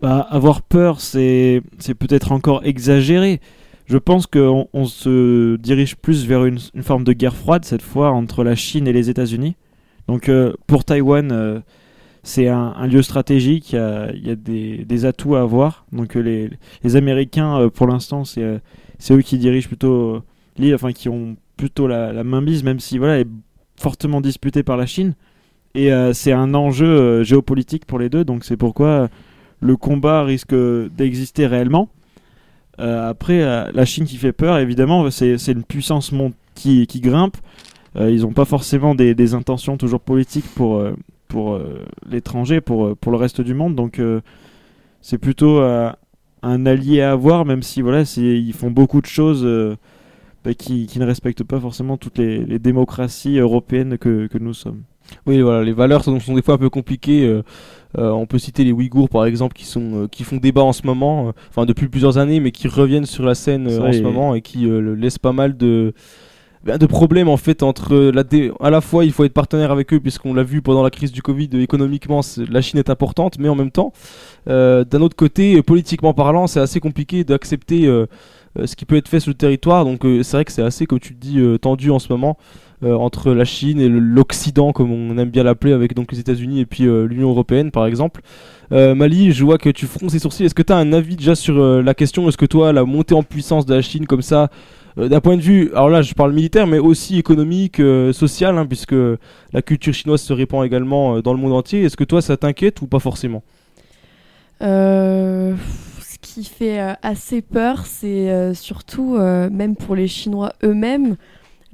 [0.02, 1.62] Bah, avoir peur, c'est
[1.98, 3.40] peut-être encore exagéré.
[3.86, 8.10] Je pense qu'on on se dirige plus vers une, forme de guerre froide cette fois
[8.10, 9.54] entre la Chine et les États-Unis.
[10.08, 10.30] Donc
[10.66, 11.62] pour Taïwan,
[12.22, 15.84] c'est un, lieu stratégique, il y a, des, atouts à avoir.
[15.92, 16.48] Donc euh,
[16.82, 18.58] les, Américains, euh, pour l'instant, c'est euh,
[18.98, 20.22] c'est eux qui dirigent plutôt
[20.56, 23.28] l'île, enfin qui ont plutôt la, la main mise, même si voilà, est
[23.76, 25.14] fortement disputée par la Chine.
[25.74, 29.08] Et c'est un enjeu géopolitique pour les deux, donc c'est pourquoi
[29.60, 31.88] le combat risque d'exister réellement.
[32.76, 33.40] Après,
[33.72, 36.12] la Chine qui fait peur, évidemment, c'est une puissance
[36.54, 37.38] qui, grimpe.
[37.98, 40.84] Ils n'ont pas forcément des, intentions toujours politiques pour,
[41.32, 43.74] pour euh, l'étranger, pour, euh, pour le reste du monde.
[43.74, 44.20] Donc euh,
[45.00, 45.60] c'est plutôt
[46.42, 49.76] un allié à avoir, même si voilà, ils font beaucoup de choses euh,
[50.44, 54.52] bah, qui, qui ne respectent pas forcément toutes les, les démocraties européennes que, que nous
[54.54, 54.82] sommes.
[55.26, 57.26] Oui, voilà, les valeurs sont, sont des fois un peu compliquées.
[57.26, 57.42] euh,
[57.98, 60.86] euh, on peut citer les Ouïghours par exemple qui sont qui font débat en ce
[60.86, 64.42] moment, enfin depuis plusieurs années, mais qui reviennent sur la scène en ce moment et
[64.42, 64.66] qui
[65.02, 65.92] laissent pas mal de
[66.64, 69.92] de problèmes en fait entre la dé- à la fois il faut être partenaire avec
[69.92, 73.38] eux puisqu'on l'a vu pendant la crise du Covid euh, économiquement la Chine est importante
[73.40, 73.92] mais en même temps
[74.48, 78.06] euh, d'un autre côté euh, politiquement parlant c'est assez compliqué d'accepter euh,
[78.58, 79.84] euh, ce qui peut être fait sur le territoire.
[79.84, 82.36] Donc euh, c'est vrai que c'est assez comme tu dis tendu en ce moment
[82.84, 86.66] entre la Chine et l'Occident comme on aime bien l'appeler avec donc les États-Unis et
[86.66, 88.22] puis l'Union européenne par exemple.
[88.72, 90.44] Mali, je vois que tu fronces les sourcils.
[90.46, 92.28] Est-ce que tu as un avis déjà sur la question?
[92.28, 94.50] Est-ce que toi, la montée en puissance de la Chine comme ça,
[94.96, 98.66] d'un point de vue, alors là je parle militaire, mais aussi économique, euh, social, hein,
[98.66, 98.94] puisque
[99.52, 102.36] la culture chinoise se répand également euh, dans le monde entier, est-ce que toi ça
[102.36, 103.42] t'inquiète ou pas forcément?
[104.62, 105.54] Euh,
[106.00, 111.16] ce qui fait euh, assez peur, c'est euh, surtout, euh, même pour les Chinois eux-mêmes,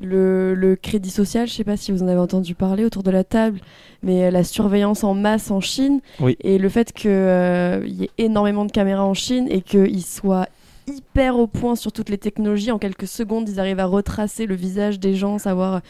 [0.00, 1.46] le, le crédit social.
[1.48, 3.60] Je sais pas si vous en avez entendu parler autour de la table,
[4.02, 6.36] mais euh, la surveillance en masse en Chine Oui.
[6.40, 10.46] et le fait qu'il y ait énormément de caméras en Chine et qu'ils soient
[10.88, 12.70] hyper au point sur toutes les technologies.
[12.72, 15.80] En quelques secondes, ils arrivent à retracer le visage des gens, savoir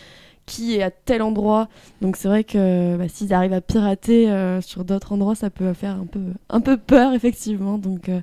[0.46, 1.68] qui est à tel endroit.
[2.00, 5.72] Donc c'est vrai que bah, s'ils arrivent à pirater euh, sur d'autres endroits, ça peut
[5.74, 7.78] faire un peu, un peu peur, effectivement.
[7.78, 8.20] Donc euh,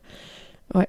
[0.74, 0.88] ouais.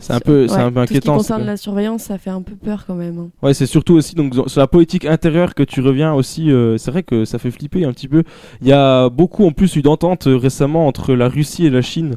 [0.00, 2.30] C'est un peu- c'est un peu Tout ce qui inquiétant, concerne la surveillance, ça fait
[2.30, 3.18] un peu peur quand même.
[3.18, 3.28] hein.
[3.42, 6.52] Ouais, c'est surtout aussi donc sur la politique intérieure que tu reviens aussi.
[6.52, 8.22] euh, c'est vrai que ça fait flipper un petit peu.
[8.60, 11.82] Il y a beaucoup en plus eu d'ententes euh, récemment entre la Russie et la
[11.82, 12.16] Chine euh,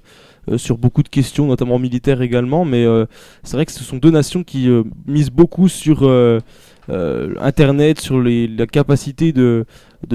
[0.58, 2.66] sur beaucoup de questions, notamment militaires également.
[2.66, 3.06] Mais euh,
[3.44, 6.40] c'est vrai que ce sont deux nations qui euh, misent beaucoup sur euh,
[6.90, 9.66] euh, Internet, sur la capacité de,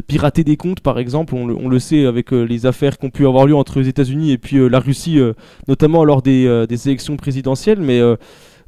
[0.06, 1.34] pirater des comptes, par exemple.
[1.34, 4.32] On le, sait avec euh, les affaires qui ont pu avoir lieu entre les États-Unis
[4.32, 5.32] et puis euh, la Russie, euh,
[5.68, 7.80] notamment lors des, euh, élections présidentielles.
[7.80, 8.16] Mais euh,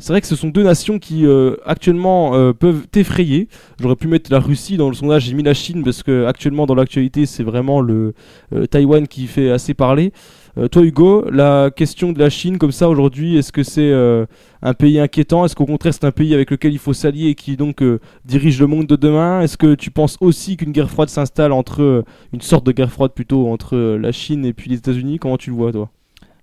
[0.01, 3.49] c'est vrai que ce sont deux nations qui euh, actuellement euh, peuvent t'effrayer.
[3.81, 6.67] J'aurais pu mettre la Russie dans le sondage, j'ai mis la Chine parce que actuellement
[6.67, 8.15] dans l'actualité c'est vraiment le
[8.53, 10.13] euh, Taïwan qui fait assez parler.
[10.59, 14.27] Euh, toi Hugo, la question de la Chine comme ça aujourd'hui, est-ce que c'est euh,
[14.61, 15.45] un pays inquiétant?
[15.45, 18.01] Est-ce qu'au contraire c'est un pays avec lequel il faut s'allier et qui donc euh,
[18.25, 19.41] dirige le monde de demain?
[19.41, 23.13] Est-ce que tu penses aussi qu'une guerre froide s'installe entre une sorte de guerre froide
[23.13, 25.19] plutôt entre la Chine et puis les États-Unis?
[25.21, 25.91] Comment tu le vois toi?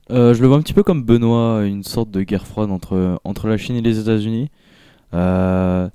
[0.09, 3.47] Je le vois un petit peu comme Benoît, une sorte de guerre froide entre, entre
[3.47, 4.49] la Chine et les États-Unis.
[5.13, 5.89] Euh,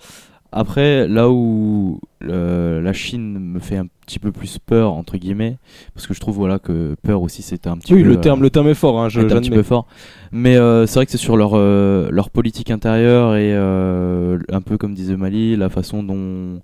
[0.52, 5.56] après, là où euh, la Chine me fait un petit peu plus peur, entre guillemets,
[5.94, 8.08] parce que je trouve voilà, que peur aussi c'était un petit Oui, peu.
[8.08, 9.86] le terme- le terme est fort, hein, je- est un petit peu fort.
[10.32, 14.60] Mais euh, c'est vrai que c'est sur leur, euh, leur politique intérieure et euh, un
[14.60, 16.60] peu comme disait Mali, la façon dont,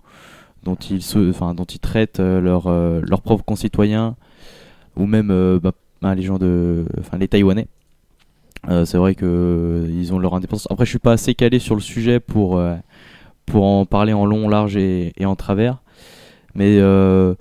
[0.65, 4.17] dont, ils, se, enfin, dont ils traitent euh, leurs euh, leurs propres concitoyens
[4.97, 5.73] ou même euh, bah,
[6.15, 6.87] les gens de.
[7.01, 7.67] Enfin, les Taïwanais.
[8.69, 10.67] Euh, c'est vrai que euh, ils ont leur indépendance.
[10.71, 12.75] Après, je suis pas assez calé sur le sujet pour, euh,
[13.47, 15.79] pour en parler en long, large et, en travers.
[16.55, 17.35] Mais euh,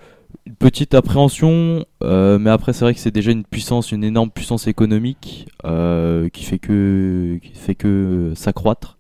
[0.46, 1.86] une petite appréhension.
[2.04, 6.30] euh, mais après, c'est vrai que c'est déjà une puissance, une énorme puissance économique euh,
[6.30, 8.98] qui fait que qui fait que s'accroître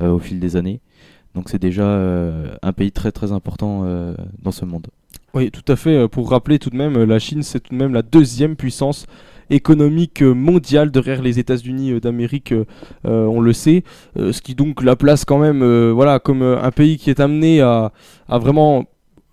[0.00, 0.80] euh, au fil des années.
[1.34, 4.88] Donc c'est déjà euh, un pays très très important euh, dans ce monde.
[5.34, 5.96] Oui, tout à fait.
[5.96, 8.54] Euh, Pour rappeler tout de même, euh, la Chine, c'est tout de même la deuxième
[8.56, 9.06] puissance
[9.50, 12.64] économique euh, mondiale derrière les États-Unis euh, d'Amérique, euh,
[13.04, 13.84] on le sait.
[14.16, 17.92] Ce qui donc la place quand même, voilà, comme un pays qui est amené à,
[18.28, 18.84] vraiment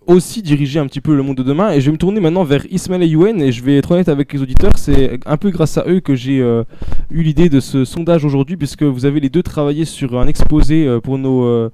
[0.06, 1.72] aussi diriger un petit peu le monde de demain.
[1.72, 4.08] Et je vais me tourner maintenant vers Ismaël et Yuen et je vais être honnête
[4.08, 7.84] avec les auditeurs, c'est un peu grâce à eux que j'ai eu l'idée de ce
[7.84, 11.70] sondage aujourd'hui, puisque vous avez les deux travaillé sur un exposé pour nos...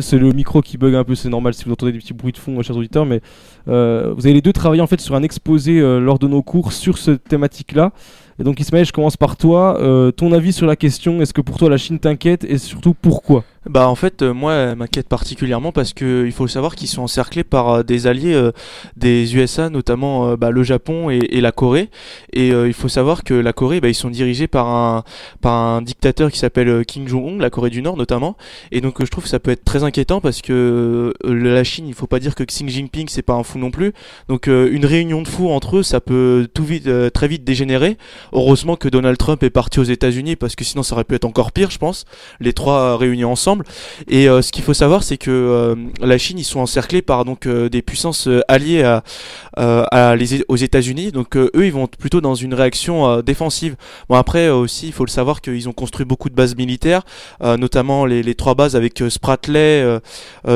[0.00, 2.32] c'est le micro qui bug un peu, c'est normal si vous entendez des petits bruits
[2.32, 3.20] de fond, chers auditeurs, mais
[3.68, 6.42] euh, vous avez les deux travaillé en fait sur un exposé euh, lors de nos
[6.42, 7.92] cours sur cette thématique-là.
[8.40, 9.78] Et donc Ismaël, je commence par toi.
[9.80, 12.44] Euh, ton avis sur la question, est-ce que pour toi la Chine t'inquiète?
[12.44, 13.44] Et surtout pourquoi?
[13.68, 17.02] Bah en fait euh, moi elle m'inquiète particulièrement parce que il faut savoir qu'ils sont
[17.02, 18.50] encerclés par euh, des alliés euh,
[18.96, 21.90] des USA notamment bah, le Japon et, la Corée.
[22.32, 25.04] Et il faut savoir que la Corée bah, ils sont dirigés par un
[25.40, 28.36] par un dictateur qui s'appelle Kim Jong-un la Corée du Nord notamment.
[28.72, 31.94] Et donc je trouve que ça peut être très inquiétant parce que la Chine il
[31.94, 33.92] faut pas dire que Xi Jinping c'est pas un fou non plus.
[34.28, 37.98] Donc une réunion de fous entre eux ça peut tout vite très vite dégénérer.
[38.32, 41.24] Heureusement que Donald Trump est parti aux États-Unis parce que sinon ça aurait pu être
[41.24, 42.04] encore pire, je pense,
[42.40, 43.57] les trois réunis ensemble.
[44.08, 47.24] Et euh, ce qu'il faut savoir, c'est que euh, la Chine, ils sont encerclés par
[47.24, 48.98] donc euh, des puissances alliées
[50.48, 51.12] aux États-Unis.
[51.12, 53.76] Donc eux, ils vont plutôt dans une réaction défensive.
[54.08, 57.02] Bon après aussi, il faut le savoir qu'ils ont construit beaucoup de bases militaires,
[57.42, 59.98] notamment les, trois bases avec Spratley,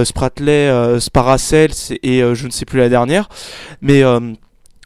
[0.04, 3.28] Spratley, Sparacels et je ne sais plus la dernière.
[3.80, 4.02] Mais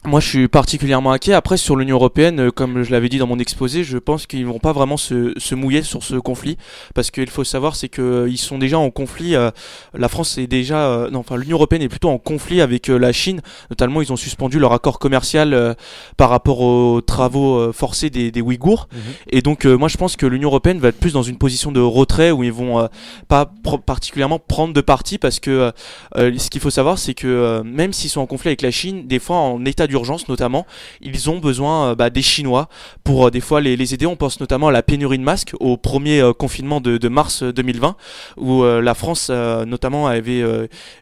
[0.07, 1.33] moi, je suis particulièrement inquiet.
[1.33, 4.45] Après, sur l'Union européenne, euh, comme je l'avais dit dans mon exposé, je pense qu'ils
[4.45, 6.57] vont pas vraiment se, se mouiller sur ce conflit,
[6.95, 9.35] parce qu'il faut savoir, c'est que euh, ils sont déjà en conflit.
[9.35, 9.51] euh,
[9.93, 12.97] la France est déjà, euh, non, enfin, l'Union européenne est plutôt en conflit avec euh,
[12.97, 13.41] la Chine.
[13.69, 15.75] Notamment, ils ont suspendu leur accord commercial
[16.15, 18.87] par rapport aux travaux forcés des, des Ouïghours.
[19.29, 21.79] Et donc, moi, je pense que l'Union européenne va être plus dans une position de
[21.79, 22.87] retrait où ils vont
[23.27, 23.51] pas
[23.85, 25.71] particulièrement prendre de parti, parce que
[26.15, 29.19] ce qu'il faut savoir, c'est que même s'ils sont en conflit avec la Chine, des
[29.19, 30.65] fois en état d'urgence notamment,
[31.01, 32.69] ils ont besoin euh, bah, des Chinois
[33.03, 34.05] pour euh, des fois les, aider.
[34.05, 37.41] On pense notamment à la pénurie de masques au premier euh, confinement de, de mars
[37.41, 37.95] euh, 2020,
[38.37, 40.43] où la France notamment avait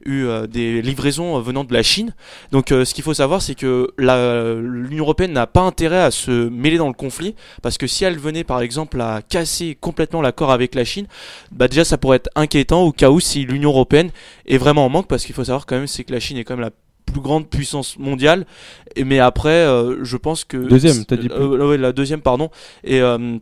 [0.05, 2.13] eu des livraisons venant de la Chine.
[2.51, 6.77] Donc ce qu'il faut savoir, c'est que l'Union européenne n'a pas intérêt à se mêler
[6.77, 10.75] dans le conflit, parce que si elle venait par exemple à casser complètement l'accord avec
[10.75, 11.07] la Chine,
[11.51, 14.11] bah déjà ça pourrait être inquiétant au cas où si l'Union européenne
[14.45, 16.43] est vraiment en manque, parce qu'il faut savoir quand même c'est que la Chine est
[16.43, 16.71] quand même la
[17.15, 18.41] plus grande puissance mondiale.
[18.95, 22.47] Et mais après euh, je pense que Deuxième, t'as dit Euh, ouais, la deuxième pardon.
[22.83, 23.37] Et euh,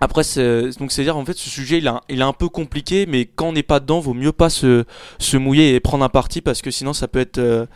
[0.00, 2.32] après, c'est donc c'est à dire en fait ce sujet il, a- il est un
[2.42, 4.84] peu compliqué, mais quand on n'est pas dedans, vaut mieux pas se,
[5.18, 7.66] se mouiller et prendre un parti parce que sinon ça peut être euh,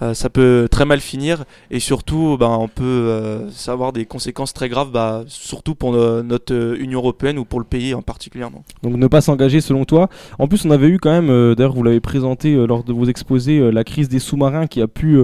[0.00, 4.52] euh, ça peut très mal finir et surtout ben on peut euh, avoir des conséquences
[4.52, 8.02] très graves, bah, surtout pour no- notre euh, Union européenne ou pour le pays en
[8.02, 8.62] particulièrement.
[8.82, 10.08] Donc ne pas s'engager selon toi.
[10.38, 13.70] En plus, on avait eu quand même, d'ailleurs vous l'avez présenté lors de vos exposés,
[13.72, 15.18] la crise des sous-marins qui a pu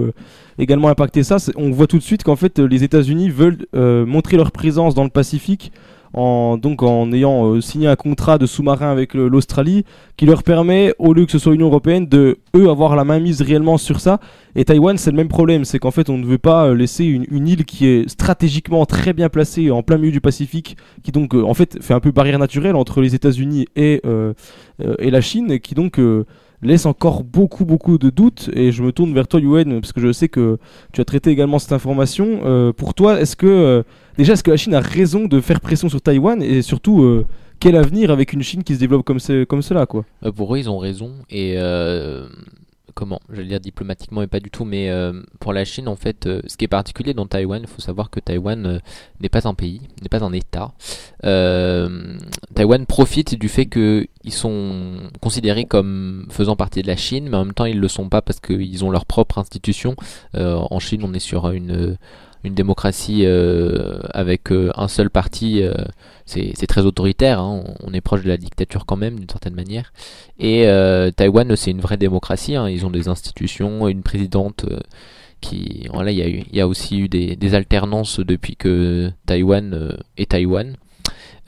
[0.57, 1.37] également impacter ça.
[1.55, 5.09] On voit tout de suite qu'en fait les États-Unis veulent montrer leur présence dans le
[5.09, 5.71] Pacifique.
[6.17, 9.83] En, donc en ayant euh, signé un contrat de sous-marin avec le- l'Australie
[10.15, 13.19] qui leur permet, au lieu que ce soit l'Union Européenne, de eux avoir la main
[13.19, 14.21] mise réellement sur ça.
[14.55, 17.03] Et Taïwan, c'est le même problème, c'est qu'en fait on ne veut pas euh, laisser
[17.03, 21.35] une, île qui est stratégiquement très bien placée en plein milieu du Pacifique, qui donc
[21.35, 24.33] euh, en fait fait un peu barrière naturelle entre les États-Unis et, euh,
[24.81, 26.25] euh, et la Chine, et qui donc euh,
[26.65, 28.49] laisse encore beaucoup beaucoup de doutes.
[28.53, 30.57] Et je me tourne vers toi, Yuen, parce que je sais que
[30.93, 32.41] tu as traité également cette information.
[32.45, 33.83] Euh, pour toi, est-ce que euh,
[34.17, 37.25] déjà est-ce que la Chine a raison de faire pression sur Taïwan et surtout euh,
[37.59, 40.05] quel avenir avec une Chine qui se développe comme, comme cela quoi?
[40.35, 41.11] Pour eux, ils ont raison.
[41.29, 41.57] Et
[42.95, 44.65] comment J'allais dire diplomatiquement, mais pas du tout.
[44.65, 47.67] Mais euh, pour la Chine, en fait, euh, ce qui est particulier dans Taïwan, il
[47.67, 48.79] faut savoir que Taïwan euh,
[49.19, 50.73] n'est pas un pays, n'est pas un État.
[51.21, 57.45] Taïwan profite du fait qu'ils sont considérés comme faisant partie de la Chine, mais en
[57.45, 59.95] même temps, ils le sont pas parce qu'ils ont leur propre institution.
[60.33, 61.97] En Chine, on est sur une
[62.45, 65.73] une démocratie euh, avec euh, un seul parti, euh,
[66.25, 69.93] c'est très autoritaire, hein, on, est proche de la dictature quand même d'une certaine manière.
[70.39, 70.65] Et
[71.15, 74.65] Taïwan, c'est une vraie démocratie, hein, ils ont des institutions, une présidente
[75.41, 75.87] qui...
[75.93, 80.75] Voilà, il y, a aussi eu des, alternances depuis que Taïwan est Taïwan.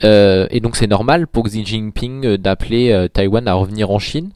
[0.02, 4.30] Et donc c'est normal pour Xi Jinping d'appeler Taïwan à revenir en Chine,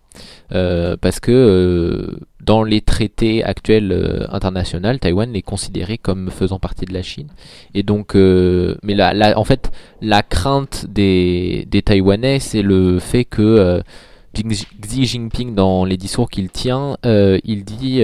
[0.52, 6.58] euh, parce que euh, dans les traités actuels euh, internationaux, Taïwan est considéré comme faisant
[6.58, 7.28] partie de la Chine.
[7.74, 9.70] Et donc, mais la- en fait,
[10.00, 13.82] la crainte des, des Taïwanais, c'est le fait que
[14.34, 18.02] Xi Jinping, dans les discours qu'il tient, il dit,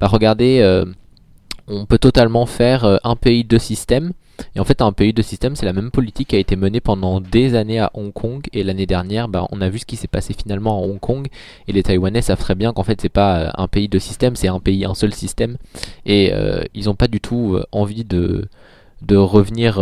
[0.00, 0.82] bah regardez,
[1.68, 4.12] on peut totalement faire euh, un pays deux systèmes.
[4.54, 6.80] Et en fait, un pays deux systèmes, c'est la même politique qui a été menée
[6.80, 8.46] pendant des années à Hong Kong.
[8.52, 11.26] Et l'année dernière, bah, on a vu ce qui s'est passé finalement à Hong Kong.
[11.66, 14.36] Et les Taïwanais savent très bien qu'en fait, c'est pas euh, un pays deux systèmes,
[14.36, 15.56] c'est un pays un seul système.
[16.06, 18.46] Et euh, ils n'ont pas du tout envie de
[19.10, 19.74] revenir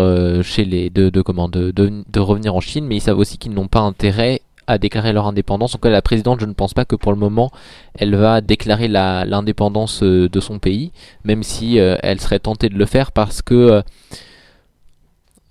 [0.43, 3.53] chez les de, de comment de, de revenir en Chine, mais ils savent aussi qu'ils
[3.53, 5.75] n'ont pas intérêt à déclarer leur indépendance.
[5.75, 7.51] En tout cas, la présidente, je ne pense pas que pour le moment,
[7.95, 10.93] elle va déclarer la- l'indépendance euh, de son pays,
[11.25, 13.83] même si euh, elle serait tentée de le faire parce que euh,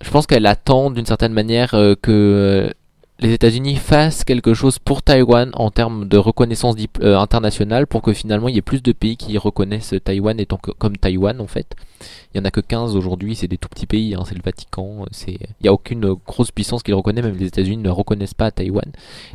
[0.02, 1.70] je pense qu'elle attend d'une certaine manière
[2.02, 2.70] que
[3.18, 8.12] les États-Unis fassent quelque chose pour Taïwan en termes de reconnaissance euh, internationale pour que
[8.12, 11.46] finalement il y ait plus de pays qui reconnaissent Taïwan étant que- comme Taïwan en
[11.46, 11.74] fait.
[12.34, 14.42] Il y en a que 15 aujourd'hui, c'est des tout petits pays, hein, c'est le
[14.44, 18.34] Vatican, il n'y a aucune grosse puissance qui le reconnaît, même les États-Unis ne reconnaissent
[18.34, 18.84] pas Taïwan.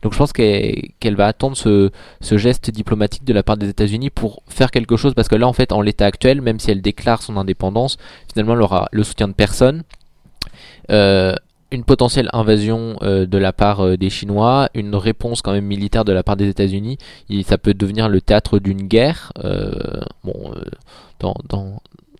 [0.03, 1.89] Donc je pense qu'elle qu'elle va attendre ce,
[2.21, 5.47] ce geste diplomatique de la part des États-Unis pour faire quelque chose parce que là
[5.47, 7.97] en fait en l'état actuel, même si elle déclare son indépendance,
[8.31, 9.81] finalement elle aura le soutien de personne.
[10.91, 11.33] Euh,
[11.71, 16.03] une potentielle invasion euh, de la part euh, des Chinois, une réponse quand même militaire
[16.03, 16.97] de la part des États-Unis,
[17.45, 19.31] ça peut devenir le théâtre d'une guerre.
[19.43, 20.53] Euh, bon,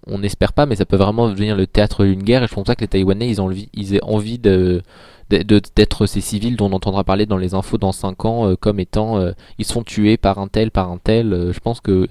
[0.07, 2.44] on n'espère pas, mais ça peut vraiment devenir le théâtre d'une guerre.
[2.44, 4.82] Et je pense que les Taïwanais, ils ont envie, ils aient envie de
[5.30, 9.32] d'être ces civils dont on entendra parler dans les infos dans 5 ans comme étant
[9.57, 12.10] ils sont tués par un tel par un tel je pense que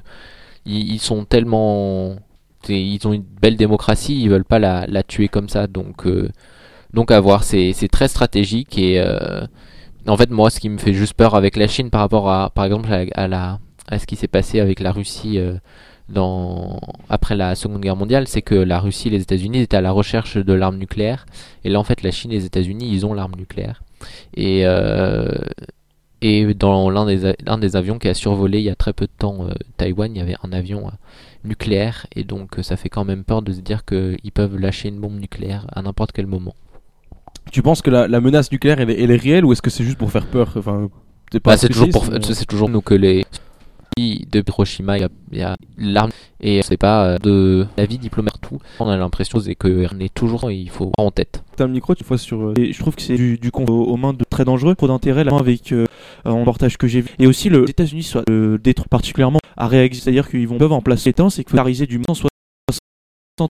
[0.64, 2.16] ils, sont tellement
[2.66, 6.06] ils ont une belle démocratie ils veulent pas la, la tuer comme ça donc
[6.94, 9.46] donc à voir c'est très stratégique et euh,
[10.06, 12.50] en fait moi ce qui me fait juste peur avec la Chine par rapport à
[12.50, 13.58] par exemple à, la
[13.88, 15.54] à ce qui s'est passé avec la Russie euh,
[16.08, 19.80] dans après la Seconde Guerre mondiale, c'est que la Russie et les États-Unis étaient à
[19.80, 21.24] la recherche de l'arme nucléaire,
[21.62, 23.84] et là en fait la Chine et les États-Unis ils ont l'arme nucléaire.
[24.34, 25.28] Et euh,
[26.20, 29.12] et dans l'un des des avions qui a survolé il y a très peu de
[29.16, 29.46] temps
[29.76, 30.90] Taïwan, il y avait un avion
[31.44, 34.98] nucléaire, et donc ça fait quand même peur de se dire qu'ils peuvent lâcher une
[34.98, 36.54] bombe nucléaire à n'importe quel moment.
[37.52, 39.70] Tu penses que la, la menace nucléaire elle est, elle est réelle ou est-ce que
[39.70, 40.52] c'est juste pour faire peur?
[40.56, 40.88] Enfin,
[41.30, 43.24] t'es pas Bah, c'est toujours pour spécialiste, mais- c'est toujours nous que les
[43.98, 46.10] de Hiroshima il y a, il y a l'arme
[46.40, 48.58] et c'est pas euh, de la vie diplomate tout.
[48.78, 51.42] On a l'impression c'est que on est toujours il faut avoir en tête.
[51.56, 52.40] T'as le micro, tu vois sur.
[52.40, 54.74] euh, et je trouve que c'est du, du con aux, aux mains de très dangereux,
[54.74, 55.84] trop d'intérêt là avec euh,
[56.24, 57.10] un reportage que j'ai vu.
[57.18, 60.72] Et aussi, le, les États-Unis soit euh, détruit particulièrement à réagir, c'est-à-dire qu'ils vont peuvent
[60.72, 63.50] en placer temps, c'est qu'il faut polariser du 160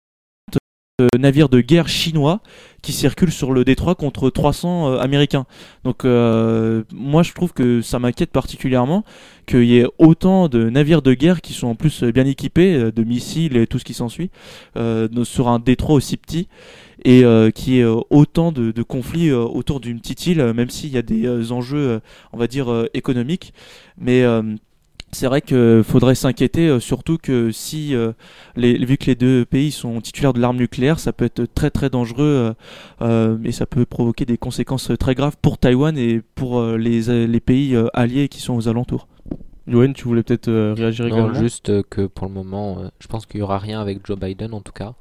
[1.02, 2.40] euh, navires de guerre chinois
[2.82, 5.46] qui circulent sur le détroit contre 300 euh, américains.
[5.84, 9.04] Donc euh, moi je trouve que ça m'inquiète particulièrement
[9.46, 12.90] qu'il y ait autant de navires de guerre qui sont en plus euh, bien équipés
[12.92, 14.30] de missiles et tout ce qui s'ensuit
[15.24, 16.48] sur un détroit aussi petit
[17.04, 20.90] et euh, qui ait euh, autant de, de conflits autour d'une petite île, même s'il
[20.90, 22.00] y a des enjeux,
[22.32, 23.52] on va dire, économiques.
[23.98, 24.24] Mais
[25.12, 28.12] c'est vrai qu'il faudrait s'inquiéter, euh, surtout que si, euh,
[28.56, 31.70] les, vu que les deux pays sont titulaires de l'arme nucléaire, ça peut être très
[31.70, 32.54] très dangereux
[33.02, 37.40] euh, et ça peut provoquer des conséquences très graves pour Taïwan et pour les, les
[37.40, 39.08] pays alliés qui sont aux alentours.
[39.70, 42.88] Yoann, tu voulais peut-être euh, réagir Non, également juste euh, que pour le moment, euh,
[42.98, 44.94] je pense qu'il y aura rien avec Joe Biden en tout cas.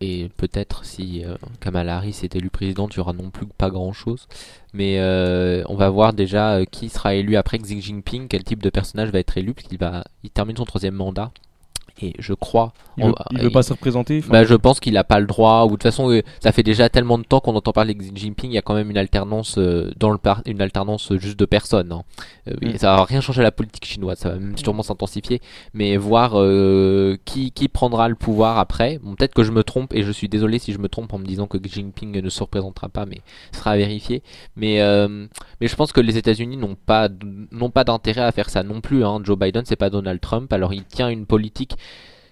[0.00, 1.24] Et peut-être si
[1.60, 4.28] Kamala Harris est élue présidente, il y aura non plus pas grand-chose.
[4.72, 5.00] Mais
[5.68, 9.18] on va voir déjà qui sera élu après Xi Jinping, quel type de personnage va
[9.18, 11.32] être élu, puisqu'il va, il termine son troisième mandat.
[12.02, 12.72] Et je crois.
[12.98, 15.64] Il veut- il veut pas se représenter, Bah, je pense qu'il n'a pas le droit.
[15.64, 18.02] Ou de toute façon, euh, ça fait déjà tellement de temps qu'on entend parler de
[18.02, 18.50] Xi Jinping.
[18.50, 21.38] Il y a quand même une alternance euh, dans le par- une alternance euh, juste
[21.38, 21.92] de personnes.
[21.92, 22.02] hein.
[22.62, 22.76] Mm.
[22.76, 24.18] Ça va rien changer à la politique chinoise.
[24.18, 25.40] Ça va même sûrement s'intensifier.
[25.74, 28.98] Mais voir euh, qui qui prendra le pouvoir après.
[29.02, 31.18] Bon, peut-être que je me trompe et je suis désolé si je me trompe en
[31.18, 33.20] me disant que Xi Jinping ne se représentera pas, mais
[33.52, 34.22] ce sera à vérifier.
[34.56, 35.26] Mais euh,
[35.60, 37.08] mais je pense que les États-Unis n'ont pas
[37.74, 39.04] pas d'intérêt à faire ça non plus.
[39.04, 39.20] Hein.
[39.24, 40.52] Joe Biden, c'est pas Donald Trump.
[40.52, 41.74] Alors il tient une politique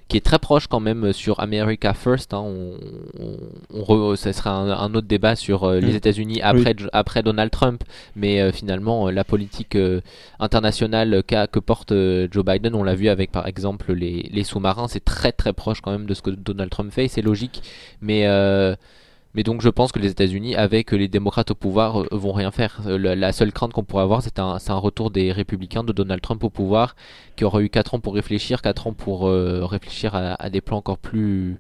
[0.08, 2.34] qui est très proche quand même sur America First.
[2.34, 2.42] hein.
[2.44, 2.74] On,
[3.20, 3.36] on,
[3.72, 3.82] on
[4.12, 5.96] re- ça sera un, un autre débat sur euh, les Mm.
[5.96, 7.82] États-Unis après, après Donald Trump,
[8.14, 10.00] mais euh, finalement euh, la politique euh,
[10.38, 14.88] internationale que porte euh, Joe Biden, on l'a vu avec par exemple les, les sous-marins,
[14.88, 17.62] c'est très très proche quand même de ce que Donald Trump fait, c'est logique,
[18.00, 18.74] mais euh,
[19.34, 22.50] mais donc je pense que les États-Unis, avec les démocrates au pouvoir, euh, vont rien
[22.50, 22.80] faire.
[22.86, 26.42] Euh, la, seule crainte qu'on pourrait avoir, c'est un, retour des républicains de Donald Trump
[26.44, 26.94] au pouvoir,
[27.36, 30.78] qui aura eu 4 ans pour réfléchir, 4 ans pour euh, réfléchir à, des plans
[30.78, 31.58] encore plus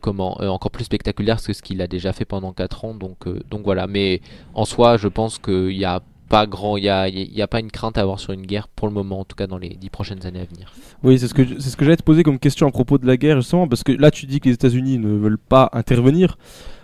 [0.00, 2.94] comment encore plus spectaculaires que ce qu'il a déjà fait pendant 4 ans.
[2.94, 3.86] Donc donc voilà.
[3.86, 4.20] Mais
[4.54, 7.60] en soi, je pense qu'il n'y a pas grand, il y a, y a pas
[7.60, 9.70] une crainte à avoir sur une guerre pour le moment, en tout cas dans les
[9.70, 10.72] 10 prochaines années à venir.
[11.04, 13.06] Oui, c'est ce que c'est ce que j'allais te poser comme question à propos de
[13.06, 16.36] la guerre justement parce que là tu dis que les États-Unis ne veulent pas intervenir.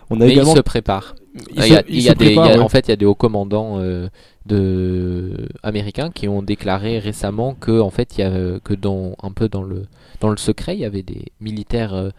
[0.09, 1.15] On a Mais également ils se préparent.
[1.35, 2.57] Ils Il se- y a- ils il y se a des- il y a- préparent,
[2.57, 2.63] ouais.
[2.63, 4.09] En fait, il y a des hauts commandants euh,
[4.45, 9.31] de américains qui ont déclaré récemment que, en fait, il y a que dans un
[9.31, 9.85] peu dans le
[10.19, 12.09] dans le secret, il y avait des militaires, euh,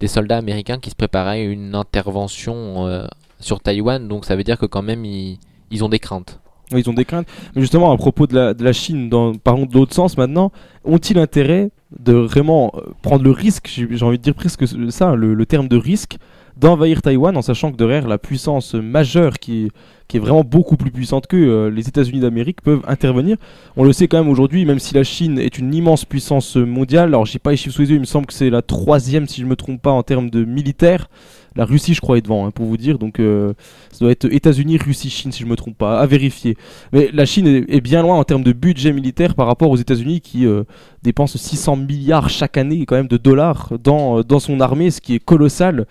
[0.00, 3.06] des soldats américains qui se préparaient à une intervention euh,
[3.40, 4.06] sur Taïwan.
[4.08, 5.38] Donc, ça veut dire que quand même, ils,
[5.70, 6.39] ils ont des craintes.
[6.78, 7.26] Ils ont des craintes.
[7.54, 10.52] Mais justement, à propos de la, Chine, dans, parlons de l'autre sens maintenant,
[10.84, 15.46] ont-ils intérêt de vraiment euh, prendre le risque, j'ai envie de dire presque ça, le,
[15.46, 16.18] terme de risque,
[16.56, 19.68] d'envahir Taïwan en sachant que derrière la puissance majeure qui est,
[20.08, 23.38] qui est vraiment beaucoup plus puissante que euh, les États-Unis d'Amérique peuvent intervenir?
[23.76, 27.08] On le sait quand même aujourd'hui, même si la Chine est une immense puissance mondiale,
[27.08, 29.26] alors j'ai pas les chiffres sous les yeux, il me semble que c'est la troisième,
[29.26, 31.08] si je me trompe pas, en termes de militaire.
[31.56, 32.98] La Russie, je crois, est devant, hein, pour vous dire.
[32.98, 33.54] Donc, euh,
[33.90, 36.56] ça doit être États-Unis, Russie, Chine, si je me trompe pas, à vérifier.
[36.92, 40.20] Mais la Chine est, bien loin en termes de budget militaire par rapport aux États-Unis
[40.20, 40.64] qui euh,
[41.02, 45.00] dépensent 600 milliards chaque année, quand même, de dollars dans, euh, dans son armée, ce
[45.00, 45.86] qui est colossal.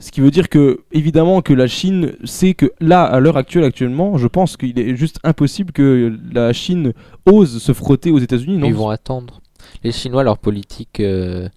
[0.00, 3.64] Ce qui veut dire que, évidemment, que la Chine sait que là, à l'heure actuelle,
[3.64, 6.92] actuellement, je pense qu'il est juste impossible que la Chine
[7.26, 8.60] ose se frotter aux États-Unis.
[8.64, 9.40] Ils vont attendre.
[9.82, 11.48] Les Chinois, leur politique, euh,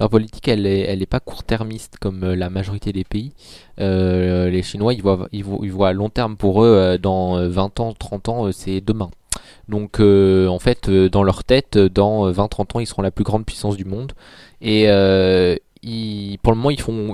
[0.00, 3.32] leur politique, elle est, elle est pas court-termiste comme euh, la majorité des pays.
[3.80, 8.28] Euh, les Chinois, ils voient, long terme pour eux, euh, dans euh, 20 ans, 30
[8.30, 9.10] ans, c'est demain.
[9.68, 13.44] Donc en fait, dans leur tête, dans euh, 20-30 ans, ils seront la plus grande
[13.44, 14.12] puissance du monde.
[14.62, 14.86] Et
[16.42, 17.12] pour le moment, ils font...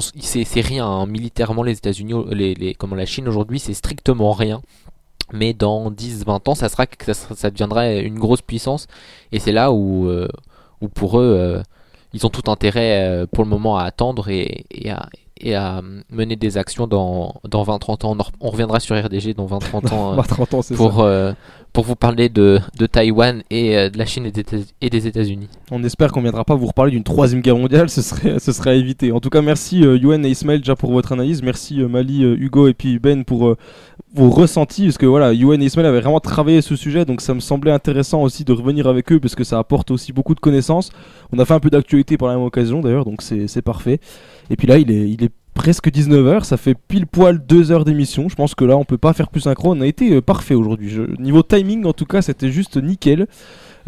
[0.00, 1.06] c'est rien, hein.
[1.06, 4.62] militairement, les États-Unis, les, les, la Chine aujourd'hui, c'est strictement rien.
[5.32, 8.86] Mais dans 10-20 ans, ça, sera, ça, ça deviendra une grosse puissance.
[9.32, 10.08] Et c'est là où,
[10.94, 11.60] pour eux,
[12.14, 15.08] ils ont tout intérêt euh, pour le moment à attendre et, et à,
[15.40, 18.10] et à mener des actions dans, dans 20-30 ans.
[18.16, 21.00] On, en re- on reviendra sur RDG dans 20-30 ans, euh, 20-30 ans, c'est pour,
[21.00, 21.32] euh,
[21.72, 24.44] pour vous parler de, de Taïwan et euh, de la Chine et des,
[24.80, 25.48] et des États-Unis.
[25.70, 28.70] On espère qu'on viendra pas vous reparler d'une troisième guerre mondiale, ce serait, ce serait
[28.70, 29.12] à éviter.
[29.12, 31.42] En tout cas, merci euh, Yoann et Ismaël déjà pour votre analyse.
[31.42, 33.56] Merci euh, Mali, euh, Hugo et puis Ben pour
[34.14, 34.84] vos ressentis.
[34.84, 37.72] Parce que voilà, Yoann et Ismaël avaient vraiment travaillé ce sujet, donc ça me semblait
[37.72, 40.90] intéressant aussi de revenir avec eux parce que ça apporte aussi beaucoup de connaissances.
[41.32, 44.00] On a fait un peu d'actualité par la même occasion d'ailleurs, donc c'est parfait.
[44.50, 47.84] Et puis là, il est, il est presque 19h, ça fait pile poil 2 heures
[47.84, 48.28] d'émission.
[48.28, 49.74] Je pense que là, on peut pas faire plus synchro.
[49.74, 50.96] On a été euh, parfait aujourd'hui.
[51.18, 53.26] Niveau timing, en tout cas, c'était juste nickel.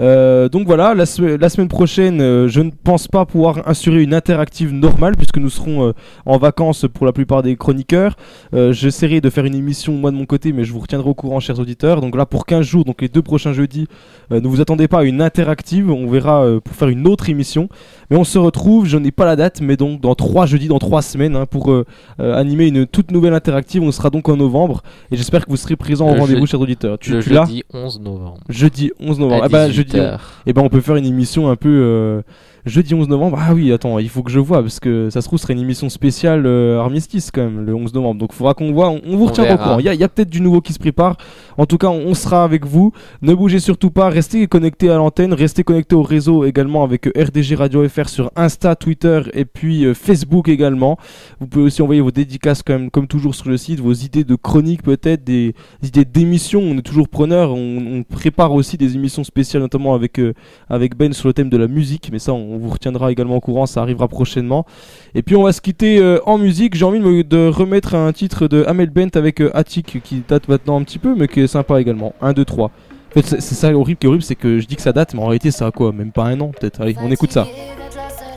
[0.00, 4.02] Euh, donc voilà, la, se- la semaine prochaine, euh, je ne pense pas pouvoir assurer
[4.02, 5.92] une interactive normale puisque nous serons euh,
[6.24, 8.16] en vacances pour la plupart des chroniqueurs.
[8.52, 11.40] J'essaierai de faire une émission moi de mon côté, mais je vous retiendrai au courant,
[11.40, 12.00] chers auditeurs.
[12.00, 13.86] Donc là, pour 15 jours, donc les deux prochains jeudis,
[14.30, 15.90] ne vous attendez pas à une interactive.
[15.90, 17.68] On verra pour faire une autre émission.
[18.10, 20.78] Mais on se retrouve, je n'ai pas la date, mais donc dans 3 jeudis, dans
[20.78, 21.72] 3 semaines, hein, pour
[22.18, 23.82] animer une toute nouvelle interactive.
[23.82, 26.98] On sera donc en novembre et j'espère que vous serez présents au rendez-vous, chers auditeurs.
[26.98, 28.38] Tu, le tu jeudi 11 novembre.
[28.48, 29.42] Jeudi 11 novembre.
[29.44, 30.18] Ah bah, jeudi 18h.
[30.46, 32.22] et ben on peut faire une émission un peu euh,
[32.66, 33.38] jeudi 11 novembre.
[33.40, 35.54] Ah oui, attends, il faut que je vois parce que ça se trouve ce serait
[35.54, 38.20] une émission spéciale euh, armistice quand même le 11 novembre.
[38.20, 39.78] Donc il faudra qu'on voit, on, on vous On retiendra au courant.
[39.78, 41.16] Il y a, peut-être du nouveau qui se prépare.
[41.56, 42.92] En tout cas, on, on sera avec vous.
[43.22, 47.12] Ne bougez surtout pas, restez connectés à l'antenne, restez connectés au réseau également avec euh,
[47.16, 50.98] RDG Radio FR sur Insta, Twitter et puis euh, Facebook également.
[51.40, 54.24] Vous pouvez aussi envoyer vos dédicaces quand même comme toujours sur le site, vos idées
[54.24, 56.60] de chroniques peut-être, des idées d'émissions.
[56.60, 57.52] On est toujours preneur.
[57.52, 60.34] On, on prépare aussi des émissions spéciales notamment avec euh,
[60.68, 63.36] avec Ben sur le thème de la musique, mais ça on, on vous retiendra également
[63.36, 64.66] au courant, ça arrivera prochainement.
[65.14, 66.74] Et puis on va se quitter euh, en musique.
[66.74, 70.22] J'ai envie de, me- de remettre un titre de Amel Bent avec euh, Attic qui
[70.28, 72.14] date maintenant un petit peu, mais qui est sympa également.
[72.22, 72.66] 1, 2, 3.
[72.66, 72.70] En
[73.14, 75.20] fait, c'est ça horrible qui est horrible, c'est que je dis que ça date, mais
[75.20, 75.90] en réalité ça a quoi?
[75.92, 76.80] Même pas un an peut-être.
[76.80, 77.46] Allez, on écoute ça.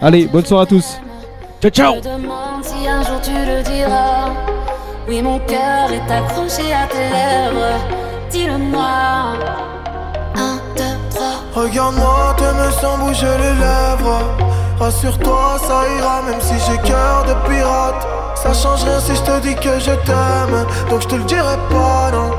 [0.01, 0.99] Allez, bonne soirée à tous.
[1.61, 1.93] Ciao ciao.
[5.07, 7.79] Oui, mon cœur est accroché à tes lèvres.
[8.31, 9.35] Dis-le-moi.
[11.55, 14.21] Regarde-moi, t'aimes sans bouger les lèvres.
[14.79, 18.07] Rassure-toi, ça ira, même si j'ai cœur de pirate.
[18.35, 20.65] Ça change rien si je te dis que je t'aime.
[20.89, 22.31] Donc je te le dirai pas, non.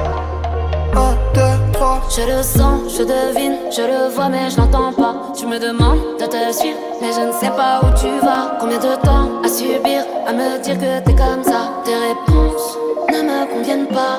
[1.00, 2.02] Un, deux, trois.
[2.10, 5.14] Je le sens, je devine, je le vois, mais je l'entends pas.
[5.38, 8.56] Tu me demandes de te suivre, mais je ne sais pas où tu vas.
[8.60, 11.70] Combien de temps à subir, à me dire que t'es comme ça?
[11.84, 12.78] Tes réponses
[13.10, 14.18] ne me conviennent pas.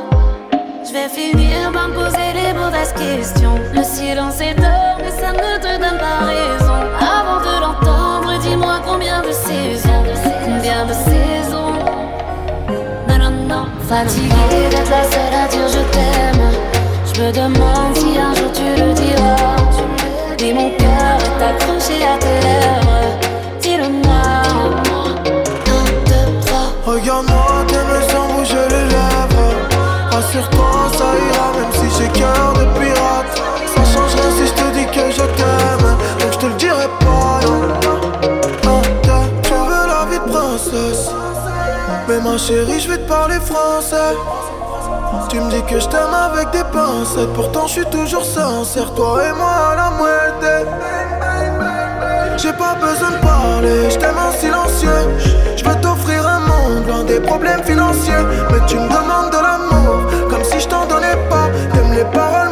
[0.87, 3.55] Je vais finir par me poser les mauvaises questions.
[3.73, 6.77] Le silence est d'or, mais ça ne te donne pas raison.
[6.99, 10.03] Avant de l'entendre, dis-moi combien de saisons,
[10.43, 11.73] combien de saisons.
[13.07, 16.51] Non, non, non, fatiguée d'être la seule à dire je t'aime.
[17.13, 18.19] Je me demande si
[42.37, 44.15] chérie, je vais te parler français.
[45.29, 47.33] Tu me dis que je t'aime avec des pincettes.
[47.33, 48.93] Pourtant, je suis toujours sincère.
[48.93, 50.69] Toi et moi à la moitié.
[52.37, 54.89] J'ai pas besoin de parler, je t'aime en silencieux.
[55.55, 58.13] Je veux t'offrir un monde loin des problèmes financiers.
[58.51, 61.49] Mais tu me demandes de l'amour, comme si je t'en donnais pas.
[61.73, 62.44] T'aimes les paroles,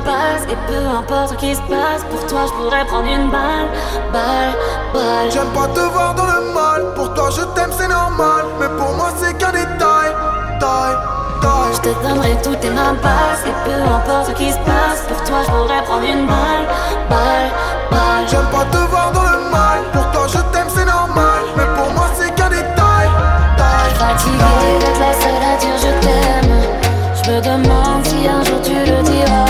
[0.00, 3.68] Et peu importe ce qui se passe Pour toi je pourrais prendre une balle
[4.12, 4.54] Balle,
[4.94, 5.30] balle.
[5.30, 8.94] J'aime pas te voir dans le mal Pour toi je t'aime c'est normal Mais pour
[8.96, 10.10] moi c'est qu'un détail
[10.58, 10.96] Taille,
[11.42, 11.72] taille.
[11.74, 15.22] Je te donnerai toutes tes mains passes Et peu importe ce qui se passe Pour
[15.24, 16.64] toi je pourrais prendre une balle
[17.10, 17.50] Balle,
[17.90, 18.24] balle.
[18.28, 21.92] J'aime pas te voir dans le mal Pour toi je t'aime c'est normal Mais pour
[21.92, 23.08] moi c'est qu'un détail
[23.58, 26.40] Taille, Fatigué d'être la seule à dire je t'aime.
[27.30, 29.49] Me demande si un jour tu le diras.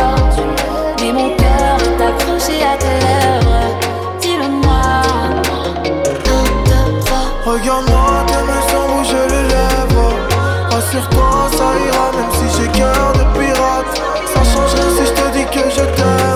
[10.90, 14.02] sur toi, ça ira, même si j'ai cœur de pirate.
[14.26, 16.29] Ça changerait si je te dis que je t'aime.